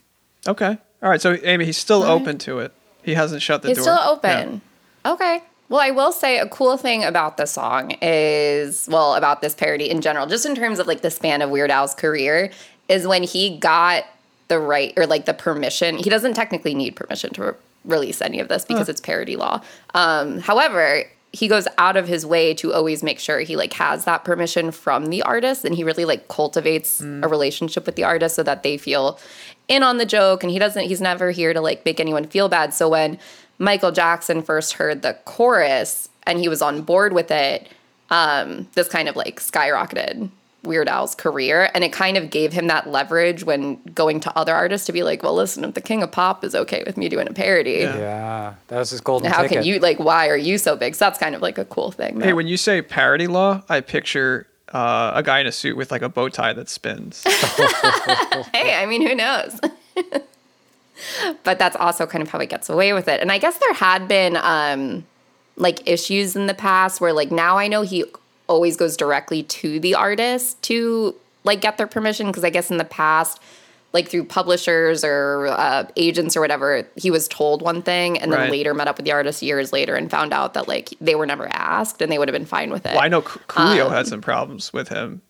Okay. 0.48 0.78
All 1.02 1.10
right. 1.10 1.22
So 1.22 1.38
Amy, 1.44 1.66
he's 1.66 1.78
still 1.78 2.04
open 2.04 2.38
to 2.40 2.60
it. 2.60 2.72
He 3.04 3.14
hasn't 3.14 3.42
shut 3.42 3.62
the 3.62 3.70
It's 3.72 3.84
door. 3.84 3.86
He's 3.94 4.00
still 4.02 4.22
Yeah. 4.24 4.40
open. 4.42 4.62
Okay. 5.06 5.44
Well, 5.70 5.80
I 5.82 5.92
will 5.92 6.12
say 6.12 6.40
a 6.40 6.48
cool 6.48 6.78
thing 6.78 7.04
about 7.04 7.38
the 7.38 7.46
song 7.46 7.96
is, 8.02 8.88
well, 8.92 9.14
about 9.16 9.42
this 9.42 9.54
parody 9.54 9.90
in 9.90 10.02
general, 10.02 10.26
just 10.26 10.46
in 10.46 10.56
terms 10.56 10.80
of 10.80 10.88
like 10.88 11.02
the 11.02 11.12
span 11.12 11.42
of 11.44 11.50
Weird 11.52 11.70
Al's 11.72 11.94
career, 11.94 12.52
is 12.88 13.06
when 13.08 13.22
he 13.24 13.58
got 13.58 14.04
the 14.48 14.60
right 14.60 14.94
or 14.98 15.06
like 15.06 15.26
the 15.26 15.34
permission. 15.34 15.98
He 15.98 16.10
doesn't 16.10 16.34
technically 16.34 16.74
need 16.74 16.96
permission 16.96 17.32
to 17.34 17.44
re- 17.44 17.54
release 17.86 18.20
any 18.20 18.40
of 18.40 18.48
this 18.48 18.66
because 18.66 18.90
it's 18.90 19.00
parody 19.00 19.36
law. 19.36 19.62
Um, 19.94 20.40
however, 20.40 21.04
he 21.32 21.47
goes 21.47 21.67
out 21.77 21.95
of 21.95 22.07
his 22.07 22.25
way 22.25 22.53
to 22.55 22.73
always 22.73 23.03
make 23.03 23.19
sure 23.19 23.39
he 23.39 23.55
like 23.55 23.73
has 23.73 24.05
that 24.05 24.23
permission 24.25 24.71
from 24.71 25.07
the 25.07 25.21
artist 25.21 25.63
and 25.63 25.75
he 25.75 25.84
really 25.84 26.05
like 26.05 26.27
cultivates 26.27 27.01
a 27.01 27.27
relationship 27.27 27.86
with 27.86 27.95
the 27.95 28.03
artist 28.03 28.36
so 28.36 28.43
that 28.43 28.63
they 28.63 28.77
feel 28.77 29.19
in 29.67 29.84
on 29.84 29.97
the 29.97 30.05
joke 30.05 30.43
and 30.43 30.51
he 30.51 30.57
doesn't 30.57 30.86
he's 30.86 31.01
never 31.01 31.32
here 31.32 31.53
to 31.53 31.61
like 31.61 31.86
make 31.86 31.99
anyone 31.99 32.25
feel 32.25 32.49
bad. 32.49 32.73
So 32.73 32.89
when 32.89 33.19
michael 33.61 33.91
jackson 33.91 34.41
first 34.41 34.73
heard 34.73 35.01
the 35.01 35.13
chorus 35.25 36.09
and 36.23 36.39
he 36.39 36.47
was 36.47 36.61
on 36.61 36.82
board 36.82 37.11
with 37.13 37.30
it 37.30 37.67
um 38.09 38.67
this 38.73 38.88
kind 38.88 39.09
of 39.09 39.15
like 39.15 39.39
skyrocketed 39.39 40.30
Weird 40.64 40.89
Al's 40.89 41.16
career, 41.16 41.70
and 41.74 41.84
it 41.84 41.93
kind 41.93 42.18
of 42.18 42.30
gave 42.30 42.51
him 42.51 42.68
that 42.68 42.89
leverage 42.89 43.43
when 43.45 43.76
going 43.95 44.20
to 44.22 44.38
other 44.38 44.53
artists 44.53 44.86
to 44.88 44.91
be 44.91 45.03
like, 45.03 45.24
"Well, 45.24 45.34
listen, 45.34 45.64
if 45.64 45.74
the 45.74 45.82
King 45.82 46.03
of 46.03 46.12
Pop 46.12 46.43
is 46.43 46.53
okay 46.53 46.84
with 46.86 46.97
me 46.97 47.07
doing 47.07 47.28
a 47.30 47.34
parody, 47.34 47.80
Yeah, 47.80 48.55
that 48.68 48.78
was 48.78 48.89
his 48.89 48.99
golden 49.01 49.32
how 49.32 49.43
ticket. 49.43 49.60
can 49.60 49.66
you 49.66 49.80
like? 49.80 49.99
Why 49.99 50.28
are 50.28 50.38
you 50.38 50.57
so 50.57 50.76
big?" 50.76 50.95
So 50.95 51.05
that's 51.05 51.18
kind 51.18 51.34
of 51.34 51.41
like 51.41 51.57
a 51.57 51.66
cool 51.66 51.91
thing. 51.91 52.20
Hey, 52.20 52.32
though. 52.32 52.36
when 52.36 52.47
you 52.47 52.57
say 52.57 52.82
parody 52.82 53.28
law, 53.28 53.62
I 53.70 53.80
picture 53.80 54.47
uh, 54.74 55.14
a 55.16 55.24
guy 55.24 55.39
in 55.39 55.47
a 55.47 55.51
suit 55.51 55.78
with 55.78 55.91
like 55.91 56.01
a 56.01 56.10
bow 56.10 56.30
tie 56.30 56.53
that 56.53 56.68
spins. 56.70 57.24
hey, 58.53 58.76
I 58.76 58.86
mean, 58.86 59.07
who 59.07 59.16
knows? 59.16 59.60
but 61.43 61.57
that's 61.57 61.76
also 61.76 62.05
kind 62.05 62.22
of 62.22 62.30
how 62.30 62.39
he 62.39 62.45
gets 62.47 62.70
away 62.70 62.93
with 62.93 63.07
it. 63.07 63.22
And 63.22 63.32
I 63.32 63.38
guess 63.38 63.57
there 63.57 63.74
had 63.74 64.07
been 64.07 64.38
um 64.38 65.05
like 65.55 65.88
issues 65.88 66.36
in 66.36 66.47
the 66.47 66.53
past 66.53 67.01
where 67.01 67.14
like 67.14 67.32
now 67.32 67.57
I 67.57 67.68
know 67.68 67.82
he 67.82 68.05
always 68.50 68.76
goes 68.76 68.97
directly 68.97 69.43
to 69.43 69.80
the 69.80 69.95
artist 69.95 70.62
to 70.64 71.16
like 71.43 71.62
get 71.62 71.78
their 71.78 71.88
permission 71.88 72.28
because 72.28 72.43
I 72.43 72.50
guess 72.50 72.70
in 72.70 72.78
the 72.78 72.86
past 72.86 73.39
like 73.91 74.08
through 74.08 74.26
publishers 74.26 75.04
or 75.04 75.47
uh, 75.47 75.88
agents 75.95 76.38
or 76.38 76.41
whatever, 76.41 76.88
he 76.95 77.10
was 77.10 77.28
told 77.28 77.62
one 77.62 77.82
thing 77.82 78.20
and 78.20 78.32
then 78.32 78.52
later 78.52 78.74
met 78.74 78.88
up 78.88 78.97
with 78.97 79.06
the 79.06 79.12
artist 79.12 79.41
years 79.41 79.74
later 79.74 79.95
and 79.95 80.12
found 80.12 80.32
out 80.32 80.54
that 80.54 80.68
like 80.68 80.93
they 81.02 81.16
were 81.16 81.26
never 81.26 81.47
asked 81.52 82.02
and 82.02 82.12
they 82.12 82.20
would 82.20 82.28
have 82.28 82.34
been 82.34 82.45
fine 82.45 82.70
with 82.70 82.86
it. 82.86 82.93
well, 82.93 83.04
I 83.04 83.08
know 83.08 83.22
Coolio 83.22 83.89
had 83.89 84.08
some 84.08 84.22
problems 84.22 84.72
with 84.74 84.89
him. 84.89 85.22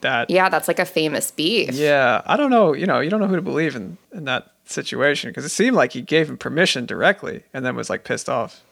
That 0.00 0.30
Yeah, 0.30 0.48
that's 0.48 0.68
like 0.68 0.78
a 0.78 0.84
famous 0.84 1.30
beef. 1.32 1.74
Yeah, 1.74 2.22
I 2.24 2.36
don't 2.36 2.50
know. 2.50 2.72
You 2.72 2.86
know, 2.86 3.00
you 3.00 3.10
don't 3.10 3.20
know 3.20 3.26
who 3.26 3.36
to 3.36 3.42
believe 3.42 3.74
in 3.74 3.98
in 4.12 4.24
that 4.24 4.52
situation 4.64 5.30
because 5.30 5.44
it 5.44 5.48
seemed 5.50 5.76
like 5.76 5.92
he 5.92 6.02
gave 6.02 6.30
him 6.30 6.38
permission 6.38 6.86
directly, 6.86 7.42
and 7.52 7.64
then 7.64 7.74
was 7.74 7.90
like 7.90 8.04
pissed 8.04 8.28
off 8.28 8.62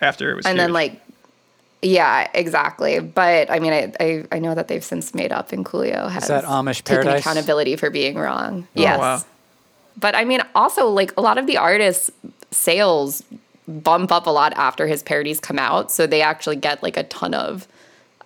after 0.00 0.30
it 0.30 0.36
was. 0.36 0.46
and 0.46 0.58
then 0.58 0.72
like 0.72 1.00
yeah 1.86 2.28
exactly 2.34 2.98
but 2.98 3.50
i 3.50 3.58
mean 3.60 3.72
I, 3.72 3.92
I 4.00 4.24
i 4.32 4.38
know 4.38 4.54
that 4.54 4.66
they've 4.68 4.82
since 4.82 5.14
made 5.14 5.30
up 5.32 5.52
and 5.52 5.64
coolio 5.64 6.10
has 6.10 6.26
that 6.28 6.44
Amish 6.44 6.82
taken 6.82 7.04
Paradise? 7.04 7.20
accountability 7.20 7.76
for 7.76 7.90
being 7.90 8.16
wrong 8.16 8.66
Oh, 8.76 8.80
yes 8.80 8.98
wow. 8.98 9.22
but 9.96 10.14
i 10.16 10.24
mean 10.24 10.40
also 10.54 10.88
like 10.88 11.12
a 11.16 11.20
lot 11.20 11.38
of 11.38 11.46
the 11.46 11.56
artists 11.56 12.10
sales 12.50 13.22
bump 13.68 14.10
up 14.10 14.26
a 14.26 14.30
lot 14.30 14.52
after 14.54 14.86
his 14.86 15.02
parodies 15.02 15.38
come 15.40 15.58
out 15.58 15.90
so 15.92 16.06
they 16.06 16.22
actually 16.22 16.56
get 16.56 16.82
like 16.82 16.96
a 16.96 17.04
ton 17.04 17.34
of 17.34 17.66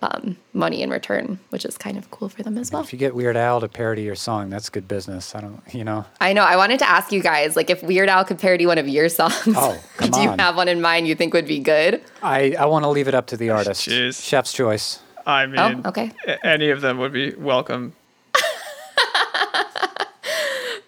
um, 0.03 0.35
money 0.53 0.81
in 0.81 0.89
return 0.89 1.39
which 1.49 1.63
is 1.65 1.77
kind 1.77 1.97
of 1.97 2.09
cool 2.11 2.27
for 2.29 2.41
them 2.43 2.57
as 2.57 2.71
well 2.71 2.81
if 2.81 2.91
you 2.91 2.97
get 2.99 3.13
Weird 3.15 3.37
Al 3.37 3.61
to 3.61 3.67
parody 3.67 4.01
your 4.03 4.15
song, 4.15 4.49
that's 4.49 4.69
good 4.69 4.87
business. 4.87 5.35
I 5.35 5.41
don't, 5.41 5.61
you 5.73 5.83
know. 5.83 6.05
I 6.19 6.33
know. 6.33 6.43
I 6.43 6.55
wanted 6.57 6.79
to 6.79 6.89
ask 6.89 7.11
you 7.11 7.21
guys, 7.21 7.55
like, 7.55 7.69
if 7.69 7.83
Weird 7.83 8.09
Al 8.09 8.25
could 8.25 8.39
parody 8.39 8.65
one 8.65 8.77
of 8.77 8.87
your 8.87 9.09
songs, 9.09 9.33
Oh, 9.47 9.79
come 9.97 10.09
do 10.15 10.21
you 10.21 10.29
have 10.31 10.55
one 10.55 10.67
in 10.67 10.81
mind 10.81 11.07
you 11.07 11.15
think 11.15 11.33
would 11.33 11.47
be 11.47 11.59
good? 11.59 12.01
I, 12.23 12.55
I 12.59 12.65
want 12.65 12.83
to 12.83 12.89
leave 12.89 13.07
it 13.07 13.13
up 13.13 13.27
to 13.27 13.37
the 13.37 13.49
artist. 13.51 13.87
Jeez. 13.87 14.23
Chef's 14.27 14.51
choice. 14.53 14.99
I 15.25 15.45
mean, 15.45 15.59
Oh, 15.59 15.89
okay. 15.89 16.11
any 16.43 16.69
of 16.71 16.81
them 16.81 16.97
would 16.97 17.13
be 17.13 17.33
welcome. 17.35 17.93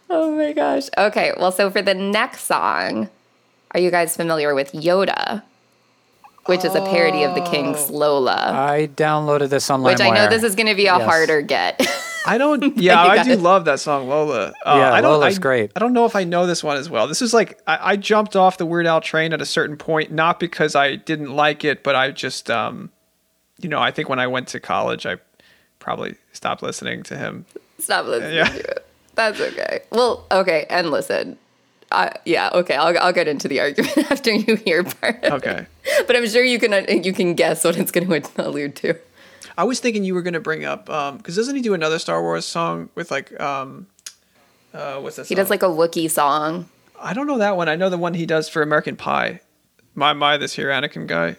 Oh 0.09 0.35
my 0.35 0.53
gosh. 0.53 0.89
Okay, 0.95 1.33
well, 1.39 1.51
so 1.51 1.71
for 1.71 1.81
the 1.81 1.95
next 1.95 2.43
song, 2.43 3.09
are 3.71 3.79
you 3.79 3.89
guys 3.89 4.15
familiar 4.15 4.53
with 4.53 4.71
Yoda? 4.71 5.41
Which 6.45 6.65
is 6.65 6.75
a 6.75 6.81
parody 6.81 7.23
of 7.23 7.35
the 7.35 7.41
Kinks' 7.41 7.89
Lola. 7.89 8.51
I 8.53 8.89
downloaded 8.95 9.49
this 9.49 9.69
on 9.69 9.81
which 9.81 10.01
I 10.01 10.09
know 10.09 10.27
this 10.27 10.43
is 10.43 10.55
going 10.55 10.67
to 10.67 10.75
be 10.75 10.87
a 10.87 10.97
Yes. 10.97 11.07
harder 11.07 11.41
get. 11.41 11.81
I 12.25 12.37
don't. 12.37 12.77
Yeah, 12.81 13.01
I 13.01 13.23
do 13.23 13.31
guys. 13.31 13.41
love 13.41 13.65
that 13.65 13.79
song, 13.79 14.07
Lola. 14.09 14.47
Uh, 14.65 14.75
Yeah, 14.77 14.93
I 14.93 14.99
don't, 15.01 15.11
Lola's 15.13 15.37
I, 15.37 15.41
great. 15.41 15.71
I 15.75 15.79
don't 15.79 15.93
know 15.93 16.05
if 16.05 16.15
I 16.15 16.23
know 16.25 16.45
this 16.45 16.63
one 16.63 16.77
as 16.77 16.89
well. 16.89 17.07
This 17.07 17.21
is 17.21 17.33
like 17.33 17.59
I, 17.67 17.91
I 17.91 17.95
jumped 17.97 18.35
off 18.35 18.57
the 18.57 18.65
Weird 18.65 18.87
Al 18.87 18.99
train 19.01 19.31
at 19.33 19.41
a 19.41 19.45
certain 19.45 19.77
point, 19.77 20.11
not 20.11 20.39
because 20.39 20.75
I 20.75 20.95
didn't 20.95 21.33
like 21.33 21.63
it, 21.63 21.81
but 21.83 21.95
I 21.95 22.11
just, 22.11 22.49
um, 22.51 22.91
you 23.59 23.69
know, 23.69 23.79
I 23.79 23.91
think 23.91 24.09
when 24.09 24.19
I 24.19 24.27
went 24.27 24.47
to 24.49 24.59
college, 24.59 25.05
I 25.05 25.17
probably 25.79 26.15
stopped 26.33 26.61
listening 26.63 27.03
to 27.03 27.17
him. 27.17 27.45
Stop 27.79 28.05
listening 28.05 28.35
Yeah. 28.35 28.45
to 28.49 28.59
it. 28.59 28.85
That's 29.15 29.39
okay. 29.39 29.81
Well, 29.91 30.25
okay, 30.31 30.65
and 30.69 30.91
listen. 30.91 31.37
Uh, 31.93 32.09
yeah, 32.25 32.49
okay. 32.53 32.75
I'll, 32.75 32.97
I'll 32.97 33.13
get 33.13 33.27
into 33.27 33.47
the 33.47 33.59
argument 33.59 33.97
after 34.11 34.31
you 34.33 34.55
hear 34.55 34.83
part. 34.83 35.23
Of 35.23 35.33
Okay. 35.33 35.67
It. 35.85 36.07
But 36.07 36.15
I'm 36.15 36.27
sure 36.27 36.43
you 36.43 36.59
can 36.59 36.73
uh, 36.73 36.85
you 36.89 37.13
can 37.13 37.35
guess 37.35 37.63
what 37.63 37.77
it's 37.77 37.91
going 37.91 38.07
to 38.09 38.31
allude 38.45 38.75
to. 38.77 38.95
I 39.57 39.63
was 39.63 39.79
thinking 39.79 40.03
you 40.03 40.15
were 40.15 40.23
going 40.23 40.33
to 40.33 40.39
bring 40.39 40.65
up 40.65 40.85
because 40.85 41.35
doesn't 41.35 41.55
he 41.55 41.61
do 41.61 41.73
another 41.73 41.99
Star 41.99 42.21
Wars 42.21 42.45
song 42.45 42.89
with 42.95 43.11
like 43.11 43.39
um, 43.39 43.87
uh, 44.73 44.99
what's 44.99 45.17
that? 45.17 45.27
He 45.27 45.35
does 45.35 45.49
like 45.49 45.61
a 45.63 45.67
Wookiee 45.67 46.09
song. 46.09 46.69
I 46.99 47.13
don't 47.13 47.27
know 47.27 47.37
that 47.37 47.55
one. 47.57 47.69
I 47.69 47.75
know 47.75 47.89
the 47.89 47.97
one 47.97 48.13
he 48.15 48.25
does 48.25 48.49
for 48.49 48.61
American 48.61 48.95
Pie. 48.95 49.41
My 49.93 50.13
my, 50.13 50.37
this 50.37 50.53
here 50.53 50.69
Anakin 50.69 51.07
guy. 51.07 51.35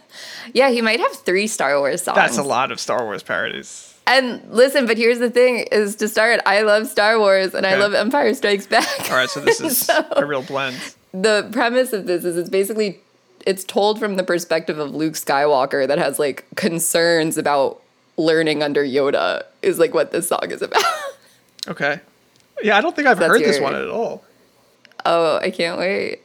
Yeah, 0.55 0.71
he 0.71 0.81
might 0.83 1.01
have 1.01 1.13
three 1.13 1.47
Star 1.47 1.79
Wars 1.79 2.03
songs. 2.03 2.17
That's 2.17 2.39
a 2.39 2.43
lot 2.43 2.73
of 2.73 2.81
Star 2.81 3.05
Wars 3.05 3.23
parodies. 3.23 3.88
And 4.09 4.43
listen, 4.51 4.87
but 4.87 4.97
here's 4.97 5.19
the 5.19 5.31
thing: 5.31 5.59
is 5.71 5.95
to 5.97 6.09
start, 6.09 6.41
I 6.47 6.63
love 6.63 6.89
Star 6.89 7.19
Wars 7.19 7.55
and 7.55 7.65
I 7.67 7.77
love 7.77 7.93
Empire 7.95 8.33
Strikes 8.35 8.67
Back. 8.67 8.87
All 9.11 9.17
right, 9.17 9.29
so 9.29 9.39
this 9.41 9.61
is 9.69 9.77
So- 9.79 10.05
a 10.17 10.25
real 10.27 10.43
blend. 10.43 10.77
the 11.13 11.49
premise 11.53 11.93
of 11.93 12.07
this 12.07 12.25
is 12.25 12.37
it's 12.37 12.49
basically 12.51 13.01
it's 13.47 13.65
told 13.65 13.99
from 13.99 14.17
the 14.17 14.23
perspective 14.25 14.79
of 14.79 14.95
Luke 14.95 15.15
Skywalker 15.15 15.87
that 15.87 15.99
has 15.99 16.19
like 16.19 16.45
concerns 16.57 17.39
about 17.39 17.81
learning 18.17 18.63
under 18.63 18.83
Yoda 18.85 19.45
is 19.63 19.79
like 19.79 19.95
what 19.95 20.11
this 20.11 20.29
song 20.29 20.51
is 20.51 20.63
about. 20.63 20.83
Okay. 21.69 22.01
Yeah, 22.63 22.77
I 22.79 22.81
don't 22.81 22.97
think 22.97 23.07
I've 23.07 23.19
That's 23.19 23.31
heard 23.31 23.43
this 23.43 23.61
one 23.61 23.75
at 23.75 23.89
all. 23.89 24.25
oh, 25.05 25.37
I 25.39 25.51
can't 25.51 25.79
wait. 25.79 26.21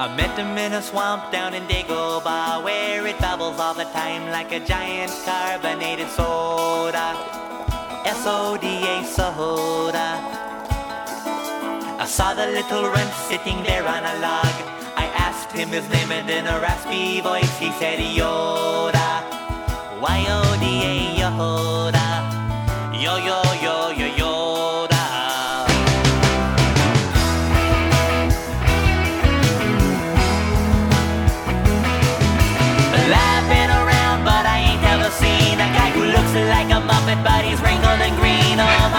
I 0.00 0.06
met 0.14 0.38
him 0.38 0.56
in 0.56 0.74
a 0.74 0.80
swamp 0.80 1.32
down 1.32 1.54
in 1.54 1.64
Dagobah 1.64 2.62
where 2.62 3.04
it 3.04 3.18
bubbles 3.18 3.58
all 3.58 3.74
the 3.74 3.82
time 3.90 4.30
like 4.30 4.52
a 4.52 4.60
giant 4.60 5.10
carbonated 5.24 6.08
soda. 6.10 7.18
S-O-D-A 8.06 9.04
soda. 9.04 10.08
I 11.98 12.06
saw 12.06 12.32
the 12.32 12.46
little 12.46 12.84
runt 12.84 13.12
sitting 13.26 13.60
there 13.64 13.88
on 13.88 14.04
a 14.04 14.14
log. 14.22 14.54
I 14.94 15.10
asked 15.18 15.50
him 15.50 15.70
his 15.70 15.88
name 15.90 16.12
and 16.12 16.30
in 16.30 16.46
a 16.46 16.60
raspy 16.60 17.20
voice 17.20 17.58
he 17.58 17.72
said 17.72 17.98
Yoda. 17.98 19.08
Y-O-D-A 20.00 21.18
Yoda. 21.18 21.97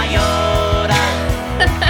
Green. 0.09 0.19
Oh 0.21 1.88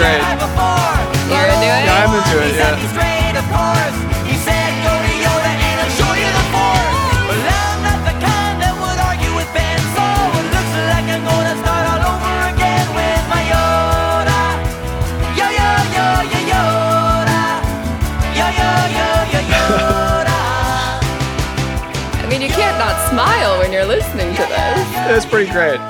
great. 0.00 0.24
You're 1.28 1.44
gonna 1.44 1.60
do 1.60 1.68
it? 1.68 1.84
Yeah, 1.84 2.00
I'm 2.00 2.08
gonna 2.08 2.32
do 2.32 2.38
it, 2.40 2.56
yeah. 2.56 3.00
smile 23.10 23.58
when 23.58 23.72
you're 23.72 23.84
listening 23.84 24.30
to 24.36 24.42
this. 24.42 24.92
That's 24.94 25.26
pretty 25.26 25.50
great. 25.50 25.80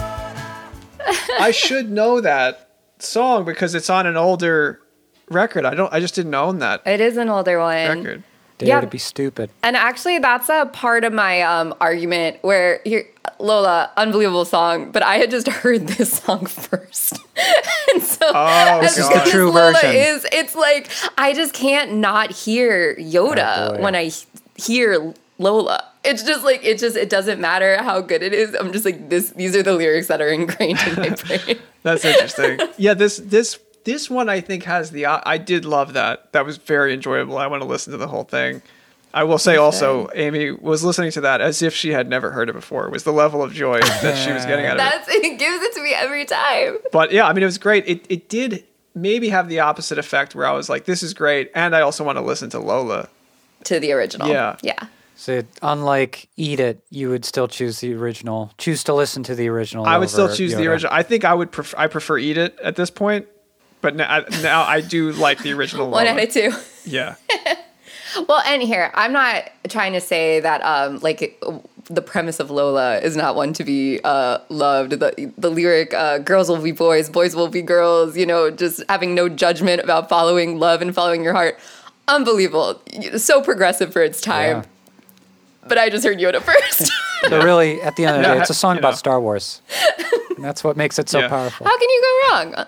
I 1.38 1.50
should 1.52 1.90
know 1.90 2.22
that 2.22 2.69
song 3.02 3.44
because 3.44 3.74
it's 3.74 3.90
on 3.90 4.06
an 4.06 4.16
older 4.16 4.80
record. 5.30 5.64
I 5.64 5.74
don't. 5.74 5.92
I 5.92 6.00
just 6.00 6.14
didn't 6.14 6.34
own 6.34 6.58
that 6.58 6.82
It 6.86 7.00
is 7.00 7.16
an 7.16 7.28
older 7.28 7.58
one. 7.58 7.98
record. 8.04 8.22
Dare 8.58 8.68
Yeah. 8.68 8.80
to 8.82 8.86
be 8.86 8.98
stupid. 8.98 9.50
And 9.62 9.74
actually, 9.74 10.18
that's 10.18 10.48
a 10.50 10.66
part 10.66 11.04
of 11.04 11.12
my 11.14 11.40
um, 11.42 11.74
argument 11.80 12.36
where 12.42 12.80
here, 12.84 13.06
Lola, 13.38 13.90
unbelievable 13.96 14.44
song, 14.44 14.90
but 14.92 15.02
I 15.02 15.16
had 15.16 15.30
just 15.30 15.48
heard 15.62 15.86
this 15.88 16.12
song 16.18 16.44
first. 16.44 17.14
and 17.94 18.02
so, 18.02 18.26
Oh, 18.34 18.80
This 18.82 18.98
is 18.98 19.08
the 19.08 19.26
true 19.30 19.50
Lola 19.50 19.72
version. 19.72 19.94
Is 19.94 20.26
it's 20.30 20.54
like 20.54 20.90
I 21.16 21.32
just 21.32 21.54
can't 21.54 21.94
not 21.94 22.32
hear 22.32 22.94
Yoda 22.96 23.78
Oh, 23.78 23.80
when 23.82 23.94
I 23.94 24.10
hear 24.56 25.14
Lola. 25.38 25.84
It's 26.04 26.22
just 26.22 26.44
like 26.44 26.62
it 26.62 26.78
just 26.78 26.96
it 26.96 27.08
doesn't 27.08 27.40
matter 27.40 27.82
how 27.82 28.02
good 28.02 28.22
it 28.22 28.34
is. 28.34 28.54
I'm 28.54 28.72
just 28.72 28.84
like 28.84 29.08
this. 29.08 29.30
These 29.30 29.56
are 29.56 29.62
the 29.62 29.72
lyrics 29.74 30.08
that 30.08 30.20
are 30.20 30.28
ingrained 30.28 30.78
in 30.86 30.96
my 30.96 31.08
brain. 31.26 31.58
That's 31.82 32.04
interesting. 32.04 32.60
yeah, 32.76 32.94
this 32.94 33.16
this 33.18 33.58
this 33.84 34.10
one 34.10 34.28
I 34.28 34.40
think 34.40 34.64
has 34.64 34.90
the. 34.90 35.06
Uh, 35.06 35.20
I 35.24 35.38
did 35.38 35.64
love 35.64 35.94
that. 35.94 36.32
That 36.32 36.44
was 36.44 36.56
very 36.56 36.92
enjoyable. 36.92 37.38
I 37.38 37.46
want 37.46 37.62
to 37.62 37.68
listen 37.68 37.92
to 37.92 37.96
the 37.96 38.08
whole 38.08 38.24
thing. 38.24 38.62
I 39.12 39.24
will 39.24 39.38
say 39.38 39.56
also, 39.56 40.08
Amy 40.14 40.52
was 40.52 40.84
listening 40.84 41.10
to 41.12 41.22
that 41.22 41.40
as 41.40 41.62
if 41.62 41.74
she 41.74 41.90
had 41.90 42.08
never 42.08 42.30
heard 42.30 42.48
it 42.48 42.52
before. 42.52 42.86
It 42.86 42.92
was 42.92 43.02
the 43.02 43.12
level 43.12 43.42
of 43.42 43.52
joy 43.52 43.80
that 43.80 44.16
she 44.16 44.32
was 44.32 44.46
getting 44.46 44.66
out 44.66 44.78
of 44.78 44.86
it. 44.86 44.90
That's 44.90 45.08
it 45.10 45.38
gives 45.38 45.62
it 45.64 45.74
to 45.74 45.82
me 45.82 45.92
every 45.94 46.24
time. 46.26 46.78
But 46.92 47.10
yeah, 47.10 47.26
I 47.26 47.32
mean, 47.32 47.42
it 47.42 47.46
was 47.46 47.58
great. 47.58 47.88
It 47.88 48.06
it 48.08 48.28
did 48.28 48.64
maybe 48.94 49.28
have 49.30 49.48
the 49.48 49.60
opposite 49.60 49.98
effect 49.98 50.34
where 50.34 50.46
I 50.46 50.52
was 50.52 50.68
like, 50.68 50.84
this 50.84 51.02
is 51.02 51.14
great, 51.14 51.50
and 51.54 51.74
I 51.74 51.80
also 51.80 52.04
want 52.04 52.18
to 52.18 52.22
listen 52.22 52.50
to 52.50 52.60
Lola. 52.60 53.08
To 53.64 53.80
the 53.80 53.92
original. 53.92 54.28
Yeah. 54.28 54.56
Yeah. 54.62 54.86
So 55.20 55.42
unlike 55.60 56.30
Eat 56.38 56.60
It, 56.60 56.82
you 56.88 57.10
would 57.10 57.26
still 57.26 57.46
choose 57.46 57.80
the 57.80 57.92
original. 57.92 58.52
Choose 58.56 58.82
to 58.84 58.94
listen 58.94 59.22
to 59.24 59.34
the 59.34 59.48
original. 59.50 59.84
I 59.84 59.98
would 59.98 60.08
still 60.08 60.24
over 60.24 60.34
choose 60.34 60.54
the 60.54 60.66
original. 60.66 60.90
I 60.94 61.02
think 61.02 61.26
I 61.26 61.34
would 61.34 61.52
prefer. 61.52 61.76
I 61.78 61.88
prefer 61.88 62.16
Eat 62.16 62.38
It 62.38 62.58
at 62.60 62.74
this 62.76 62.88
point, 62.88 63.26
but 63.82 63.94
now, 63.96 64.08
I- 64.10 64.40
now 64.40 64.62
I 64.62 64.80
do 64.80 65.12
like 65.12 65.42
the 65.42 65.52
original. 65.52 65.90
One 65.90 66.06
Lola. 66.06 66.16
out 66.18 66.24
of 66.26 66.32
two. 66.32 66.52
Yeah. 66.86 67.16
Well, 68.28 68.42
and 68.44 68.60
here, 68.60 68.90
I'm 68.94 69.12
not 69.12 69.50
trying 69.68 69.92
to 69.92 70.00
say 70.00 70.40
that 70.40 70.60
um 70.62 70.98
like 70.98 71.40
the 71.88 72.02
premise 72.02 72.40
of 72.40 72.50
Lola 72.50 72.98
is 72.98 73.14
not 73.14 73.36
one 73.36 73.52
to 73.52 73.62
be 73.62 74.00
uh 74.02 74.38
loved. 74.48 74.92
The 74.92 75.32
the 75.38 75.48
lyric 75.50 75.94
uh 75.94 76.18
girls 76.18 76.48
will 76.48 76.60
be 76.60 76.72
boys, 76.72 77.08
boys 77.08 77.36
will 77.36 77.46
be 77.46 77.62
girls, 77.62 78.16
you 78.16 78.26
know, 78.26 78.50
just 78.50 78.82
having 78.88 79.14
no 79.14 79.28
judgment 79.28 79.80
about 79.82 80.08
following 80.08 80.58
love 80.58 80.82
and 80.82 80.92
following 80.92 81.22
your 81.22 81.34
heart. 81.34 81.56
Unbelievable. 82.08 82.82
So 83.16 83.42
progressive 83.42 83.92
for 83.92 84.02
its 84.02 84.20
time. 84.20 84.56
Yeah. 84.56 84.64
But 85.66 85.78
I 85.78 85.88
just 85.90 86.04
heard 86.04 86.18
Yoda 86.18 86.40
first. 86.42 86.90
So 87.28 87.42
really, 87.42 87.80
at 87.82 87.96
the 87.96 88.04
end 88.06 88.16
of 88.16 88.22
the 88.22 88.28
Yeah, 88.28 88.34
day, 88.36 88.40
it's 88.40 88.50
a 88.50 88.54
song 88.54 88.78
about 88.78 88.90
know. 88.92 88.96
Star 88.96 89.20
Wars. 89.20 89.60
And 90.36 90.44
that's 90.44 90.64
what 90.64 90.76
makes 90.76 90.98
it 90.98 91.08
so 91.08 91.20
Yeah. 91.20 91.28
powerful. 91.28 91.66
How 91.66 91.78
can 91.78 91.88
you 91.88 92.02
go 92.02 92.34
wrong? 92.34 92.66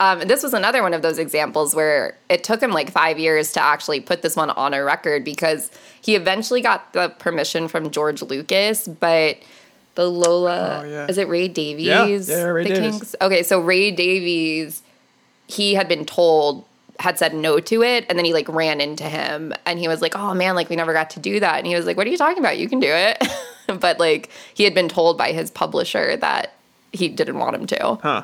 Um, 0.00 0.20
this 0.28 0.42
was 0.42 0.52
another 0.52 0.82
one 0.82 0.92
of 0.92 1.02
those 1.02 1.18
examples 1.18 1.74
where 1.74 2.18
it 2.28 2.44
took 2.44 2.60
him 2.62 2.72
like 2.72 2.90
five 2.90 3.18
years 3.18 3.52
to 3.52 3.62
actually 3.62 4.00
put 4.00 4.22
this 4.22 4.36
one 4.36 4.50
on 4.50 4.74
a 4.74 4.82
record 4.84 5.24
because 5.24 5.70
he 6.02 6.16
eventually 6.16 6.60
got 6.60 6.92
the 6.92 7.10
permission 7.10 7.68
from 7.68 7.90
George 7.90 8.20
Lucas, 8.20 8.88
but 8.88 9.38
the 9.94 10.10
Lola 10.10 10.80
Oh, 10.82 10.86
yeah. 10.86 11.06
is 11.06 11.16
it 11.16 11.28
Ray 11.28 11.46
Davies? 11.48 11.86
Yeah, 11.86 12.06
yeah, 12.36 12.44
Ray 12.46 12.64
the 12.64 12.70
Davies. 12.70 12.90
Kinks? 12.98 13.16
Okay, 13.22 13.42
so 13.44 13.60
Ray 13.60 13.92
Davies, 13.92 14.82
he 15.46 15.74
had 15.74 15.86
been 15.88 16.04
told 16.04 16.66
had 17.00 17.18
said 17.18 17.34
no 17.34 17.58
to 17.58 17.82
it 17.82 18.06
and 18.08 18.16
then 18.18 18.24
he 18.24 18.32
like 18.32 18.48
ran 18.48 18.80
into 18.80 19.04
him 19.04 19.52
and 19.66 19.78
he 19.78 19.88
was 19.88 20.00
like 20.00 20.14
oh 20.16 20.32
man 20.34 20.54
like 20.54 20.68
we 20.68 20.76
never 20.76 20.92
got 20.92 21.10
to 21.10 21.18
do 21.20 21.40
that 21.40 21.58
and 21.58 21.66
he 21.66 21.74
was 21.74 21.86
like 21.86 21.96
what 21.96 22.06
are 22.06 22.10
you 22.10 22.16
talking 22.16 22.38
about 22.38 22.56
you 22.56 22.68
can 22.68 22.78
do 22.78 22.88
it 22.88 23.22
but 23.80 23.98
like 23.98 24.30
he 24.54 24.62
had 24.64 24.74
been 24.74 24.88
told 24.88 25.18
by 25.18 25.32
his 25.32 25.50
publisher 25.50 26.16
that 26.16 26.54
he 26.92 27.08
didn't 27.08 27.38
want 27.38 27.56
him 27.56 27.66
to 27.66 27.98
Huh. 28.02 28.22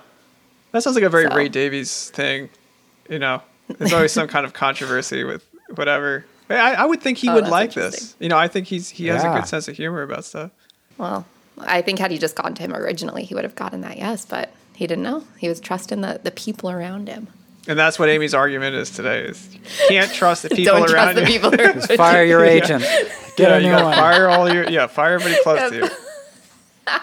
That 0.72 0.82
sounds 0.82 0.94
like 0.94 1.04
a 1.04 1.08
very 1.08 1.26
So. 1.28 1.34
Ray 1.34 1.48
Davies 1.48 2.10
thing. 2.10 2.48
You 3.08 3.18
know, 3.18 3.42
there's 3.78 3.92
always 3.92 4.12
some 4.12 4.28
kind 4.28 4.46
of 4.46 4.52
controversy 4.52 5.24
with 5.24 5.44
whatever. 5.74 6.24
I, 6.48 6.74
I 6.74 6.84
would 6.84 7.00
think 7.02 7.18
he 7.18 7.28
Oh, 7.28 7.34
would 7.34 7.48
like 7.48 7.72
this. 7.72 8.14
You 8.20 8.28
know, 8.28 8.38
I 8.38 8.46
think 8.46 8.68
he's 8.68 8.88
he 8.88 9.08
has 9.08 9.24
a 9.24 9.28
good 9.30 9.48
sense 9.48 9.66
of 9.66 9.76
humor 9.76 10.02
about 10.02 10.24
stuff. 10.24 10.52
Well, 10.96 11.26
I 11.58 11.82
think 11.82 11.98
had 11.98 12.12
he 12.12 12.18
just 12.18 12.36
gone 12.36 12.54
to 12.54 12.62
him 12.62 12.72
originally, 12.72 13.24
he 13.24 13.34
would 13.34 13.42
have 13.42 13.56
gotten 13.56 13.80
that 13.80 13.98
yes, 13.98 14.24
but 14.24 14.50
he 14.76 14.86
didn't 14.86 15.02
know. 15.02 15.24
He 15.38 15.48
was 15.48 15.58
trusting 15.58 16.02
the, 16.02 16.20
the 16.22 16.30
people 16.30 16.70
around 16.70 17.08
him. 17.08 17.26
And 17.68 17.78
that's 17.78 17.98
what 17.98 18.08
Amy's 18.08 18.34
argument 18.34 18.74
is 18.74 18.90
today: 18.90 19.20
is 19.26 19.54
you 19.54 19.60
can't 19.88 20.12
trust 20.12 20.42
the 20.42 20.48
people 20.54 20.74
Don't 20.78 20.90
around 20.90 21.14
trust 21.14 21.18
the 21.18 21.26
people 21.26 21.54
around 21.54 21.88
you. 21.88 21.96
Fire 21.96 22.24
your 22.24 22.44
agent. 22.56 22.82
Get 23.36 23.50
yeah, 23.50 23.56
a 23.56 23.60
new 23.60 23.84
one. 23.84 23.94
fire 23.94 24.28
all 24.28 24.52
your 24.52 24.68
yeah, 24.68 24.86
fire 24.86 25.14
everybody 25.14 25.42
close 25.42 25.70
to 25.70 25.76
you. 25.76 25.88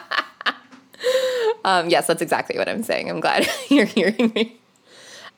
Um, 1.65 1.89
yes, 1.89 2.07
that's 2.07 2.21
exactly 2.21 2.57
what 2.57 2.69
I'm 2.69 2.81
saying. 2.81 3.09
I'm 3.09 3.19
glad 3.19 3.45
you're 3.69 3.85
hearing 3.85 4.31
me. 4.33 4.57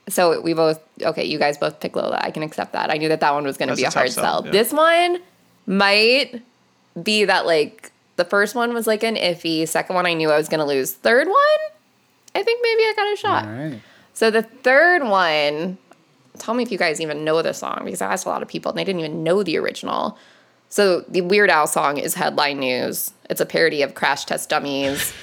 So 0.10 0.40
we 0.42 0.54
both 0.54 0.80
okay. 1.02 1.26
You 1.26 1.40
guys 1.40 1.58
both 1.58 1.80
pick 1.80 1.96
Lola. 1.96 2.20
I 2.22 2.30
can 2.30 2.44
accept 2.44 2.74
that. 2.74 2.92
I 2.92 2.98
knew 2.98 3.10
that 3.10 3.20
that 3.22 3.34
one 3.34 3.46
was 3.46 3.58
going 3.58 3.70
to 3.70 3.76
be 3.76 3.84
a 3.84 3.88
a 3.88 3.92
hard 3.92 4.12
sell, 4.12 4.24
sell. 4.24 4.46
yeah. 4.46 4.52
This 4.52 4.72
one 4.72 5.20
might 5.66 6.44
be 7.02 7.26
that 7.26 7.48
like 7.48 7.92
the 8.18 8.26
first 8.26 8.54
one 8.54 8.74
was 8.76 8.86
like 8.86 9.02
an 9.04 9.16
iffy. 9.16 9.68
Second 9.68 9.96
one 9.96 10.06
I 10.06 10.14
knew 10.14 10.30
I 10.30 10.38
was 10.38 10.50
going 10.50 10.60
to 10.60 10.66
lose. 10.66 10.94
Third 10.94 11.28
one, 11.28 11.60
I 12.36 12.44
think 12.44 12.60
maybe 12.62 12.82
I 12.84 12.94
got 12.96 13.14
a 13.14 13.16
shot. 13.18 13.46
All 13.46 13.52
right. 13.52 13.82
So 14.20 14.30
the 14.30 14.42
third 14.42 15.04
one, 15.04 15.78
tell 16.40 16.54
me 16.54 16.62
if 16.62 16.74
you 16.74 16.78
guys 16.78 17.00
even 17.00 17.24
know 17.24 17.42
the 17.42 17.54
song 17.54 17.84
because 17.86 18.02
I 18.02 18.12
asked 18.12 18.26
a 18.26 18.30
lot 18.30 18.42
of 18.42 18.50
people 18.50 18.70
and 18.70 18.78
they 18.78 18.84
didn't 18.84 19.00
even 19.00 19.24
know 19.24 19.44
the 19.44 19.58
original. 19.58 20.18
So 20.68 21.06
the 21.08 21.22
Weird 21.22 21.50
Al 21.50 21.68
song 21.68 21.98
is 21.98 22.16
Headline 22.16 22.60
News. 22.60 23.14
It's 23.30 23.40
a 23.40 23.46
parody 23.46 23.82
of 23.82 23.94
Crash 23.94 24.26
Test 24.26 24.50
Dummies. 24.50 25.14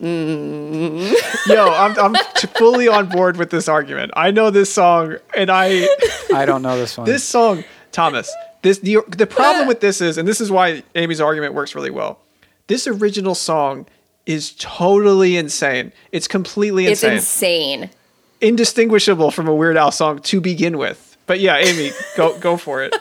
Yo, 0.00 0.06
I'm 0.08 1.98
I'm 1.98 2.14
t- 2.34 2.46
fully 2.56 2.88
on 2.88 3.10
board 3.10 3.36
with 3.36 3.50
this 3.50 3.68
argument. 3.68 4.12
I 4.16 4.30
know 4.30 4.48
this 4.48 4.72
song, 4.72 5.16
and 5.36 5.50
I 5.50 5.86
I 6.34 6.46
don't 6.46 6.62
know 6.62 6.78
this 6.78 6.96
one. 6.96 7.04
this 7.04 7.24
song, 7.24 7.62
Thomas. 7.92 8.34
This 8.62 8.78
the 8.78 9.00
the 9.08 9.26
problem 9.26 9.68
with 9.68 9.80
this 9.80 10.00
is, 10.00 10.16
and 10.16 10.26
this 10.26 10.40
is 10.40 10.50
why 10.50 10.82
Amy's 10.94 11.20
argument 11.20 11.52
works 11.52 11.74
really 11.74 11.90
well. 11.90 12.20
This 12.68 12.86
original 12.86 13.34
song 13.34 13.84
is 14.24 14.54
totally 14.58 15.36
insane. 15.36 15.92
It's 16.10 16.26
completely 16.26 16.86
insane. 16.86 17.12
It's 17.12 17.22
insane, 17.22 17.82
insane. 17.82 17.96
Indistinguishable 18.40 19.30
from 19.30 19.48
a 19.48 19.54
Weird 19.54 19.76
Al 19.76 19.90
song 19.90 20.18
to 20.20 20.40
begin 20.40 20.78
with. 20.78 21.16
But 21.26 21.40
yeah, 21.40 21.56
Amy, 21.58 21.90
go 22.16 22.38
go 22.40 22.56
for 22.56 22.82
it. 22.84 22.94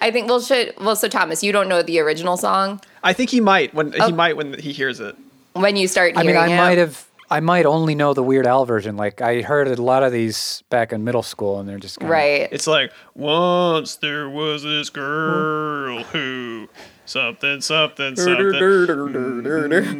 I 0.00 0.10
think 0.10 0.28
well 0.28 0.40
should 0.40 0.74
well 0.78 0.96
so 0.96 1.08
Thomas, 1.08 1.42
you 1.42 1.50
don't 1.52 1.68
know 1.68 1.82
the 1.82 1.98
original 2.00 2.36
song 2.36 2.80
I 3.02 3.12
think 3.12 3.30
he 3.30 3.40
might 3.40 3.72
when 3.74 3.94
Oh. 4.00 4.06
he 4.06 4.12
might 4.12 4.36
when 4.36 4.58
he 4.58 4.72
hears 4.72 5.00
it. 5.00 5.16
when 5.54 5.76
you 5.76 5.88
start 5.88 6.12
I 6.16 6.22
mean, 6.22 6.36
I 6.36 6.48
it. 6.48 6.56
might 6.56 6.78
have. 6.78 7.06
I 7.30 7.40
might 7.40 7.64
only 7.64 7.94
know 7.94 8.12
the 8.12 8.22
Weird 8.22 8.46
Al 8.46 8.66
version. 8.66 8.96
Like 8.98 9.22
I 9.22 9.40
heard 9.40 9.66
a 9.66 9.80
lot 9.82 10.02
of 10.02 10.12
these 10.12 10.62
back 10.68 10.92
in 10.92 11.02
middle 11.02 11.22
school, 11.22 11.58
and 11.58 11.66
they're 11.68 11.78
just 11.78 11.98
kinda, 11.98 12.12
right. 12.12 12.48
It's 12.52 12.66
like 12.66 12.92
once 13.14 13.96
there 13.96 14.28
was 14.28 14.62
this 14.62 14.90
girl 14.90 16.02
who 16.04 16.68
something 17.04 17.60
something 17.60 18.16
something. 18.16 18.42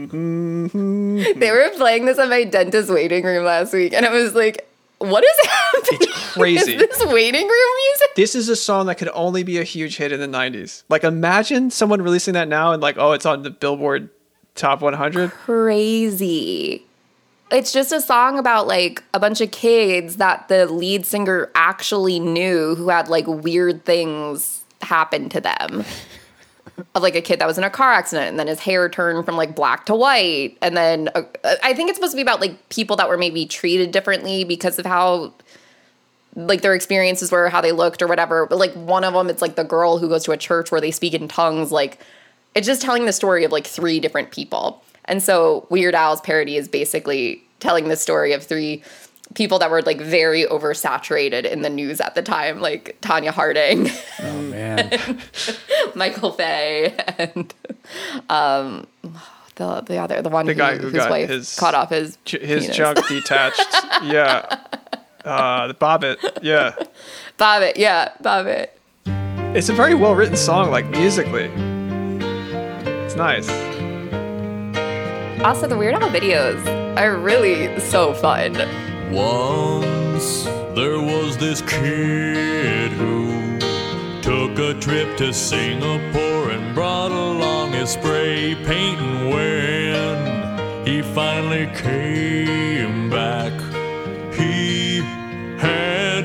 Mm-hmm. 0.09 1.39
They 1.39 1.51
were 1.51 1.71
playing 1.77 2.07
this 2.07 2.19
in 2.19 2.29
my 2.29 2.45
dentist 2.45 2.91
waiting 2.91 3.25
room 3.25 3.45
last 3.45 3.73
week 3.73 3.93
and 3.93 4.07
I 4.07 4.11
was 4.11 4.35
like, 4.35 4.69
what 4.99 5.25
is 5.25 5.47
happening? 5.49 5.99
It's 6.03 6.33
crazy. 6.33 6.75
Is 6.77 6.81
this 6.81 7.05
waiting 7.07 7.47
room 7.47 7.71
music? 7.87 8.15
This 8.15 8.35
is 8.35 8.49
a 8.49 8.57
song 8.57 8.87
that 8.87 8.99
could 8.99 9.11
only 9.15 9.43
be 9.43 9.59
a 9.59 9.65
huge 9.65 9.97
hit 9.97 10.13
in 10.13 10.21
the 10.21 10.29
90s. 10.29 10.85
Like 10.89 11.05
imagine 11.05 11.71
someone 11.71 12.03
releasing 12.03 12.35
that 12.35 12.49
now 12.49 12.73
and 12.73 12.81
like 12.81 12.97
oh 12.99 13.13
it's 13.13 13.27
on 13.27 13.43
the 13.43 13.51
Billboard 13.51 14.09
Top 14.55 14.83
100. 14.83 15.31
crazy. 15.31 16.85
It's 17.51 17.73
just 17.73 17.93
a 17.93 18.01
song 18.01 18.39
about 18.39 18.67
like 18.67 19.03
a 19.13 19.21
bunch 19.21 19.41
of 19.41 19.51
kids 19.51 20.17
that 20.17 20.49
the 20.49 20.67
lead 20.67 21.05
singer 21.05 21.51
actually 21.55 22.19
knew 22.19 22.75
who 22.75 22.89
had 22.89 23.09
like 23.09 23.27
weird 23.27 23.85
things 23.85 24.63
happen 24.83 25.29
to 25.31 25.41
them. 25.41 25.85
Of 26.95 27.03
like 27.03 27.15
a 27.15 27.21
kid 27.21 27.39
that 27.39 27.47
was 27.47 27.59
in 27.59 27.65
a 27.65 27.71
car 27.71 27.93
accident 27.93 28.29
and 28.29 28.39
then 28.39 28.47
his 28.47 28.61
hair 28.61 28.89
turned 28.89 29.25
from 29.25 29.37
like 29.37 29.55
black 29.55 29.87
to 29.87 29.95
white. 29.95 30.57
And 30.61 30.77
then 30.77 31.09
uh, 31.15 31.23
I 31.63 31.75
think 31.75 31.89
it's 31.89 31.99
supposed 31.99 32.13
to 32.13 32.17
be 32.17 32.23
about 32.23 32.41
like 32.41 32.69
people 32.69 32.97
that 32.97 33.09
were 33.09 33.19
maybe 33.19 33.47
treated 33.47 33.91
differently 33.91 34.45
because 34.45 34.79
of 34.79 34.87
how 34.87 35.33
like 36.35 36.63
their 36.63 36.75
experiences 36.75 37.31
were, 37.31 37.49
how 37.49 37.61
they 37.61 37.73
looked 37.73 38.03
or 38.03 38.07
whatever. 38.07 38.47
But 38.47 38.59
like 38.59 38.73
one 38.73 39.05
of 39.05 39.13
them, 39.13 39.29
it's 39.29 39.43
like 39.43 39.57
the 39.57 39.65
girl 39.65 39.99
who 39.99 40.09
goes 40.09 40.25
to 40.25 40.33
a 40.33 40.37
church 40.37 40.71
where 40.71 40.81
they 40.81 40.91
speak 40.91 41.15
in 41.15 41.29
tongues. 41.29 41.71
Like 41.71 41.99
it's 42.55 42.67
just 42.67 42.83
telling 42.83 43.07
the 43.07 43.13
story 43.13 43.45
of 43.45 43.53
like 43.53 43.67
three 43.67 44.01
different 44.01 44.31
people. 44.31 44.83
And 45.05 45.23
so 45.23 45.67
Weird 45.69 45.95
Al's 45.95 46.21
parody 46.21 46.57
is 46.57 46.69
basically 46.69 47.43
telling 47.61 47.89
the 47.89 47.97
story 47.97 48.33
of 48.33 48.43
three 48.43 48.83
people 49.35 49.59
that 49.61 49.71
were 49.71 49.83
like 49.83 50.01
very 50.01 50.45
oversaturated 50.45 51.45
in 51.45 51.63
the 51.63 51.71
news 51.71 52.01
at 52.01 52.15
the 52.15 52.23
time, 52.23 52.61
like 52.61 52.97
Tonya 53.01 53.31
Harding, 53.31 53.89
Oh 54.21 54.43
man. 54.43 55.19
Michael 55.95 56.33
Fay, 56.33 56.95
and 57.19 57.53
um, 58.31 58.87
the 59.57 59.81
the 59.83 59.97
other 59.99 60.23
the 60.23 60.29
one 60.29 60.47
The 60.47 60.53
who, 60.53 60.59
guy 60.59 60.77
who 60.77 60.83
whose 60.85 60.93
got 60.95 61.11
wife 61.11 61.29
his- 61.29 61.57
cut 61.59 61.75
off 61.75 61.91
his 61.91 62.19
J- 62.25 62.45
His 62.45 62.63
penis. 62.65 62.77
junk 62.77 63.07
detached. 63.09 63.67
Yeah. 64.05 64.59
Uh 65.25 65.69
the 65.69 65.75
Bobbitt. 65.75 66.17
Yeah. 66.43 66.75
Bobbitt, 67.39 67.75
yeah, 67.77 68.13
Bobbitt. 68.23 68.69
It's 69.57 69.69
a 69.69 69.73
very 69.75 69.95
well 69.95 70.15
written 70.15 70.37
song 70.37 70.71
like 70.71 70.87
musically. 70.89 71.51
It's 73.05 73.15
nice. 73.17 73.49
Also, 75.45 75.67
the 75.67 75.77
Weird 75.77 75.95
Al 75.95 76.09
videos 76.09 76.65
are 76.97 77.17
really 77.19 77.79
so 77.81 78.15
fun. 78.15 78.53
Once 79.13 80.45
there 80.75 80.99
was 80.99 81.37
this 81.37 81.61
kid 81.61 82.91
who 82.93 83.59
took 84.23 84.59
a 84.59 84.73
trip 84.81 85.19
to 85.19 85.35
Singapore 85.35 86.51
and 86.51 86.75
brought 86.75 87.13
along 87.13 87.73
his 87.73 87.91
spray 87.91 88.55
paint. 88.65 88.99
And 88.99 89.29
when 89.29 90.87
he 90.87 91.03
finally 91.03 91.67
came 91.77 93.11
back, 93.11 93.53
he 94.33 95.01
had 95.59 96.25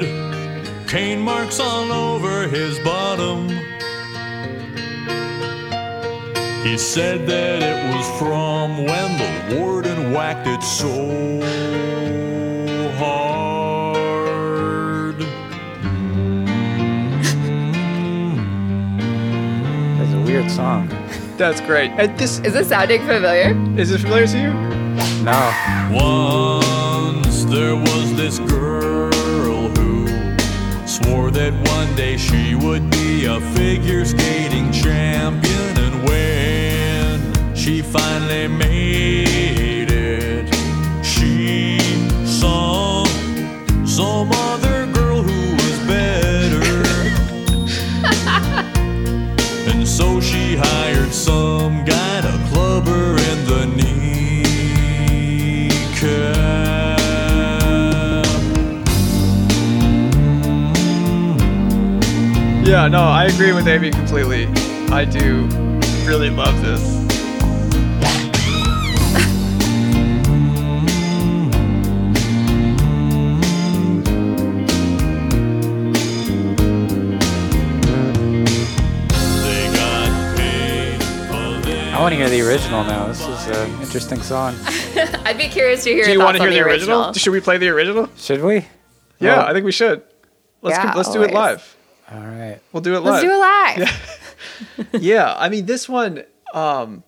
cane 0.88 1.19
marks 1.19 1.59
all 1.59 1.91
over 1.91 2.47
his 2.47 2.79
bottom. 2.79 3.49
He 6.63 6.77
said 6.77 7.27
that 7.27 7.61
it 7.61 7.93
was 7.93 8.07
from 8.17 8.85
when 8.85 9.17
the 9.17 9.59
warden 9.59 10.13
whacked 10.13 10.47
it 10.47 10.63
so 10.63 11.38
hard. 12.98 14.08
It's 20.02 20.14
a 20.14 20.20
weird 20.26 20.50
song. 20.52 20.88
That's 21.38 21.62
great. 21.62 21.91
And 21.91 22.18
this 22.18 22.39
Is 22.39 22.54
this 22.54 22.70
sounding 22.70 23.02
familiar? 23.06 23.56
is 23.80 23.89
this 23.89 24.02
familiar 24.02 24.28
to 24.28 24.38
you? 24.39 24.54
No. 25.24 25.52
Once 25.91 27.43
there 27.45 27.76
was 27.76 28.16
this 28.16 28.39
girl 28.39 29.68
who 29.78 30.08
swore 30.88 31.30
that 31.32 31.54
one 31.76 31.95
day 31.95 32.18
she 32.18 32.56
would 32.56 32.89
be 32.89 33.26
a 33.26 33.39
figure 33.56 34.04
skating 34.06 34.72
champion, 34.72 35.78
and 35.78 36.04
when 36.10 37.56
she 37.56 37.82
finally 37.82 38.48
made 38.48 39.26
Yeah, 62.88 62.91
no, 62.91 63.03
I 63.03 63.25
agree 63.25 63.51
with 63.51 63.67
Amy 63.67 63.91
completely. 63.91 64.45
I 64.93 65.03
do 65.03 65.41
really 66.07 66.29
love 66.29 66.61
this. 66.61 66.95
They 78.38 79.69
got 79.73 80.38
paid 80.38 81.01
for 81.03 81.65
this. 81.65 81.93
I 81.93 81.99
want 82.01 82.13
to 82.13 82.17
hear 82.17 82.29
the 82.29 82.41
original 82.41 82.83
now. 82.83 83.07
This 83.07 83.21
is 83.21 83.47
an 83.47 83.81
interesting 83.81 84.21
song. 84.21 84.55
I'd 85.25 85.38
be 85.38 85.47
curious 85.47 85.83
to 85.85 85.89
hear 85.91 86.05
Do 86.05 86.11
you 86.11 86.19
want 86.19 86.38
to 86.38 86.43
hear 86.43 86.49
on 86.49 86.53
the 86.53 86.61
original? 86.61 87.13
Should 87.13 87.31
we 87.33 87.39
play 87.41 87.57
the 87.57 87.69
original? 87.69 88.09
Should 88.17 88.43
we? 88.43 88.65
Yeah, 89.19 89.38
Well- 89.38 89.45
I 89.47 89.53
think 89.53 89.65
we 89.65 89.71
should. 89.71 90.03
Let's 90.61 90.77
Yeah, 90.77 90.93
let's 90.95 91.11
do 91.11 91.21
it 91.21 91.33
always. 91.33 91.33
live. 91.33 91.76
All 92.12 92.20
right. 92.20 92.60
We'll 92.72 92.82
do 92.82 92.95
it 92.95 92.99
live. 92.99 93.24
Let's 93.24 93.24
do 93.24 93.32
it 93.32 93.38
live. 94.93 95.01
yeah, 95.01 95.36
I 95.38 95.49
mean 95.49 95.66
this 95.66 95.89
one, 95.89 96.24
um, 96.53 97.03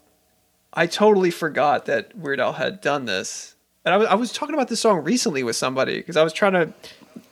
I 0.74 0.88
totally 0.88 1.32
forgot 1.32 1.86
that 1.86 2.16
Weird 2.18 2.40
Al 2.40 2.54
had 2.54 2.82
done 2.82 3.06
this, 3.06 3.56
and 3.86 3.94
I 3.94 3.98
was 3.98 4.08
I 4.08 4.16
was 4.16 4.34
talking 4.34 4.56
about 4.56 4.68
this 4.68 4.82
song 4.82 5.04
recently 5.04 5.44
with 5.44 5.56
somebody 5.56 5.98
because 5.98 6.18
I 6.18 6.24
was 6.24 6.34
trying 6.34 6.54
to 6.54 6.74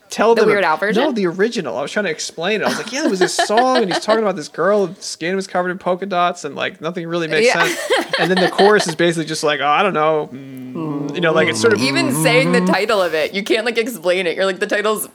tell 0.09 0.33
The 0.33 0.41
them 0.41 0.49
Weird 0.51 0.63
Al 0.63 0.77
version? 0.77 1.03
No, 1.03 1.11
the 1.11 1.25
original. 1.27 1.77
I 1.77 1.81
was 1.81 1.91
trying 1.91 2.05
to 2.05 2.11
explain 2.11 2.61
it. 2.61 2.63
I 2.63 2.69
was 2.69 2.77
like, 2.77 2.93
yeah, 2.93 3.01
there 3.01 3.09
was 3.09 3.19
this 3.19 3.35
song, 3.35 3.77
and 3.83 3.93
he's 3.93 4.03
talking 4.03 4.23
about 4.23 4.37
this 4.37 4.47
girl, 4.47 4.87
whose 4.87 5.03
skin 5.03 5.35
was 5.35 5.45
covered 5.47 5.69
in 5.69 5.77
polka 5.77 6.05
dots, 6.05 6.45
and 6.45 6.55
like 6.55 6.79
nothing 6.79 7.05
really 7.07 7.27
makes 7.27 7.47
Yeah. 7.47 7.65
sense. 7.65 7.91
And 8.19 8.31
then 8.31 8.41
the 8.41 8.49
chorus 8.49 8.87
is 8.87 8.95
basically 8.95 9.25
just 9.25 9.43
like, 9.43 9.59
oh, 9.59 9.67
I 9.67 9.83
don't 9.83 9.93
know, 9.93 10.29
mm, 10.31 11.13
you 11.13 11.19
know, 11.21 11.33
like 11.33 11.49
it's 11.49 11.59
sort 11.59 11.73
of. 11.73 11.81
Even 11.81 12.13
saying 12.23 12.53
the 12.53 12.61
title 12.61 13.01
of 13.01 13.13
it, 13.13 13.33
you 13.33 13.43
can't 13.43 13.65
like 13.65 13.77
explain 13.77 14.25
it. 14.25 14.35
You're 14.37 14.45
like 14.45 14.59
the 14.59 14.67
title's 14.67 15.07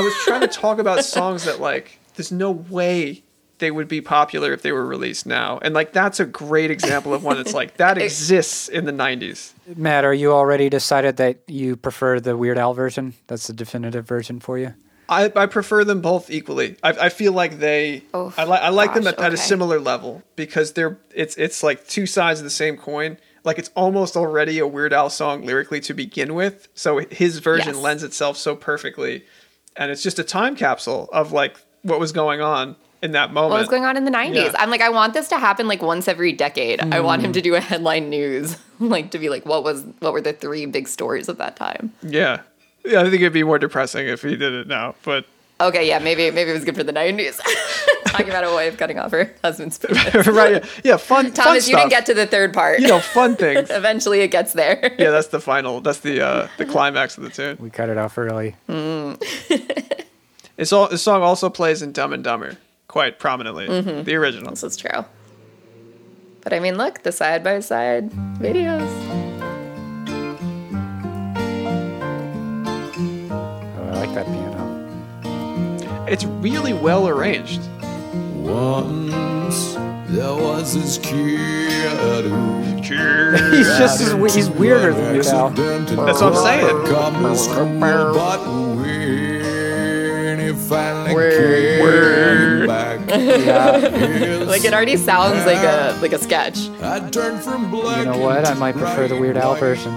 I 0.00 0.02
was 0.02 0.14
trying 0.24 0.40
to 0.40 0.48
talk 0.48 0.78
about 0.78 1.04
songs 1.16 1.44
that 1.44 1.60
like 1.60 1.98
there's 2.16 2.32
no 2.32 2.50
way 2.50 3.22
they 3.58 3.70
would 3.70 3.88
be 3.88 4.00
popular 4.00 4.54
if 4.54 4.62
they 4.62 4.72
were 4.72 4.86
released 4.86 5.26
now. 5.26 5.58
And 5.60 5.74
like 5.74 5.92
that's 5.92 6.18
a 6.18 6.24
great 6.24 6.70
example 6.70 7.12
of 7.12 7.22
one 7.22 7.36
that's 7.36 7.52
like 7.52 7.76
that 7.76 7.98
exists 8.02 8.68
in 8.68 8.86
the 8.86 8.92
90s. 8.92 9.52
Matt, 9.76 10.04
are 10.04 10.14
you 10.14 10.32
already 10.32 10.70
decided 10.70 11.18
that 11.18 11.40
you 11.46 11.76
prefer 11.76 12.18
the 12.20 12.36
Weird 12.36 12.56
Al 12.56 12.72
version? 12.72 13.12
That's 13.26 13.46
the 13.46 13.52
definitive 13.52 14.06
version 14.08 14.40
for 14.40 14.58
you? 14.58 14.74
I, 15.10 15.30
I 15.36 15.46
prefer 15.46 15.84
them 15.84 16.00
both 16.00 16.30
equally. 16.30 16.76
I, 16.82 16.90
I 16.90 17.08
feel 17.10 17.32
like 17.32 17.58
they 17.58 18.04
Oh, 18.14 18.32
I, 18.38 18.44
li- 18.44 18.58
I 18.62 18.68
like 18.70 18.94
them 18.94 19.02
gosh, 19.04 19.14
at, 19.14 19.20
at 19.20 19.34
a 19.34 19.36
similar 19.36 19.78
level 19.80 20.22
because 20.36 20.72
they're 20.72 20.98
it's 21.14 21.36
it's 21.36 21.62
like 21.62 21.86
two 21.86 22.06
sides 22.06 22.40
of 22.40 22.44
the 22.44 22.50
same 22.50 22.76
coin. 22.78 23.18
Like 23.44 23.58
it's 23.58 23.70
almost 23.74 24.16
already 24.16 24.58
a 24.58 24.66
Weird 24.66 24.92
Al 24.92 25.10
song 25.10 25.44
lyrically 25.44 25.80
to 25.80 25.94
begin 25.94 26.34
with. 26.34 26.68
So 26.74 26.98
his 27.10 27.38
version 27.40 27.74
Yes. 27.74 27.82
lends 27.82 28.02
itself 28.04 28.36
so 28.36 28.54
perfectly. 28.54 29.24
And 29.80 29.90
it's 29.90 30.02
just 30.02 30.18
a 30.18 30.24
time 30.24 30.54
capsule 30.54 31.08
of 31.12 31.32
like 31.32 31.56
what 31.82 31.98
was 31.98 32.12
going 32.12 32.40
on 32.40 32.76
in 33.02 33.12
that 33.12 33.32
moment. 33.32 33.52
what 33.52 33.60
was 33.60 33.68
going 33.68 33.86
on 33.86 33.96
in 33.96 34.04
the 34.04 34.10
90s. 34.10 34.34
Yeah. 34.34 34.52
I'm 34.56 34.68
like, 34.68 34.82
I 34.82 34.90
want 34.90 35.14
this 35.14 35.28
to 35.28 35.38
happen 35.38 35.66
like 35.66 35.82
once 35.82 36.06
every 36.06 36.32
decade. 36.32 36.80
I 36.80 37.00
want 37.00 37.22
him 37.22 37.30
mm. 37.30 37.34
to 37.34 37.40
do 37.40 37.54
a 37.54 37.60
headline 37.60 38.10
news, 38.10 38.58
like 38.78 39.10
to 39.12 39.18
be 39.18 39.30
like, 39.30 39.46
what 39.46 39.64
was 39.64 39.82
what 40.00 40.12
were 40.12 40.20
the 40.20 40.34
three 40.34 40.66
big 40.66 40.86
stories 40.86 41.28
of 41.28 41.38
that 41.38 41.56
time? 41.56 41.92
Yeah. 42.02 42.42
Yeah, 42.84 43.00
I 43.00 43.04
think 43.04 43.16
it'd 43.16 43.32
be 43.32 43.42
more 43.42 43.58
depressing 43.58 44.06
if 44.06 44.22
he 44.22 44.36
did 44.36 44.52
it 44.52 44.66
now. 44.66 44.94
But 45.02 45.26
Okay, 45.60 45.86
yeah, 45.86 45.98
maybe 45.98 46.30
maybe 46.30 46.50
it 46.50 46.54
was 46.54 46.64
good 46.64 46.76
for 46.76 46.84
the 46.84 46.92
90s. 46.92 47.40
Talking 48.10 48.28
about 48.28 48.44
a 48.44 48.54
way 48.54 48.68
of 48.68 48.76
cutting 48.76 48.98
off 48.98 49.10
her 49.12 49.32
husband's 49.42 49.78
penis. 49.86 50.26
right, 50.26 50.62
yeah, 50.62 50.68
yeah 50.84 50.96
fun. 50.96 51.26
fun 51.26 51.32
Thomas, 51.32 51.66
you 51.68 51.72
stuff. 51.74 51.80
didn't 51.82 51.90
get 51.90 52.06
to 52.06 52.14
the 52.14 52.26
third 52.26 52.52
part. 52.52 52.80
you 52.80 52.88
know 52.88 53.00
fun 53.00 53.36
things. 53.44 53.70
Eventually, 53.70 54.20
it 54.20 54.28
gets 54.28 54.52
there. 54.52 54.94
yeah, 54.98 55.10
that's 55.10 55.28
the 55.28 55.40
final. 55.40 55.80
That's 55.80 56.00
the 56.00 56.20
uh, 56.20 56.48
the 56.58 56.66
climax 56.66 57.16
of 57.18 57.24
the 57.24 57.30
tune. 57.30 57.56
We 57.60 57.70
cut 57.70 57.88
it 57.88 57.98
off 57.98 58.16
early. 58.18 58.56
It's 60.56 60.74
all. 60.74 60.88
This 60.88 61.00
song 61.02 61.22
also 61.22 61.48
plays 61.48 61.80
in 61.80 61.92
Dumb 61.92 62.12
and 62.12 62.22
Dumber 62.22 62.58
quite 62.86 63.18
prominently. 63.18 63.66
Mm-hmm. 63.66 64.02
The 64.02 64.14
original. 64.16 64.50
This 64.50 64.62
is 64.62 64.76
true. 64.76 65.06
But 66.42 66.52
I 66.52 66.58
mean, 66.60 66.76
look, 66.76 67.02
the 67.02 67.12
side 67.12 67.42
by 67.42 67.60
side 67.60 68.10
videos. 68.10 68.86
Oh, 73.32 73.88
I 73.90 74.04
like 74.04 74.14
that 74.14 74.26
piano. 74.26 76.06
It's 76.06 76.24
really 76.24 76.74
well 76.74 77.08
arranged. 77.08 77.60
Once 78.50 79.74
there 80.08 80.34
was 80.34 80.74
this 80.74 80.98
kid 80.98 82.24
who 82.26 82.60
He's 82.82 83.68
just 83.78 84.00
as, 84.00 84.14
we- 84.14 84.30
he's 84.30 84.48
weirder 84.50 84.92
than 84.92 85.12
Weird 85.12 85.26
Al. 85.26 85.50
That's 85.50 86.20
what 86.20 86.34
I'm 86.34 86.34
saying. 86.34 86.86
Come 86.86 87.22
to 87.22 87.36
school, 87.36 87.78
but 87.78 88.40
when 88.76 90.40
he 90.40 90.52
finally 90.52 91.14
Word. 91.14 92.58
came 92.58 92.66
back, 92.66 92.98
Yeah. 93.10 94.44
Like 94.44 94.64
it 94.64 94.72
already 94.74 94.96
sounds 94.96 95.44
like 95.46 95.58
a 95.58 95.96
like 96.02 96.12
a 96.12 96.18
sketch. 96.18 96.68
I 96.82 96.98
turned 97.10 97.40
from 97.42 97.70
black. 97.70 97.98
You 97.98 98.04
know 98.06 98.18
what? 98.18 98.46
I 98.46 98.54
might 98.54 98.74
prefer 98.76 99.06
the 99.08 99.16
Weird 99.16 99.36
Al 99.36 99.52
white. 99.52 99.60
version. 99.60 99.92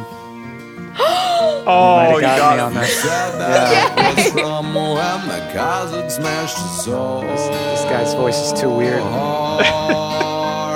Oh, 1.66 1.96
Might 1.96 2.10
you 2.20 2.26
have 2.28 2.38
got 2.39 2.39
got 2.39 2.56
me 2.56 2.62
on 2.62 2.74
this. 2.74 3.04
That 3.04 4.16
was 4.18 4.32
from 4.34 4.74
when 4.74 5.28
the 5.30 5.54
cars 5.54 5.91
had 5.91 6.12
smashed 6.12 6.58
his 6.58 6.84
soul. 6.84 7.22
This 7.22 7.84
guy's 7.86 8.14
voice 8.14 8.38
is 8.52 8.60
too 8.60 8.70
weird. 8.70 9.02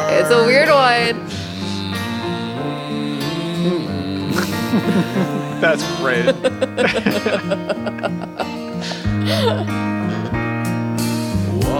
It's 0.09 0.31
a 0.31 0.45
weird 0.45 0.69
one. 0.69 1.27
That's 5.61 5.83
great. 5.97 6.33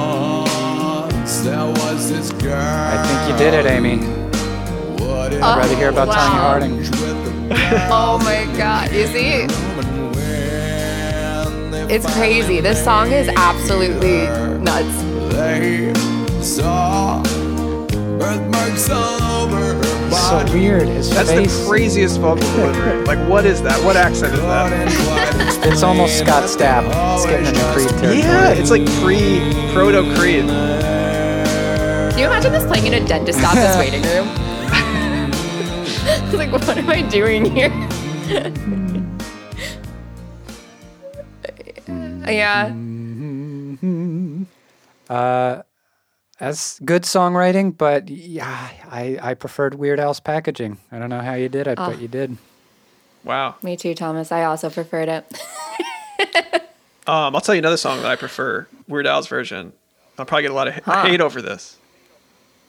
Once 0.07 1.41
there 1.41 1.65
was 1.65 2.09
this 2.09 2.31
girl. 2.33 2.53
I 2.55 3.03
think 3.05 3.31
you 3.31 3.37
did 3.37 3.53
it, 3.53 3.65
Amy. 3.69 4.16
What 4.99 5.33
if 5.33 5.43
I'd 5.43 5.57
rather 5.57 5.75
hear 5.75 5.89
about 5.89 6.07
oh, 6.07 6.11
wow. 6.11 6.17
Tonya 6.17 6.39
Harding. 6.39 7.27
Oh 7.91 8.19
my 8.23 8.45
god. 8.57 8.91
You 8.91 9.07
see? 9.07 9.47
woman 9.75 10.11
when 10.11 11.71
they 11.71 11.95
It's 11.95 12.05
crazy. 12.15 12.59
This 12.61 12.83
song 12.83 13.11
is 13.11 13.29
absolutely 13.35 14.27
nuts. 14.59 15.03
They 15.33 15.93
saw 16.41 17.21
birthmarks 18.17 18.89
over 18.89 19.81
So 20.11 20.53
weird. 20.53 20.87
His 20.87 21.09
That's 21.09 21.29
face. 21.29 21.59
the 21.59 21.67
craziest 21.67 22.19
vocal 22.19 22.49
delivery. 22.51 23.03
Like, 23.05 23.19
what 23.29 23.45
is 23.45 23.61
that? 23.63 23.83
What 23.83 23.95
accent 23.95 24.33
is 24.33 24.39
that? 24.41 25.53
It's 25.67 25.83
almost 25.83 26.17
Scott 26.17 26.43
Stapp. 26.43 26.85
It's 27.15 27.25
getting 27.25 27.47
into 27.47 27.61
Creed 27.73 27.89
territory. 27.89 28.19
Yeah, 28.19 28.53
it's 28.53 28.71
like 28.71 28.85
pre 29.01 29.39
proto 29.73 30.15
Creed. 30.15 30.47
Can 30.47 32.17
you 32.17 32.25
imagine 32.25 32.53
this 32.53 32.65
playing 32.65 32.87
in 32.87 32.93
a 32.93 33.05
dentist 33.05 33.43
office 33.43 33.77
waiting 33.77 34.01
room? 34.03 34.46
Was 36.27 36.33
like, 36.37 36.51
what 36.51 36.77
am 36.77 36.89
I 36.89 37.01
doing 37.03 37.45
here? 37.45 37.69
yeah. 42.27 42.73
Uh, 45.09 45.61
That's 46.39 46.79
good 46.81 47.03
songwriting, 47.03 47.77
but 47.77 48.09
yeah, 48.09 48.69
I, 48.89 49.17
I 49.21 49.33
preferred 49.33 49.75
Weird 49.75 49.99
Al's 49.99 50.19
packaging. 50.19 50.77
I 50.91 50.99
don't 50.99 51.09
know 51.09 51.21
how 51.21 51.33
you 51.33 51.49
did 51.49 51.67
it, 51.67 51.77
but 51.77 51.99
you 52.01 52.07
did. 52.07 52.37
Wow. 53.23 53.55
Me 53.63 53.75
too, 53.77 53.93
Thomas. 53.95 54.31
I 54.31 54.43
also 54.43 54.69
preferred 54.69 55.09
it. 55.09 55.41
Um, 57.07 57.33
I'll 57.35 57.39
tell 57.41 57.55
you 57.55 57.59
another 57.59 57.77
song 57.77 58.01
that 58.01 58.11
I 58.11 58.17
prefer, 58.17 58.67
Weird 58.85 59.07
Al's 59.07 59.27
version. 59.27 59.71
I'll 60.17 60.25
probably 60.25 60.41
get 60.41 60.51
a 60.51 60.53
lot 60.53 60.67
of 60.67 60.75
h- 60.75 60.83
hate 61.09 61.21
over 61.21 61.41
this. 61.41 61.77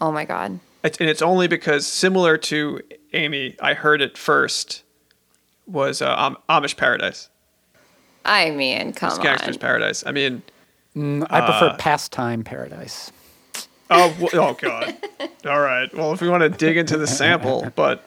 Oh 0.01 0.13
my 0.13 0.25
god. 0.25 0.61
It's, 0.85 0.97
and 0.99 1.11
it's 1.11 1.23
only 1.23 1.49
because, 1.49 1.89
similar 1.89 2.39
to 2.39 2.81
Amy, 3.13 3.57
I 3.61 3.75
heard 3.75 4.01
it 4.01 4.19
first, 4.19 4.83
was 5.67 6.03
uh, 6.03 6.15
Am- 6.19 6.37
Amish 6.49 6.77
Paradise. 6.77 7.29
I 8.25 8.51
mean, 8.51 8.93
come 8.93 9.11
It's 9.11 9.19
Gangsta's 9.19 9.57
on. 9.57 9.61
Paradise. 9.61 10.05
I 10.07 10.13
mean, 10.13 10.43
I 10.97 11.41
prefer 11.41 11.77
Pastime 11.79 12.45
Paradise. 12.45 13.11
oh, 13.91 14.11
w- 14.21 14.29
oh 14.35 14.55
God. 14.61 14.95
All 15.47 15.61
right. 15.61 15.93
Well, 15.95 16.13
if 16.13 16.21
we 16.21 16.29
want 16.29 16.43
to 16.43 16.49
dig 16.51 16.77
into 16.77 16.99
the 16.99 17.07
sample, 17.07 17.71
but 17.77 18.05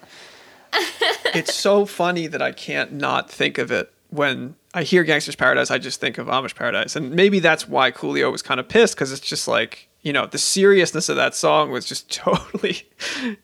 it's 1.33 1.53
so 1.53 1.85
funny 1.85 2.27
that 2.27 2.41
I 2.41 2.51
can't 2.51 2.93
not 2.93 3.29
think 3.31 3.57
of 3.57 3.71
it 3.71 3.91
when 4.09 4.55
I 4.73 4.83
hear 4.83 5.03
Gangsta's 5.03 5.35
Paradise. 5.35 5.71
I 5.71 5.77
just 5.79 5.99
think 5.99 6.17
of 6.17 6.27
Amish 6.27 6.53
Paradise, 6.55 6.95
and 6.95 7.11
maybe 7.11 7.39
that's 7.39 7.67
why 7.67 7.91
Coolio 7.91 8.31
was 8.31 8.41
kind 8.41 8.59
of 8.59 8.67
pissed 8.67 8.95
because 8.95 9.11
it's 9.11 9.21
just 9.21 9.47
like 9.47 9.87
you 10.03 10.13
know 10.13 10.25
the 10.25 10.37
seriousness 10.37 11.09
of 11.09 11.15
that 11.15 11.35
song 11.35 11.71
was 11.71 11.85
just 11.85 12.09
totally, 12.13 12.87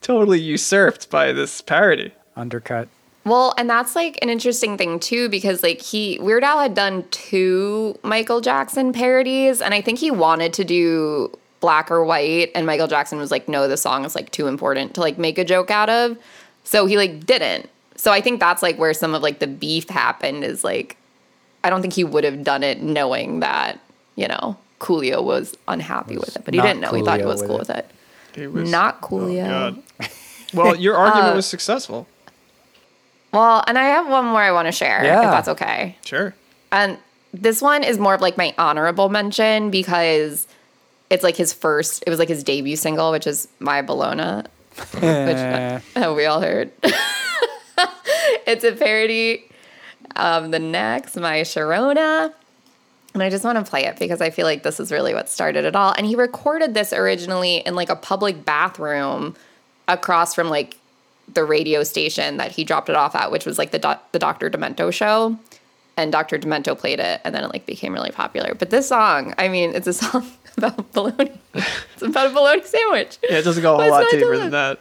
totally 0.01 0.39
usurped 0.39 1.09
by 1.09 1.31
this 1.31 1.61
parody. 1.61 2.11
Undercut. 2.35 2.87
Well, 3.25 3.53
and 3.57 3.69
that's 3.69 3.93
like 3.93 4.17
an 4.21 4.29
interesting 4.29 4.77
thing 4.77 4.99
too, 4.99 5.27
because 5.27 5.61
like 5.61 5.81
he 5.81 6.17
Weird 6.19 6.43
Al 6.43 6.59
had 6.59 6.73
done 6.73 7.03
two 7.11 7.99
Michael 8.01 8.41
Jackson 8.41 8.93
parodies, 8.93 9.61
and 9.61 9.73
I 9.73 9.81
think 9.81 9.99
he 9.99 10.11
wanted 10.11 10.53
to 10.53 10.63
do 10.63 11.37
Black 11.59 11.91
or 11.91 12.05
White, 12.05 12.51
and 12.55 12.65
Michael 12.65 12.87
Jackson 12.87 13.17
was 13.17 13.31
like, 13.31 13.49
"No, 13.49 13.67
the 13.67 13.77
song 13.77 14.05
is 14.05 14.15
like 14.15 14.31
too 14.31 14.47
important 14.47 14.93
to 14.95 15.01
like 15.01 15.17
make 15.17 15.37
a 15.37 15.43
joke 15.43 15.69
out 15.69 15.89
of," 15.89 16.17
so 16.63 16.85
he 16.85 16.95
like 16.95 17.25
didn't. 17.25 17.69
So 17.95 18.11
I 18.13 18.21
think 18.21 18.39
that's 18.39 18.61
like 18.61 18.77
where 18.77 18.93
some 18.93 19.13
of 19.13 19.21
like 19.21 19.39
the 19.39 19.47
beef 19.47 19.89
happened. 19.89 20.45
Is 20.45 20.63
like, 20.63 20.95
I 21.63 21.69
don't 21.69 21.81
think 21.81 21.93
he 21.93 22.05
would 22.05 22.23
have 22.23 22.43
done 22.43 22.63
it 22.63 22.81
knowing 22.81 23.41
that 23.41 23.79
you 24.15 24.27
know 24.27 24.57
Coolio 24.79 25.23
was 25.23 25.55
unhappy 25.67 26.17
with 26.17 26.35
it, 26.35 26.43
but 26.45 26.53
he 26.53 26.61
didn't 26.61 26.79
know. 26.81 26.91
He 26.93 27.03
thought 27.03 27.19
he 27.19 27.25
Coolio 27.25 27.27
was 27.27 27.41
with 27.41 27.49
cool 27.49 27.55
it. 27.57 27.59
with 27.59 27.69
it. 27.71 27.91
It 28.35 28.51
was 28.53 28.69
Not 28.69 28.99
oh, 29.03 29.07
Coolio. 29.07 29.47
God. 29.47 29.83
Well, 30.53 30.75
your 30.77 30.95
argument 30.95 31.33
Uh, 31.33 31.35
was 31.35 31.45
successful. 31.45 32.07
well, 33.33 33.63
and 33.67 33.77
I 33.77 33.83
have 33.83 34.07
one 34.07 34.25
more 34.25 34.39
I 34.41 34.51
want 34.53 34.67
to 34.67 34.71
share, 34.71 35.03
Yeah. 35.03 35.23
if 35.25 35.31
that's 35.31 35.47
okay. 35.49 35.97
Sure. 36.05 36.33
And 36.71 36.97
this 37.33 37.61
one 37.61 37.83
is 37.83 37.99
more 37.99 38.13
of 38.13 38.21
like 38.21 38.37
my 38.37 38.53
honorable 38.57 39.09
mention 39.09 39.69
because 39.71 40.47
it's 41.09 41.21
like 41.23 41.35
his 41.35 41.51
first, 41.51 42.01
it 42.07 42.09
was 42.09 42.17
like 42.19 42.29
his 42.29 42.43
debut 42.45 42.77
single, 42.77 43.11
which 43.11 43.27
is 43.27 43.49
My 43.59 43.81
Bologna, 43.81 44.43
which 44.93 45.03
uh, 45.03 45.79
we 46.15 46.25
all 46.25 46.39
heard. 46.41 46.71
it's 48.45 48.63
a 48.63 48.71
parody 48.71 49.43
of 50.15 50.51
the 50.51 50.59
next, 50.59 51.17
My 51.17 51.41
Sharona. 51.41 52.33
And 53.13 53.23
I 53.23 53.29
just 53.29 53.43
want 53.43 53.57
to 53.63 53.67
play 53.67 53.85
it 53.85 53.97
because 53.97 54.21
I 54.21 54.29
feel 54.29 54.45
like 54.45 54.63
this 54.63 54.79
is 54.79 54.91
really 54.91 55.13
what 55.13 55.29
started 55.29 55.65
it 55.65 55.75
all. 55.75 55.93
And 55.97 56.05
he 56.05 56.15
recorded 56.15 56.73
this 56.73 56.93
originally 56.93 57.57
in 57.57 57.73
like 57.75 57.89
a 57.89 57.95
public 57.95 58.45
bathroom 58.45 59.35
across 59.87 60.35
from 60.35 60.49
like 60.49 60.77
the 61.33 61.43
radio 61.43 61.83
station 61.83 62.37
that 62.37 62.51
he 62.51 62.63
dropped 62.63 62.89
it 62.89 62.95
off 62.95 63.15
at, 63.15 63.31
which 63.31 63.45
was 63.45 63.57
like 63.57 63.71
the 63.71 63.79
doc- 63.79 64.11
the 64.11 64.19
Dr. 64.19 64.49
Demento 64.49 64.93
show. 64.93 65.37
And 65.95 66.11
Dr. 66.11 66.37
Demento 66.37 66.77
played 66.77 66.99
it, 66.99 67.21
and 67.23 67.33
then 67.33 67.43
it 67.43 67.51
like 67.51 67.65
became 67.65 67.91
really 67.91 68.11
popular. 68.11 68.53
But 68.53 68.69
this 68.69 68.87
song, 68.87 69.33
I 69.39 69.47
mean, 69.47 69.73
it's 69.73 69.87
a 69.87 69.93
song 69.93 70.29
about 70.57 70.91
bologna. 70.93 71.31
it's 71.55 72.03
about 72.03 72.27
a 72.27 72.29
bologna 72.29 72.61
sandwich. 72.61 73.17
Yeah, 73.23 73.39
it 73.39 73.41
doesn't 73.43 73.63
go 73.63 73.73
a 73.73 73.81
whole 73.81 73.89
lot 73.89 74.05
deeper 74.11 74.37
than 74.37 74.51
that. 74.51 74.79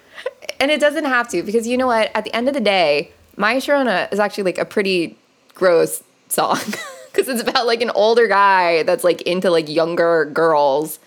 And 0.60 0.70
it 0.70 0.78
doesn't 0.78 1.06
have 1.06 1.26
to 1.28 1.42
because 1.42 1.66
you 1.66 1.78
know 1.78 1.86
what? 1.86 2.10
At 2.14 2.24
the 2.24 2.34
end 2.36 2.48
of 2.48 2.54
the 2.54 2.60
day, 2.60 3.12
My 3.36 3.56
Sharona 3.56 4.12
is 4.12 4.20
actually 4.20 4.44
like 4.44 4.58
a 4.58 4.66
pretty 4.66 5.16
gross 5.54 6.02
song 6.28 6.58
because 7.16 7.28
it's 7.28 7.48
about 7.48 7.66
like 7.66 7.80
an 7.82 7.90
older 7.90 8.28
guy 8.28 8.82
that's 8.82 9.02
like 9.04 9.22
into 9.22 9.50
like 9.50 9.68
younger 9.68 10.26
girls. 10.26 10.98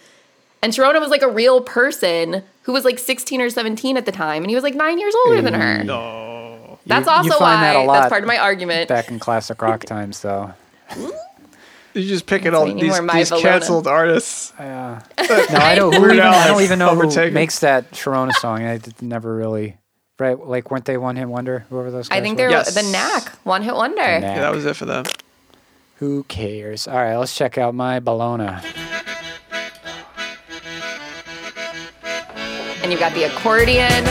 And 0.62 0.74
Sharona 0.74 0.99
was 0.99 1.10
like 1.10 1.22
a 1.22 1.30
real 1.30 1.62
person 1.62 2.43
who 2.64 2.74
was 2.74 2.84
like 2.84 2.99
16 2.99 3.39
or 3.41 3.49
17 3.49 3.95
at 3.95 4.05
the 4.05 4.12
time, 4.12 4.43
and 4.43 4.49
he 4.49 4.55
was 4.55 4.64
like 4.64 4.76
nine 4.76 4.99
years 4.99 5.14
older 5.26 5.41
than 5.41 5.53
her. 5.53 5.80
Mm. 5.80 5.86
No. 5.86 6.80
That's 6.86 7.05
You- 7.07 7.12
you 7.14 7.18
also 7.18 7.30
find 7.39 7.41
why 7.41 7.62
that 7.62 7.76
a 7.78 7.84
lot 7.84 7.93
that's 8.01 8.10
part 8.10 8.24
of 8.24 8.28
my 8.28 8.38
argument. 8.38 8.89
back 8.89 9.10
in 9.10 9.20
classic 9.20 9.62
rock 9.62 9.86
times, 9.86 10.22
though. 10.22 10.53
You're 11.93 12.07
just 12.07 12.26
picking 12.28 12.53
all 12.53 12.66
these, 12.66 12.99
these 13.12 13.32
canceled 13.32 13.88
artists. 13.88 14.53
Yeah. 14.60 15.01
No, 15.18 15.45
I 15.57 15.76
don't. 15.76 15.93
Who 15.95 16.05
even, 16.05 16.20
I 16.20 16.47
don't 16.47 16.62
even 16.62 16.78
know 16.80 16.93
who 16.95 17.32
makes 17.32 17.60
that 17.60 17.91
Sharona 17.91 18.34
song. 18.34 18.64
I 18.64 18.80
never 19.01 19.36
really. 19.36 19.78
Right, 20.20 20.38
like 20.38 20.70
weren't 20.70 20.84
they 20.84 20.97
one 20.97 21.16
hit 21.16 21.30
wonder? 21.30 21.66
Whoever 21.70 21.91
those 21.91 22.10
guys 22.10 22.18
I 22.20 22.22
think 22.22 22.34
were? 22.34 22.38
they're 22.43 22.49
Yes. 22.51 22.76
the 22.76 22.84
Knack, 22.91 23.30
one 23.45 23.62
hit 23.64 23.74
wonder. 23.74 23.95
Knack. 24.01 24.22
Yeah, 24.22 24.41
that 24.41 24.51
was 24.51 24.66
it 24.66 24.76
for 24.76 24.86
them. 24.86 25.05
Who 25.99 26.23
cares? 26.23 26.87
All 26.87 26.95
right, 26.95 27.17
let's 27.17 27.35
check 27.35 27.57
out 27.57 27.75
my 27.75 27.99
Bologna. 27.99 28.45
And 32.81 32.89
you've 32.89 33.01
got 33.01 33.13
the 33.13 33.23
accordion. 33.23 34.05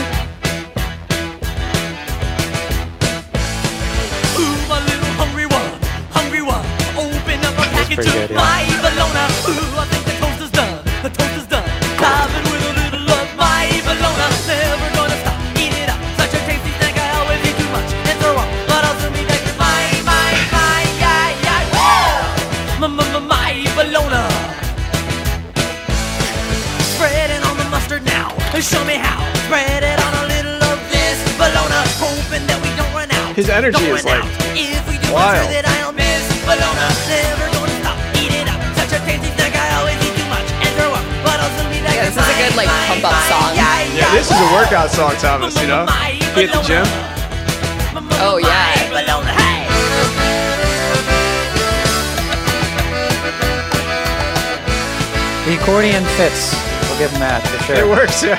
Ooh, 4.37 4.67
my 4.69 4.79
little 4.85 5.09
hungry 5.17 5.47
one, 5.47 5.81
hungry 6.11 6.43
one. 6.43 6.63
Open 6.95 7.39
up 7.43 7.57
a 7.57 7.67
package 7.73 7.95
pretty 7.95 8.09
of 8.09 8.15
good, 8.15 8.29
yeah. 8.35 8.59
Show 28.59 28.83
me 28.83 28.99
how. 28.99 29.23
Spread 29.47 29.81
it 29.87 29.97
on 30.03 30.13
a 30.19 30.25
little 30.29 30.59
of 30.69 30.77
this 30.91 31.15
bologna. 31.39 31.79
Hoping 31.97 32.43
that 32.45 32.59
we 32.59 32.69
don't 32.75 32.91
run 32.91 33.09
out. 33.09 33.31
His 33.33 33.47
energy 33.49 33.79
Don't 33.79 33.97
is, 33.97 34.03
like, 34.03 34.19
out. 34.19 34.29
If 34.53 34.83
we 34.85 34.99
do 34.99 35.09
wild. 35.15 35.41
ensure 35.41 35.63
that 35.63 35.65
I'll 35.79 35.95
miss 35.95 36.27
bologna. 36.43 36.85
Never 37.07 37.47
gonna 37.55 37.71
stop. 37.81 37.97
Eat 38.19 38.35
it 38.35 38.45
up. 38.51 38.59
Such 38.77 38.93
a 38.93 38.99
tasty 39.07 39.31
snack. 39.39 39.55
I 39.55 39.79
always 39.79 39.95
eat 40.05 40.11
too 40.11 40.27
much 40.29 40.45
and 40.59 40.69
throw 40.75 40.91
up. 40.91 41.01
But 41.25 41.39
I'll 41.41 41.49
soon 41.55 41.71
be 41.71 41.79
back 41.81 41.97
Yeah, 41.97 42.11
this 42.11 42.19
is 42.19 42.27
a 42.29 42.35
good, 42.35 42.53
like, 42.59 42.69
pump-up 42.85 43.15
song. 43.31 43.49
Yeah, 43.57 43.89
Yeah, 43.95 44.11
this 44.13 44.27
is 44.29 44.37
a 44.37 44.49
workout 44.53 44.91
song, 44.91 45.15
Thomas, 45.17 45.55
you 45.57 45.65
know? 45.65 45.87
Be 46.35 46.45
at 46.45 46.53
the 46.53 46.61
gym. 46.61 46.85
Oh, 48.21 48.37
yeah. 48.37 48.91
Bologna. 48.91 49.33
Hey! 49.33 49.63
The 55.47 55.57
accordion 55.57 56.03
fits. 56.19 56.68
We'll 56.99 57.07
give 57.07 57.13
him 57.13 57.21
that 57.21 57.47
for 57.47 57.63
sure. 57.63 57.75
It 57.77 57.87
works, 57.87 58.21
yeah. 58.21 58.35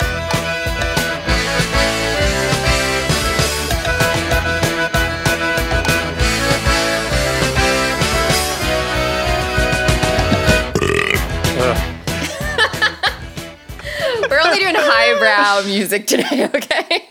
We're 14.28 14.40
only 14.44 14.58
doing 14.58 14.74
highbrow 14.76 15.66
music 15.66 16.06
today, 16.06 16.44
okay? 16.54 17.09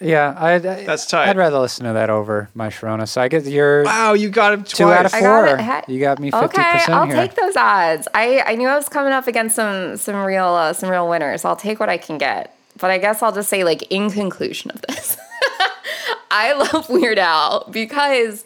Yeah, 0.00 0.34
I, 0.38 0.54
I, 0.54 0.58
That's 0.58 1.04
tight. 1.06 1.28
I'd 1.28 1.36
rather 1.36 1.58
listen 1.58 1.84
to 1.84 1.92
that 1.92 2.08
over 2.08 2.48
my 2.54 2.68
Sharona. 2.68 3.06
So 3.06 3.20
I 3.20 3.28
get 3.28 3.44
your 3.44 3.84
Wow, 3.84 4.14
you 4.14 4.30
got 4.30 4.54
him 4.54 4.60
twice. 4.60 4.72
two 4.72 4.90
out 4.90 5.04
of 5.06 5.12
I 5.14 5.20
four. 5.20 5.56
got 5.56 5.88
it. 5.88 5.92
You 5.92 6.00
got 6.00 6.18
me 6.18 6.30
fifty 6.30 6.46
Okay, 6.46 6.72
percent 6.72 6.94
I'll 6.94 7.06
here. 7.06 7.16
take 7.16 7.34
those 7.34 7.54
odds. 7.56 8.08
I, 8.14 8.40
I 8.46 8.54
knew 8.54 8.66
I 8.68 8.76
was 8.76 8.88
coming 8.88 9.12
up 9.12 9.26
against 9.26 9.56
some 9.56 9.96
some 9.98 10.16
real 10.16 10.44
uh, 10.46 10.72
some 10.72 10.88
real 10.90 11.08
winners. 11.08 11.44
I'll 11.44 11.56
take 11.56 11.78
what 11.80 11.88
I 11.90 11.98
can 11.98 12.16
get. 12.18 12.56
But 12.78 12.90
I 12.90 12.96
guess 12.98 13.22
I'll 13.22 13.32
just 13.32 13.50
say 13.50 13.62
like 13.62 13.82
in 13.90 14.10
conclusion 14.10 14.70
of 14.70 14.80
this. 14.82 15.18
I 16.30 16.52
love 16.54 16.88
Weird 16.88 17.18
Al 17.18 17.68
because 17.70 18.44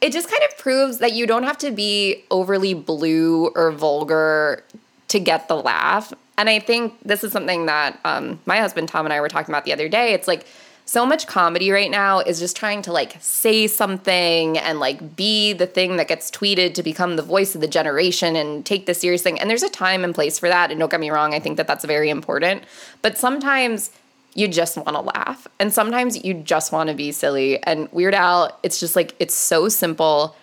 it 0.00 0.12
just 0.12 0.28
kind 0.30 0.42
of 0.50 0.56
proves 0.58 0.98
that 0.98 1.12
you 1.12 1.26
don't 1.26 1.44
have 1.44 1.58
to 1.58 1.70
be 1.72 2.22
overly 2.30 2.74
blue 2.74 3.48
or 3.56 3.72
vulgar 3.72 4.62
to 5.08 5.18
get 5.18 5.48
the 5.48 5.56
laugh. 5.56 6.12
And 6.36 6.48
I 6.50 6.58
think 6.58 6.94
this 7.04 7.24
is 7.24 7.32
something 7.32 7.66
that 7.66 7.98
um, 8.04 8.38
my 8.46 8.58
husband 8.58 8.88
Tom 8.88 9.06
and 9.06 9.12
I 9.12 9.20
were 9.20 9.28
talking 9.28 9.52
about 9.52 9.64
the 9.64 9.72
other 9.72 9.88
day. 9.88 10.12
It's 10.12 10.28
like 10.28 10.46
so 10.86 11.06
much 11.06 11.26
comedy 11.26 11.70
right 11.70 11.90
now 11.90 12.20
is 12.20 12.38
just 12.38 12.56
trying 12.56 12.82
to 12.82 12.92
like 12.92 13.16
say 13.20 13.66
something 13.66 14.58
and 14.58 14.80
like 14.80 15.16
be 15.16 15.52
the 15.52 15.66
thing 15.66 15.96
that 15.96 16.08
gets 16.08 16.30
tweeted 16.30 16.74
to 16.74 16.82
become 16.82 17.16
the 17.16 17.22
voice 17.22 17.54
of 17.54 17.60
the 17.60 17.68
generation 17.68 18.36
and 18.36 18.66
take 18.66 18.86
the 18.86 18.94
serious 18.94 19.22
thing. 19.22 19.40
And 19.40 19.48
there's 19.48 19.62
a 19.62 19.70
time 19.70 20.04
and 20.04 20.14
place 20.14 20.38
for 20.38 20.48
that. 20.48 20.70
And 20.70 20.78
don't 20.78 20.90
get 20.90 21.00
me 21.00 21.10
wrong, 21.10 21.34
I 21.34 21.40
think 21.40 21.56
that 21.56 21.66
that's 21.66 21.84
very 21.84 22.10
important. 22.10 22.64
But 23.00 23.16
sometimes 23.16 23.90
you 24.34 24.48
just 24.48 24.76
want 24.76 24.90
to 24.90 25.00
laugh. 25.00 25.46
And 25.58 25.72
sometimes 25.72 26.22
you 26.22 26.34
just 26.34 26.72
want 26.72 26.90
to 26.90 26.94
be 26.94 27.12
silly. 27.12 27.62
And 27.62 27.90
Weird 27.90 28.14
Al, 28.14 28.58
it's 28.62 28.78
just 28.78 28.96
like, 28.96 29.14
it's 29.18 29.34
so 29.34 29.68
simple, 29.68 30.36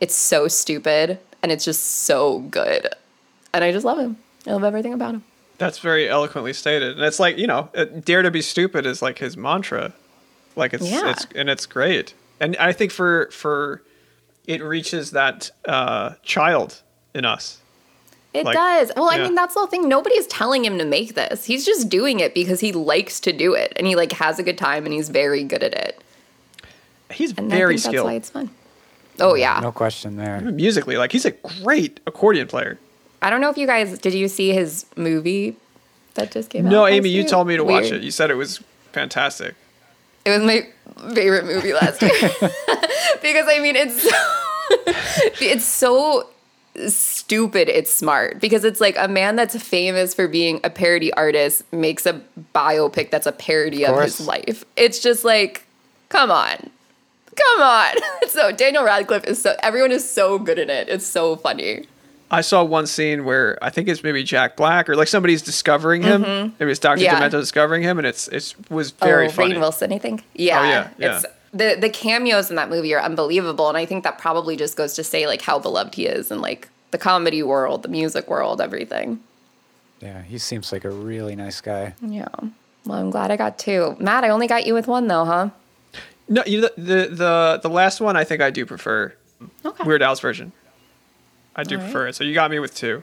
it's 0.00 0.14
so 0.14 0.48
stupid, 0.48 1.18
and 1.42 1.52
it's 1.52 1.64
just 1.64 1.82
so 2.04 2.38
good. 2.38 2.88
And 3.52 3.62
I 3.62 3.72
just 3.72 3.84
love 3.84 3.98
him. 3.98 4.16
I 4.46 4.52
love 4.52 4.64
everything 4.64 4.94
about 4.94 5.14
him. 5.14 5.24
That's 5.62 5.78
very 5.78 6.08
eloquently 6.08 6.52
stated, 6.52 6.96
and 6.96 7.04
it's 7.04 7.20
like 7.20 7.38
you 7.38 7.46
know, 7.46 7.68
uh, 7.74 7.84
"Dare 7.84 8.22
to 8.22 8.30
be 8.30 8.42
stupid" 8.42 8.84
is 8.86 9.00
like 9.02 9.18
his 9.18 9.36
mantra. 9.36 9.92
Like 10.56 10.74
it's 10.74 10.90
Yeah. 10.90 11.10
it's 11.10 11.26
and 11.34 11.48
it's 11.48 11.66
great, 11.66 12.14
and 12.40 12.56
I 12.58 12.72
think 12.72 12.92
for 12.92 13.28
for 13.30 13.82
it 14.46 14.62
reaches 14.62 15.12
that 15.12 15.50
uh, 15.66 16.14
child 16.22 16.82
in 17.14 17.24
us. 17.24 17.58
It 18.34 18.44
Like, 18.46 18.56
does. 18.56 18.90
Well, 18.96 19.10
I 19.10 19.18
mean, 19.18 19.34
that's 19.34 19.52
the 19.54 19.60
whole 19.60 19.66
thing. 19.66 19.88
Nobody's 19.88 20.26
telling 20.26 20.64
him 20.64 20.78
to 20.78 20.86
make 20.86 21.14
this. 21.14 21.44
He's 21.44 21.66
just 21.66 21.90
doing 21.90 22.18
it 22.18 22.32
because 22.34 22.60
he 22.60 22.72
likes 22.72 23.20
to 23.20 23.32
do 23.32 23.52
it, 23.54 23.72
and 23.76 23.86
he 23.86 23.94
like 23.94 24.12
has 24.12 24.38
a 24.38 24.42
good 24.42 24.56
time, 24.58 24.84
and 24.86 24.92
he's 24.94 25.10
very 25.10 25.44
good 25.44 25.62
at 25.62 25.74
it. 25.74 26.02
He's 27.12 27.34
And 27.36 27.50
very 27.50 27.74
I 27.74 27.76
think 27.76 27.82
that's 27.82 27.92
skilled 27.92 28.06
why 28.06 28.14
it's 28.14 28.30
fun. 28.30 28.50
Oh 29.20 29.34
yeah. 29.34 29.60
No 29.62 29.70
question 29.70 30.16
there. 30.16 30.40
musically. 30.40 30.96
Like 30.96 31.12
he's 31.12 31.26
a 31.26 31.32
great 31.32 32.00
accordion 32.06 32.46
player. 32.48 32.78
I 33.22 33.30
don't 33.30 33.40
know 33.40 33.48
if 33.48 33.56
you 33.56 33.66
guys 33.66 33.98
did. 33.98 34.14
You 34.14 34.28
see 34.28 34.52
his 34.52 34.84
movie 34.96 35.56
that 36.14 36.32
just 36.32 36.50
came 36.50 36.66
out? 36.66 36.70
No, 36.70 36.86
Amy, 36.86 37.08
you 37.08 37.26
told 37.26 37.46
me 37.46 37.56
to 37.56 37.64
watch 37.64 37.86
it. 37.86 38.02
You 38.02 38.10
said 38.10 38.30
it 38.30 38.34
was 38.34 38.58
fantastic. 38.92 39.54
It 40.24 40.30
was 40.30 40.42
my 40.42 40.66
favorite 41.14 41.46
movie 41.46 41.72
last 41.72 42.00
year 42.02 42.10
because 43.22 43.46
I 43.48 43.58
mean 43.60 43.74
it's 43.74 44.02
so, 44.02 44.16
it's 45.40 45.64
so 45.64 46.28
stupid. 46.86 47.68
It's 47.68 47.92
smart 47.92 48.40
because 48.40 48.64
it's 48.64 48.80
like 48.80 48.96
a 48.98 49.08
man 49.08 49.36
that's 49.36 49.56
famous 49.60 50.14
for 50.14 50.28
being 50.28 50.60
a 50.64 50.70
parody 50.70 51.12
artist 51.14 51.70
makes 51.72 52.06
a 52.06 52.20
biopic 52.54 53.10
that's 53.10 53.26
a 53.26 53.32
parody 53.32 53.84
of, 53.84 54.00
his 54.00 54.20
life. 54.20 54.64
It's 54.76 55.00
just 55.00 55.24
like, 55.24 55.66
come 56.08 56.30
on, 56.30 56.70
come 57.34 57.62
on. 57.62 57.94
so 58.28 58.52
Daniel 58.52 58.84
Radcliffe 58.84 59.24
is 59.24 59.42
so 59.42 59.56
everyone 59.62 59.92
is 59.92 60.08
so 60.08 60.38
good 60.38 60.58
in 60.58 60.70
it. 60.70 60.88
It's 60.88 61.06
so 61.06 61.36
funny. 61.36 61.86
I 62.32 62.40
saw 62.40 62.64
one 62.64 62.86
scene 62.86 63.26
where 63.26 63.58
I 63.62 63.68
think 63.68 63.88
it's 63.88 64.02
maybe 64.02 64.24
Jack 64.24 64.56
Black 64.56 64.88
or 64.88 64.96
like 64.96 65.08
somebody's 65.08 65.42
discovering 65.42 66.02
him. 66.02 66.22
Maybe 66.58 66.70
it's 66.70 66.80
Doctor 66.80 67.04
Mm-hmm. 67.04 67.22
Yeah. 67.22 67.28
Demento 67.28 67.40
discovering 67.40 67.82
him, 67.82 67.98
and 67.98 68.06
it's 68.06 68.26
it 68.28 68.54
was 68.70 68.90
very 68.92 69.26
oh, 69.26 69.30
funny. 69.30 69.54
Rainn 69.54 69.60
Wilson, 69.60 69.92
I 69.92 69.98
think. 69.98 70.24
Yeah, 70.34 70.60
Oh, 70.60 70.64
yeah, 70.64 70.88
yeah. 70.98 71.16
It's 71.16 71.26
the 71.52 71.76
the 71.78 71.90
cameos 71.90 72.48
in 72.48 72.56
that 72.56 72.70
movie 72.70 72.94
are 72.94 73.00
unbelievable, 73.02 73.68
and 73.68 73.76
I 73.76 73.84
think 73.84 74.02
that 74.04 74.18
probably 74.18 74.56
just 74.56 74.76
goes 74.76 74.94
to 74.94 75.04
say 75.04 75.26
like 75.26 75.42
how 75.42 75.58
beloved 75.58 75.94
he 75.94 76.06
is 76.06 76.30
in 76.30 76.40
like 76.40 76.68
the 76.90 76.98
comedy 76.98 77.42
world, 77.42 77.82
the 77.82 77.88
music 77.88 78.28
world, 78.28 78.60
everything. 78.60 79.20
Yeah, 80.00 80.22
he 80.22 80.38
seems 80.38 80.72
like 80.72 80.84
a 80.84 80.90
really 80.90 81.36
nice 81.36 81.60
guy. 81.60 81.94
Yeah. 82.00 82.28
Well, 82.86 82.98
I'm 82.98 83.10
glad 83.10 83.30
I 83.30 83.36
got 83.36 83.58
two. 83.58 83.94
Matt, 84.00 84.24
I 84.24 84.30
only 84.30 84.46
got 84.46 84.66
you 84.66 84.74
with 84.74 84.88
one 84.88 85.06
though, 85.06 85.24
huh? 85.24 85.50
No, 86.28 86.42
you, 86.46 86.62
the, 86.62 86.72
the 86.76 87.08
the 87.14 87.60
the 87.64 87.70
last 87.70 88.00
one 88.00 88.16
I 88.16 88.24
think 88.24 88.40
I 88.40 88.50
do 88.50 88.64
prefer 88.64 89.12
Okay. 89.64 89.84
Weird 89.84 90.02
Al's 90.02 90.20
version. 90.20 90.52
I 91.54 91.62
do 91.64 91.76
All 91.76 91.80
right. 91.80 91.84
prefer 91.84 92.06
it. 92.08 92.14
So 92.14 92.24
you 92.24 92.34
got 92.34 92.50
me 92.50 92.58
with 92.58 92.74
two. 92.74 93.02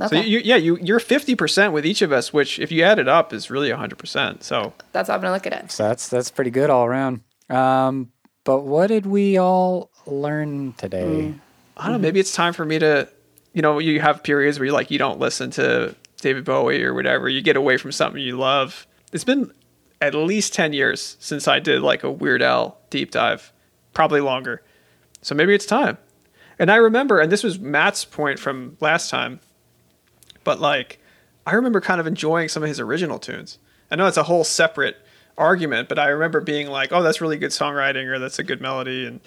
Okay. 0.00 0.16
So 0.16 0.22
you, 0.22 0.38
yeah, 0.44 0.56
you 0.56 0.78
you're 0.80 1.00
fifty 1.00 1.34
percent 1.34 1.72
with 1.72 1.84
each 1.84 2.02
of 2.02 2.12
us, 2.12 2.32
which 2.32 2.58
if 2.60 2.70
you 2.70 2.84
add 2.84 2.98
it 2.98 3.08
up 3.08 3.32
is 3.32 3.50
really 3.50 3.70
hundred 3.70 3.98
percent. 3.98 4.44
So 4.44 4.72
That's 4.92 5.08
how 5.08 5.14
I'm 5.16 5.20
gonna 5.20 5.32
look 5.32 5.46
at 5.46 5.52
it. 5.52 5.72
So 5.72 5.88
that's 5.88 6.08
that's 6.08 6.30
pretty 6.30 6.50
good 6.50 6.70
all 6.70 6.84
around. 6.84 7.20
Um, 7.50 8.12
but 8.44 8.60
what 8.60 8.86
did 8.88 9.06
we 9.06 9.38
all 9.38 9.90
learn 10.06 10.74
today? 10.74 11.02
Mm. 11.32 11.40
I 11.76 11.84
don't 11.84 11.92
know. 11.92 11.98
Maybe 11.98 12.20
it's 12.20 12.32
time 12.32 12.52
for 12.52 12.64
me 12.64 12.78
to, 12.78 13.08
you 13.52 13.62
know, 13.62 13.78
you 13.78 14.00
have 14.00 14.22
periods 14.22 14.58
where 14.58 14.66
you 14.66 14.72
like 14.72 14.90
you 14.90 14.98
don't 14.98 15.18
listen 15.18 15.50
to 15.52 15.94
David 16.20 16.44
Bowie 16.44 16.82
or 16.84 16.94
whatever. 16.94 17.28
You 17.28 17.40
get 17.40 17.56
away 17.56 17.76
from 17.76 17.92
something 17.92 18.20
you 18.20 18.36
love. 18.36 18.86
It's 19.12 19.24
been 19.24 19.52
at 20.00 20.14
least 20.14 20.54
ten 20.54 20.72
years 20.72 21.16
since 21.18 21.48
I 21.48 21.58
did 21.58 21.82
like 21.82 22.04
a 22.04 22.10
Weird 22.10 22.42
Al 22.42 22.78
deep 22.90 23.10
dive, 23.10 23.52
probably 23.94 24.20
longer. 24.20 24.62
So 25.22 25.34
maybe 25.34 25.54
it's 25.54 25.66
time. 25.66 25.98
And 26.58 26.70
I 26.70 26.76
remember, 26.76 27.20
and 27.20 27.30
this 27.30 27.42
was 27.42 27.58
Matt's 27.58 28.04
point 28.04 28.38
from 28.38 28.76
last 28.80 29.10
time, 29.10 29.40
but 30.44 30.60
like 30.60 30.98
I 31.46 31.54
remember 31.54 31.80
kind 31.80 32.00
of 32.00 32.06
enjoying 32.06 32.48
some 32.48 32.62
of 32.62 32.68
his 32.68 32.80
original 32.80 33.18
tunes. 33.18 33.58
I 33.90 33.96
know 33.96 34.06
it's 34.06 34.16
a 34.16 34.24
whole 34.24 34.44
separate 34.44 34.96
argument, 35.38 35.88
but 35.88 35.98
I 35.98 36.08
remember 36.08 36.40
being 36.40 36.68
like, 36.68 36.92
"Oh, 36.92 37.02
that's 37.02 37.20
really 37.20 37.38
good 37.38 37.50
songwriting," 37.50 38.06
or 38.06 38.18
"That's 38.18 38.38
a 38.38 38.44
good 38.44 38.60
melody," 38.60 39.06
and 39.06 39.20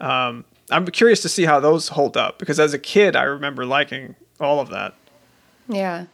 um, 0.00 0.44
I'm 0.70 0.86
curious 0.86 1.20
to 1.22 1.28
see 1.28 1.44
how 1.44 1.60
those 1.60 1.88
hold 1.88 2.16
up 2.16 2.38
because 2.38 2.60
as 2.60 2.74
a 2.74 2.78
kid, 2.78 3.16
I 3.16 3.22
remember 3.22 3.64
liking 3.64 4.14
all 4.38 4.60
of 4.60 4.68
that. 4.70 4.94
Yeah. 5.68 6.06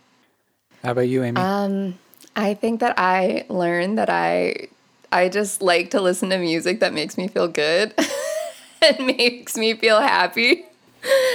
How 0.82 0.92
about 0.92 1.08
you, 1.08 1.22
Amy? 1.24 1.40
Um, 1.40 1.98
I 2.36 2.54
think 2.54 2.80
that 2.80 2.94
I 2.98 3.46
learned 3.48 3.98
that 3.98 4.10
I 4.10 4.68
I 5.12 5.28
just 5.28 5.62
like 5.62 5.90
to 5.90 6.00
listen 6.00 6.30
to 6.30 6.38
music 6.38 6.80
that 6.80 6.92
makes 6.92 7.16
me 7.16 7.28
feel 7.28 7.48
good 7.48 7.94
and 8.88 9.06
makes 9.18 9.56
me 9.56 9.74
feel 9.74 10.00
happy. 10.00 10.64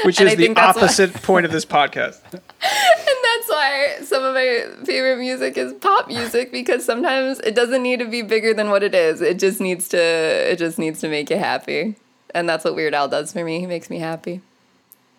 Which 0.03 0.19
And 0.19 0.29
is 0.29 0.35
the 0.35 0.47
that's 0.53 0.75
why- 0.77 0.83
opposite 0.83 1.13
point 1.21 1.45
of 1.45 1.51
this 1.51 1.65
podcast. 1.65 2.19
And 2.61 3.17
that's 3.23 3.49
why 3.49 3.97
some 4.03 4.23
of 4.23 4.33
my 4.33 4.65
favorite 4.85 5.17
music 5.17 5.57
is 5.57 5.71
pop 5.73 6.07
music 6.07 6.51
because 6.51 6.83
sometimes 6.83 7.39
it 7.39 7.55
doesn't 7.55 7.81
need 7.83 7.99
to 7.99 8.05
be 8.05 8.21
bigger 8.21 8.53
than 8.53 8.69
what 8.69 8.83
it 8.83 8.93
is. 8.93 9.21
It 9.21 9.39
just 9.39 9.61
needs 9.61 9.87
to 9.89 9.97
it 9.97 10.57
just 10.57 10.77
needs 10.77 10.99
to 11.01 11.07
make 11.09 11.29
you 11.29 11.37
happy. 11.37 11.95
And 12.35 12.49
that's 12.49 12.65
what 12.65 12.75
Weird 12.75 12.93
Al 12.93 13.07
does 13.07 13.31
for 13.31 13.43
me. 13.43 13.59
He 13.59 13.65
makes 13.65 13.89
me 13.89 13.99
happy. 13.99 14.41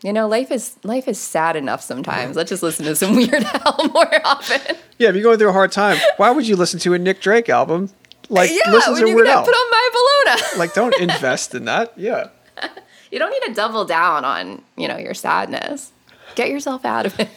You 0.02 0.12
know, 0.12 0.28
life 0.28 0.50
is 0.50 0.76
life 0.84 1.08
is 1.08 1.18
sad 1.18 1.56
enough 1.56 1.80
sometimes. 1.82 2.36
Let's 2.36 2.50
just 2.50 2.62
listen 2.62 2.84
to 2.86 2.94
some 2.96 3.16
Weird 3.16 3.44
Al 3.44 3.88
more 3.88 4.20
often. 4.26 4.76
Yeah, 4.98 5.08
if 5.08 5.14
you're 5.14 5.24
going 5.24 5.38
through 5.38 5.50
a 5.50 5.52
hard 5.52 5.72
time, 5.72 5.98
why 6.18 6.30
would 6.30 6.46
you 6.46 6.56
listen 6.56 6.78
to 6.80 6.92
a 6.94 6.98
Nick 6.98 7.20
Drake 7.20 7.48
album? 7.48 7.90
Like, 8.30 8.50
yeah, 8.50 8.70
listen 8.70 8.92
when 8.94 9.02
to 9.02 9.08
you 9.08 9.14
Weird 9.16 9.26
can 9.26 9.36
Al. 9.38 9.44
put 9.44 9.50
on 9.52 9.70
my 9.70 9.88
Bologna. 10.24 10.58
Like, 10.58 10.72
don't 10.74 10.94
invest 11.00 11.54
in 11.54 11.64
that. 11.66 11.92
Yeah. 11.96 12.28
You 13.12 13.18
don't 13.18 13.32
need 13.32 13.42
to 13.48 13.54
double 13.54 13.84
down 13.84 14.24
on, 14.24 14.62
you 14.76 14.86
know, 14.86 14.96
your 14.96 15.14
sadness. 15.14 15.90
Get 16.36 16.48
yourself 16.48 16.84
out 16.84 17.06
of 17.06 17.18
it. 17.18 17.28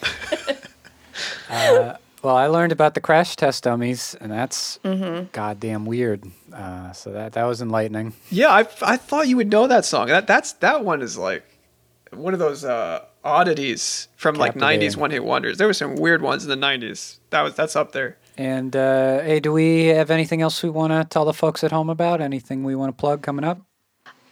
well, 2.22 2.36
I 2.36 2.46
learned 2.48 2.72
about 2.72 2.94
the 2.94 3.02
crash 3.02 3.36
test 3.36 3.64
dummies, 3.64 4.16
and 4.22 4.32
that's 4.32 4.80
Mm-hmm. 4.84 5.26
goddamn 5.32 5.86
weird. 5.86 6.26
Uh, 6.54 6.92
so 6.92 7.12
that 7.12 7.34
that 7.34 7.46
was 7.46 7.62
enlightening. 7.62 8.14
Yeah, 8.30 8.50
I, 8.50 8.60
I 8.84 8.98
thought 8.98 9.28
you 9.28 9.36
would 9.38 9.50
know 9.52 9.66
that 9.68 9.86
song. 9.86 10.08
That 10.10 10.28
that's 10.28 10.54
that 10.54 10.86
one 10.86 11.02
is 11.02 11.18
like 11.18 11.44
one 12.12 12.34
of 12.34 12.40
those 12.40 12.64
uh, 12.64 13.06
oddities 13.24 14.08
from 14.16 14.36
like 14.36 14.54
'90s 14.54 14.96
one 14.96 15.10
hit 15.10 15.24
wonders. 15.24 15.58
There 15.58 15.66
were 15.68 15.74
some 15.74 15.96
weird 15.96 16.22
ones 16.22 16.44
in 16.46 16.50
the 16.50 16.68
'90s. 16.68 17.18
That 17.32 17.42
was 17.42 17.56
that's 17.56 17.76
up 17.76 17.92
there. 17.94 18.18
And 18.38 18.76
uh, 18.76 19.22
hey, 19.22 19.40
do 19.40 19.52
we 19.52 19.86
have 19.86 20.10
anything 20.10 20.42
else 20.42 20.64
we 20.64 20.70
want 20.70 20.92
to 20.92 21.06
tell 21.10 21.26
the 21.26 21.34
folks 21.34 21.64
at 21.64 21.72
home 21.72 21.90
about? 21.90 22.22
Anything 22.22 22.64
we 22.64 22.76
want 22.76 22.96
to 22.96 23.00
plug 23.00 23.22
coming 23.22 23.46
up? 23.46 23.62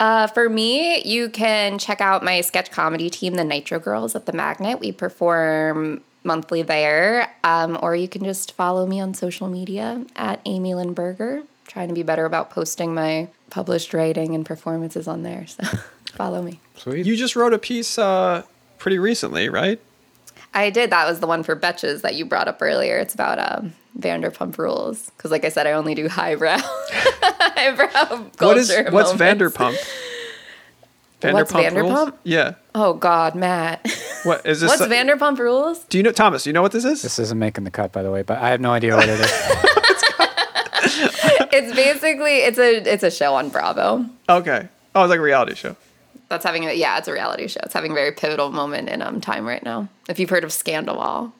Uh, 0.00 0.26
for 0.26 0.48
me, 0.48 1.00
you 1.04 1.28
can 1.28 1.78
check 1.78 2.00
out 2.00 2.24
my 2.24 2.40
sketch 2.40 2.72
comedy 2.72 3.08
team, 3.08 3.34
the 3.34 3.44
Nitro 3.44 3.78
Girls 3.78 4.16
at 4.16 4.26
the 4.26 4.32
Magnet. 4.32 4.80
We 4.80 4.90
perform 4.90 6.02
monthly 6.24 6.62
there. 6.62 7.32
Um, 7.44 7.78
or 7.80 7.94
you 7.94 8.08
can 8.08 8.24
just 8.24 8.52
follow 8.52 8.86
me 8.86 9.00
on 9.00 9.14
social 9.14 9.48
media 9.48 10.04
at 10.16 10.40
Amy 10.44 10.74
Lynne 10.74 10.92
Berger. 10.92 11.42
Trying 11.68 11.88
to 11.88 11.94
be 11.94 12.02
better 12.02 12.24
about 12.24 12.50
posting 12.50 12.94
my 12.94 13.28
published 13.50 13.94
writing 13.94 14.34
and 14.34 14.44
performances 14.44 15.06
on 15.06 15.22
there. 15.22 15.46
So 15.46 15.62
follow 16.14 16.42
me. 16.42 16.60
Sweet. 16.76 17.06
You 17.06 17.16
just 17.16 17.36
wrote 17.36 17.52
a 17.52 17.58
piece 17.58 17.98
uh, 17.98 18.42
pretty 18.78 18.98
recently, 18.98 19.48
right? 19.48 19.80
I 20.54 20.70
did. 20.70 20.90
That 20.90 21.08
was 21.08 21.20
the 21.20 21.26
one 21.26 21.42
for 21.42 21.56
Betches 21.56 22.02
that 22.02 22.14
you 22.14 22.24
brought 22.24 22.48
up 22.48 22.58
earlier. 22.60 22.98
It's 22.98 23.14
about 23.14 23.38
um, 23.38 23.72
Vanderpump 23.98 24.58
Rules. 24.58 25.10
Because, 25.16 25.30
like 25.30 25.44
I 25.44 25.48
said, 25.48 25.66
I 25.66 25.72
only 25.72 25.94
do 25.94 26.08
highbrow, 26.08 26.58
highbrow 26.60 27.88
culture. 28.36 28.36
what 28.40 28.56
is 28.58 28.70
what's 28.90 29.18
moments. 29.18 29.56
Vanderpump? 29.56 29.78
What's 31.30 31.54
rules? 31.54 32.10
Yeah. 32.24 32.54
Oh 32.74 32.94
God, 32.94 33.34
Matt. 33.34 33.86
What 34.24 34.44
is 34.44 34.60
this? 34.60 34.68
What's 34.80 34.82
Vanderpump 34.92 35.38
Rules? 35.38 35.84
Do 35.84 35.98
you 35.98 36.02
know 36.02 36.10
Thomas? 36.12 36.44
Do 36.44 36.50
you 36.50 36.54
know 36.54 36.62
what 36.62 36.72
this 36.72 36.84
is? 36.84 37.02
This 37.02 37.18
isn't 37.18 37.38
making 37.38 37.64
the 37.64 37.70
cut, 37.70 37.92
by 37.92 38.02
the 38.02 38.10
way, 38.10 38.22
but 38.22 38.38
I 38.38 38.50
have 38.50 38.60
no 38.60 38.72
idea 38.72 38.96
what 38.96 39.08
it 39.08 39.20
is. 39.20 39.32
It's 41.54 41.76
basically 41.76 42.38
it's 42.38 42.58
a 42.58 42.76
it's 42.90 43.02
a 43.02 43.10
show 43.10 43.34
on 43.34 43.50
Bravo. 43.50 44.06
Okay. 44.28 44.68
Oh, 44.94 45.04
it's 45.04 45.10
like 45.10 45.18
a 45.18 45.22
reality 45.22 45.54
show. 45.54 45.76
That's 46.32 46.44
having 46.46 46.64
a 46.66 46.72
yeah, 46.72 46.96
it's 46.96 47.08
a 47.08 47.12
reality 47.12 47.46
show. 47.46 47.60
It's 47.62 47.74
having 47.74 47.92
a 47.92 47.94
very 47.94 48.10
pivotal 48.12 48.50
moment 48.50 48.88
in 48.88 49.02
um 49.02 49.20
time 49.20 49.46
right 49.46 49.62
now. 49.62 49.88
If 50.08 50.18
you've 50.18 50.30
heard 50.30 50.44
of 50.44 50.52
Scandal 50.52 51.30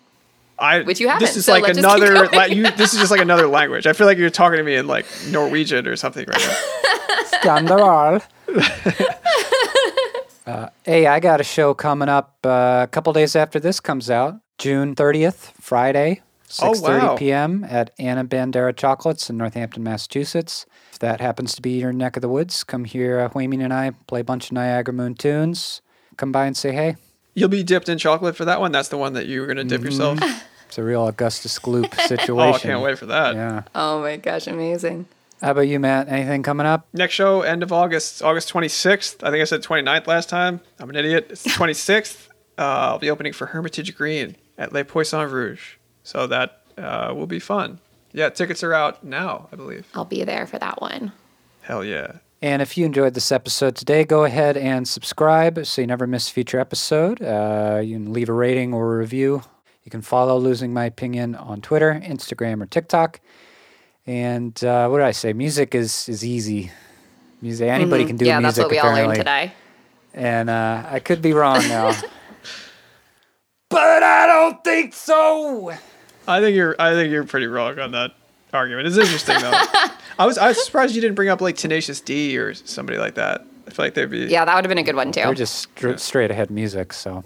I 0.59 0.82
Which 0.82 1.01
you 1.01 1.09
haven't, 1.09 1.26
This 1.26 1.34
is 1.36 1.47
so 1.47 1.53
like 1.53 1.62
let's 1.62 1.78
just 1.78 1.95
keep 1.97 2.05
another. 2.05 2.26
going. 2.26 2.36
Like, 2.36 2.53
you, 2.53 2.62
this 2.76 2.93
is 2.93 3.01
just 3.01 3.11
like 3.11 3.22
another 3.22 3.47
language. 3.47 3.86
I 3.86 3.95
feel 3.95 4.07
like 4.07 4.18
you're 4.18 4.28
talking 4.28 4.59
to 4.59 4.62
me 4.62 4.76
in 4.76 4.86
like 4.86 5.07
Norwegian 5.30 5.86
or 5.88 5.97
something 5.97 6.26
right 6.28 6.38
now. 6.38 6.55
Scandal. 7.40 7.82
uh, 10.47 10.68
hey, 10.84 11.07
I 11.07 11.20
got 11.20 11.40
a 11.40 11.45
show 11.45 11.72
coming 11.74 12.09
up 12.11 12.36
uh, 12.45 12.82
a 12.84 12.88
couple 12.90 13.12
days 13.14 13.34
after 13.34 13.59
this 13.59 13.80
comes 13.80 14.11
out, 14.11 14.40
June 14.59 14.95
30th, 14.95 15.53
Friday, 15.61 16.20
Oh, 16.61 16.72
6:30 16.72 16.82
wow. 16.82 17.16
p.m. 17.16 17.64
at 17.68 17.90
Anna 17.99 18.24
Bandera 18.26 18.76
Chocolates 18.76 19.30
in 19.30 19.38
Northampton, 19.38 19.82
Massachusetts. 19.82 20.66
If 21.03 21.09
that 21.09 21.21
happens 21.21 21.57
to 21.57 21.63
be 21.63 21.81
your 21.81 21.93
neck 21.93 22.17
of 22.17 22.21
the 22.21 22.29
woods, 22.29 22.63
come 22.63 22.85
here. 22.85 23.19
Uh, 23.19 23.29
Waymin 23.31 23.61
and 23.61 23.75
I 23.75 23.91
play 24.07 24.21
a 24.21 24.25
bunch 24.25 24.47
of 24.47 24.53
Niagara 24.53 24.95
Moon 24.95 25.17
tunes. 25.17 25.83
Come 26.17 26.31
by 26.31 26.47
and 26.47 26.57
say 26.57 26.71
hey. 26.71 26.95
You'll 27.35 27.49
be 27.49 27.65
dipped 27.65 27.89
in 27.89 27.99
chocolate 27.99 28.37
for 28.37 28.45
that 28.45 28.61
one. 28.61 28.71
That's 28.71 28.89
the 28.89 28.97
one 28.97 29.15
that 29.15 29.27
you 29.27 29.41
were 29.41 29.49
gonna 29.49 29.65
dip 29.65 29.83
yourself. 29.83 30.21
It's 30.69 30.79
a 30.79 30.83
real 30.85 31.07
Augustus 31.09 31.59
Gloop 31.59 31.93
Oh, 31.99 32.07
situation. 32.07 32.55
I 32.55 32.73
can't 32.75 32.83
wait 32.83 32.99
for 32.99 33.07
that. 33.07 33.35
Yeah. 33.35 33.65
Oh 33.75 34.01
my 34.01 34.17
gosh, 34.17 34.47
amazing. 34.47 35.07
How 35.43 35.51
about 35.51 35.63
you, 35.63 35.79
Matt? 35.81 36.09
Anything 36.09 36.43
coming 36.45 36.67
up? 36.67 36.87
Next 36.95 37.13
show, 37.15 37.41
end 37.43 37.63
of 37.65 37.73
August, 37.73 38.23
August 38.23 38.51
26th. 38.53 39.23
I 39.27 39.31
think 39.31 39.43
I 39.43 39.45
said 39.45 39.63
29th 39.63 40.07
last 40.07 40.29
time. 40.31 40.61
I'm 40.79 40.89
an 40.89 40.95
idiot. 40.97 41.27
It's 41.31 41.43
the 41.43 41.51
26th. 41.61 42.29
Uh, 42.57 42.63
I'll 42.63 42.99
be 43.01 43.11
opening 43.11 43.33
for 43.35 43.47
Hermitage 43.49 43.95
Green 43.97 44.37
at 44.57 44.73
Les 44.73 44.85
Poissons 44.85 45.31
Rouge. 45.31 45.75
So 46.05 46.27
that 46.29 46.63
uh, 46.79 47.13
will 47.15 47.27
be 47.27 47.41
fun. 47.41 47.79
Yeah, 48.13 48.29
tickets 48.29 48.63
are 48.63 48.75
out 48.75 49.03
now, 49.05 49.49
I 49.53 49.57
believe. 49.57 49.87
I'll 49.95 50.05
be 50.05 50.25
there 50.25 50.47
for 50.47 50.59
that 50.59 50.81
one. 50.81 51.13
Hell 51.63 51.85
yeah. 51.85 52.17
And 52.43 52.61
if 52.61 52.77
you 52.77 52.85
enjoyed 52.85 53.15
this 53.15 53.31
episode 53.31 53.77
today, 53.77 54.05
go 54.05 54.25
ahead 54.25 54.57
and 54.57 54.87
subscribe 54.87 55.65
so 55.65 55.81
you 55.81 55.87
never 55.87 56.07
miss 56.07 56.29
a 56.29 56.33
future 56.33 56.59
episode. 56.59 57.23
Uh, 57.23 57.81
you 57.83 57.95
can 57.97 58.13
leave 58.13 58.29
a 58.29 58.33
rating 58.33 58.75
or 58.75 58.95
a 58.95 58.99
review. 58.99 59.43
You 59.85 59.91
can 59.91 60.03
follow 60.03 60.37
Losing 60.39 60.73
My 60.75 60.85
Opinion 60.87 61.35
on 61.37 61.61
Twitter, 61.61 62.01
Instagram, 62.05 62.61
or 62.63 62.67
TikTok. 62.67 63.21
And 64.07 64.63
uh, 64.65 64.89
what 64.89 64.99
did 64.99 65.07
I 65.07 65.13
say? 65.13 65.33
Music 65.33 65.75
is, 65.75 66.09
is 66.09 66.25
easy. 66.25 66.73
Music 67.41 67.69
anybody 67.69 68.05
can 68.05 68.17
do 68.17 68.25
Mm-hmm. 68.25 68.29
yeah, 68.29 68.39
music. 68.41 68.55
that's 68.57 68.59
what 68.65 68.71
we 68.71 68.79
apparently. 68.79 69.03
all 69.03 69.09
learned 69.09 69.19
today. 69.19 69.53
And 70.15 70.51
uh, 70.51 70.85
I 70.91 70.99
could 70.99 71.23
be 71.23 71.33
wrong 71.33 71.59
now. 71.69 71.93
but 73.69 74.03
I 74.03 74.27
don't 74.27 74.63
think 74.65 74.95
so. 74.95 75.73
I 76.29 76.41
think 76.41 76.57
you're 76.57 76.77
I 76.79 76.93
think 76.93 77.11
you're 77.11 77.25
pretty 77.25 77.47
wrong 77.47 77.79
on 77.79 77.93
that 77.93 78.12
argument. 78.53 78.87
It's 78.89 78.97
interesting 78.97 79.41
though. 79.41 79.51
I 80.18 80.27
was 80.27 80.39
I 80.39 80.49
was 80.49 80.64
surprised 80.64 80.95
you 80.95 81.01
didn't 81.01 81.16
bring 81.16 81.29
up 81.29 81.41
like 81.41 81.57
Tenacious 81.57 82.01
D 82.01 82.37
or 82.39 82.55
somebody 82.55 82.99
like 82.99 83.14
that. 83.14 83.45
I 83.66 83.70
feel 83.70 83.85
like 83.87 83.95
they'd 83.95 84.11
be 84.11 84.27
Yeah, 84.27 84.45
that 84.45 84.55
would 84.55 84.64
have 84.64 84.68
been 84.68 84.79
a 84.79 84.83
good 84.83 84.97
one 84.97 85.12
too. 85.12 85.23
They're 85.23 85.35
just 85.35 85.55
str- 85.55 85.97
straight 85.97 86.31
ahead 86.31 86.51
music, 86.51 86.93
so 86.93 87.25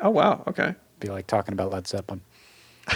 Oh 0.00 0.10
wow, 0.10 0.42
okay. 0.48 0.74
be 1.00 1.08
like 1.08 1.26
talking 1.26 1.52
about 1.52 1.70
Led 1.72 1.86
Zeppelin. 1.86 2.20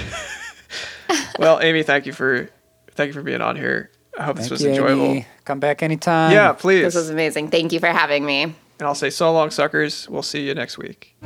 Well, 1.38 1.59
Amy, 1.62 1.82
thank 1.82 2.05
you 2.07 2.12
for 2.12 2.51
thank 2.93 3.09
you 3.09 3.12
for 3.14 3.22
being 3.22 3.41
on 3.41 3.57
here. 3.57 3.91
I 4.18 4.24
hope 4.24 4.36
this 4.36 4.51
was 4.51 4.62
you, 4.62 4.70
enjoyable. 4.70 5.05
Amy. 5.07 5.26
Come 5.47 5.59
back 5.59 5.82
anytime. 5.82 6.32
Yeah, 6.32 6.53
please. 6.53 6.82
This 6.82 6.95
was 6.95 7.09
amazing. 7.11 7.49
Thank 7.49 7.72
you 7.72 7.80
for 7.80 7.86
having 7.86 8.26
me. 8.26 8.43
and 8.43 8.55
I'll 8.82 8.95
say 8.95 9.09
so 9.11 9.32
long, 9.32 9.51
suckers. 9.51 10.07
We'll 10.09 10.22
see 10.22 10.47
you 10.47 10.55
next 10.55 10.76
week. 10.76 11.16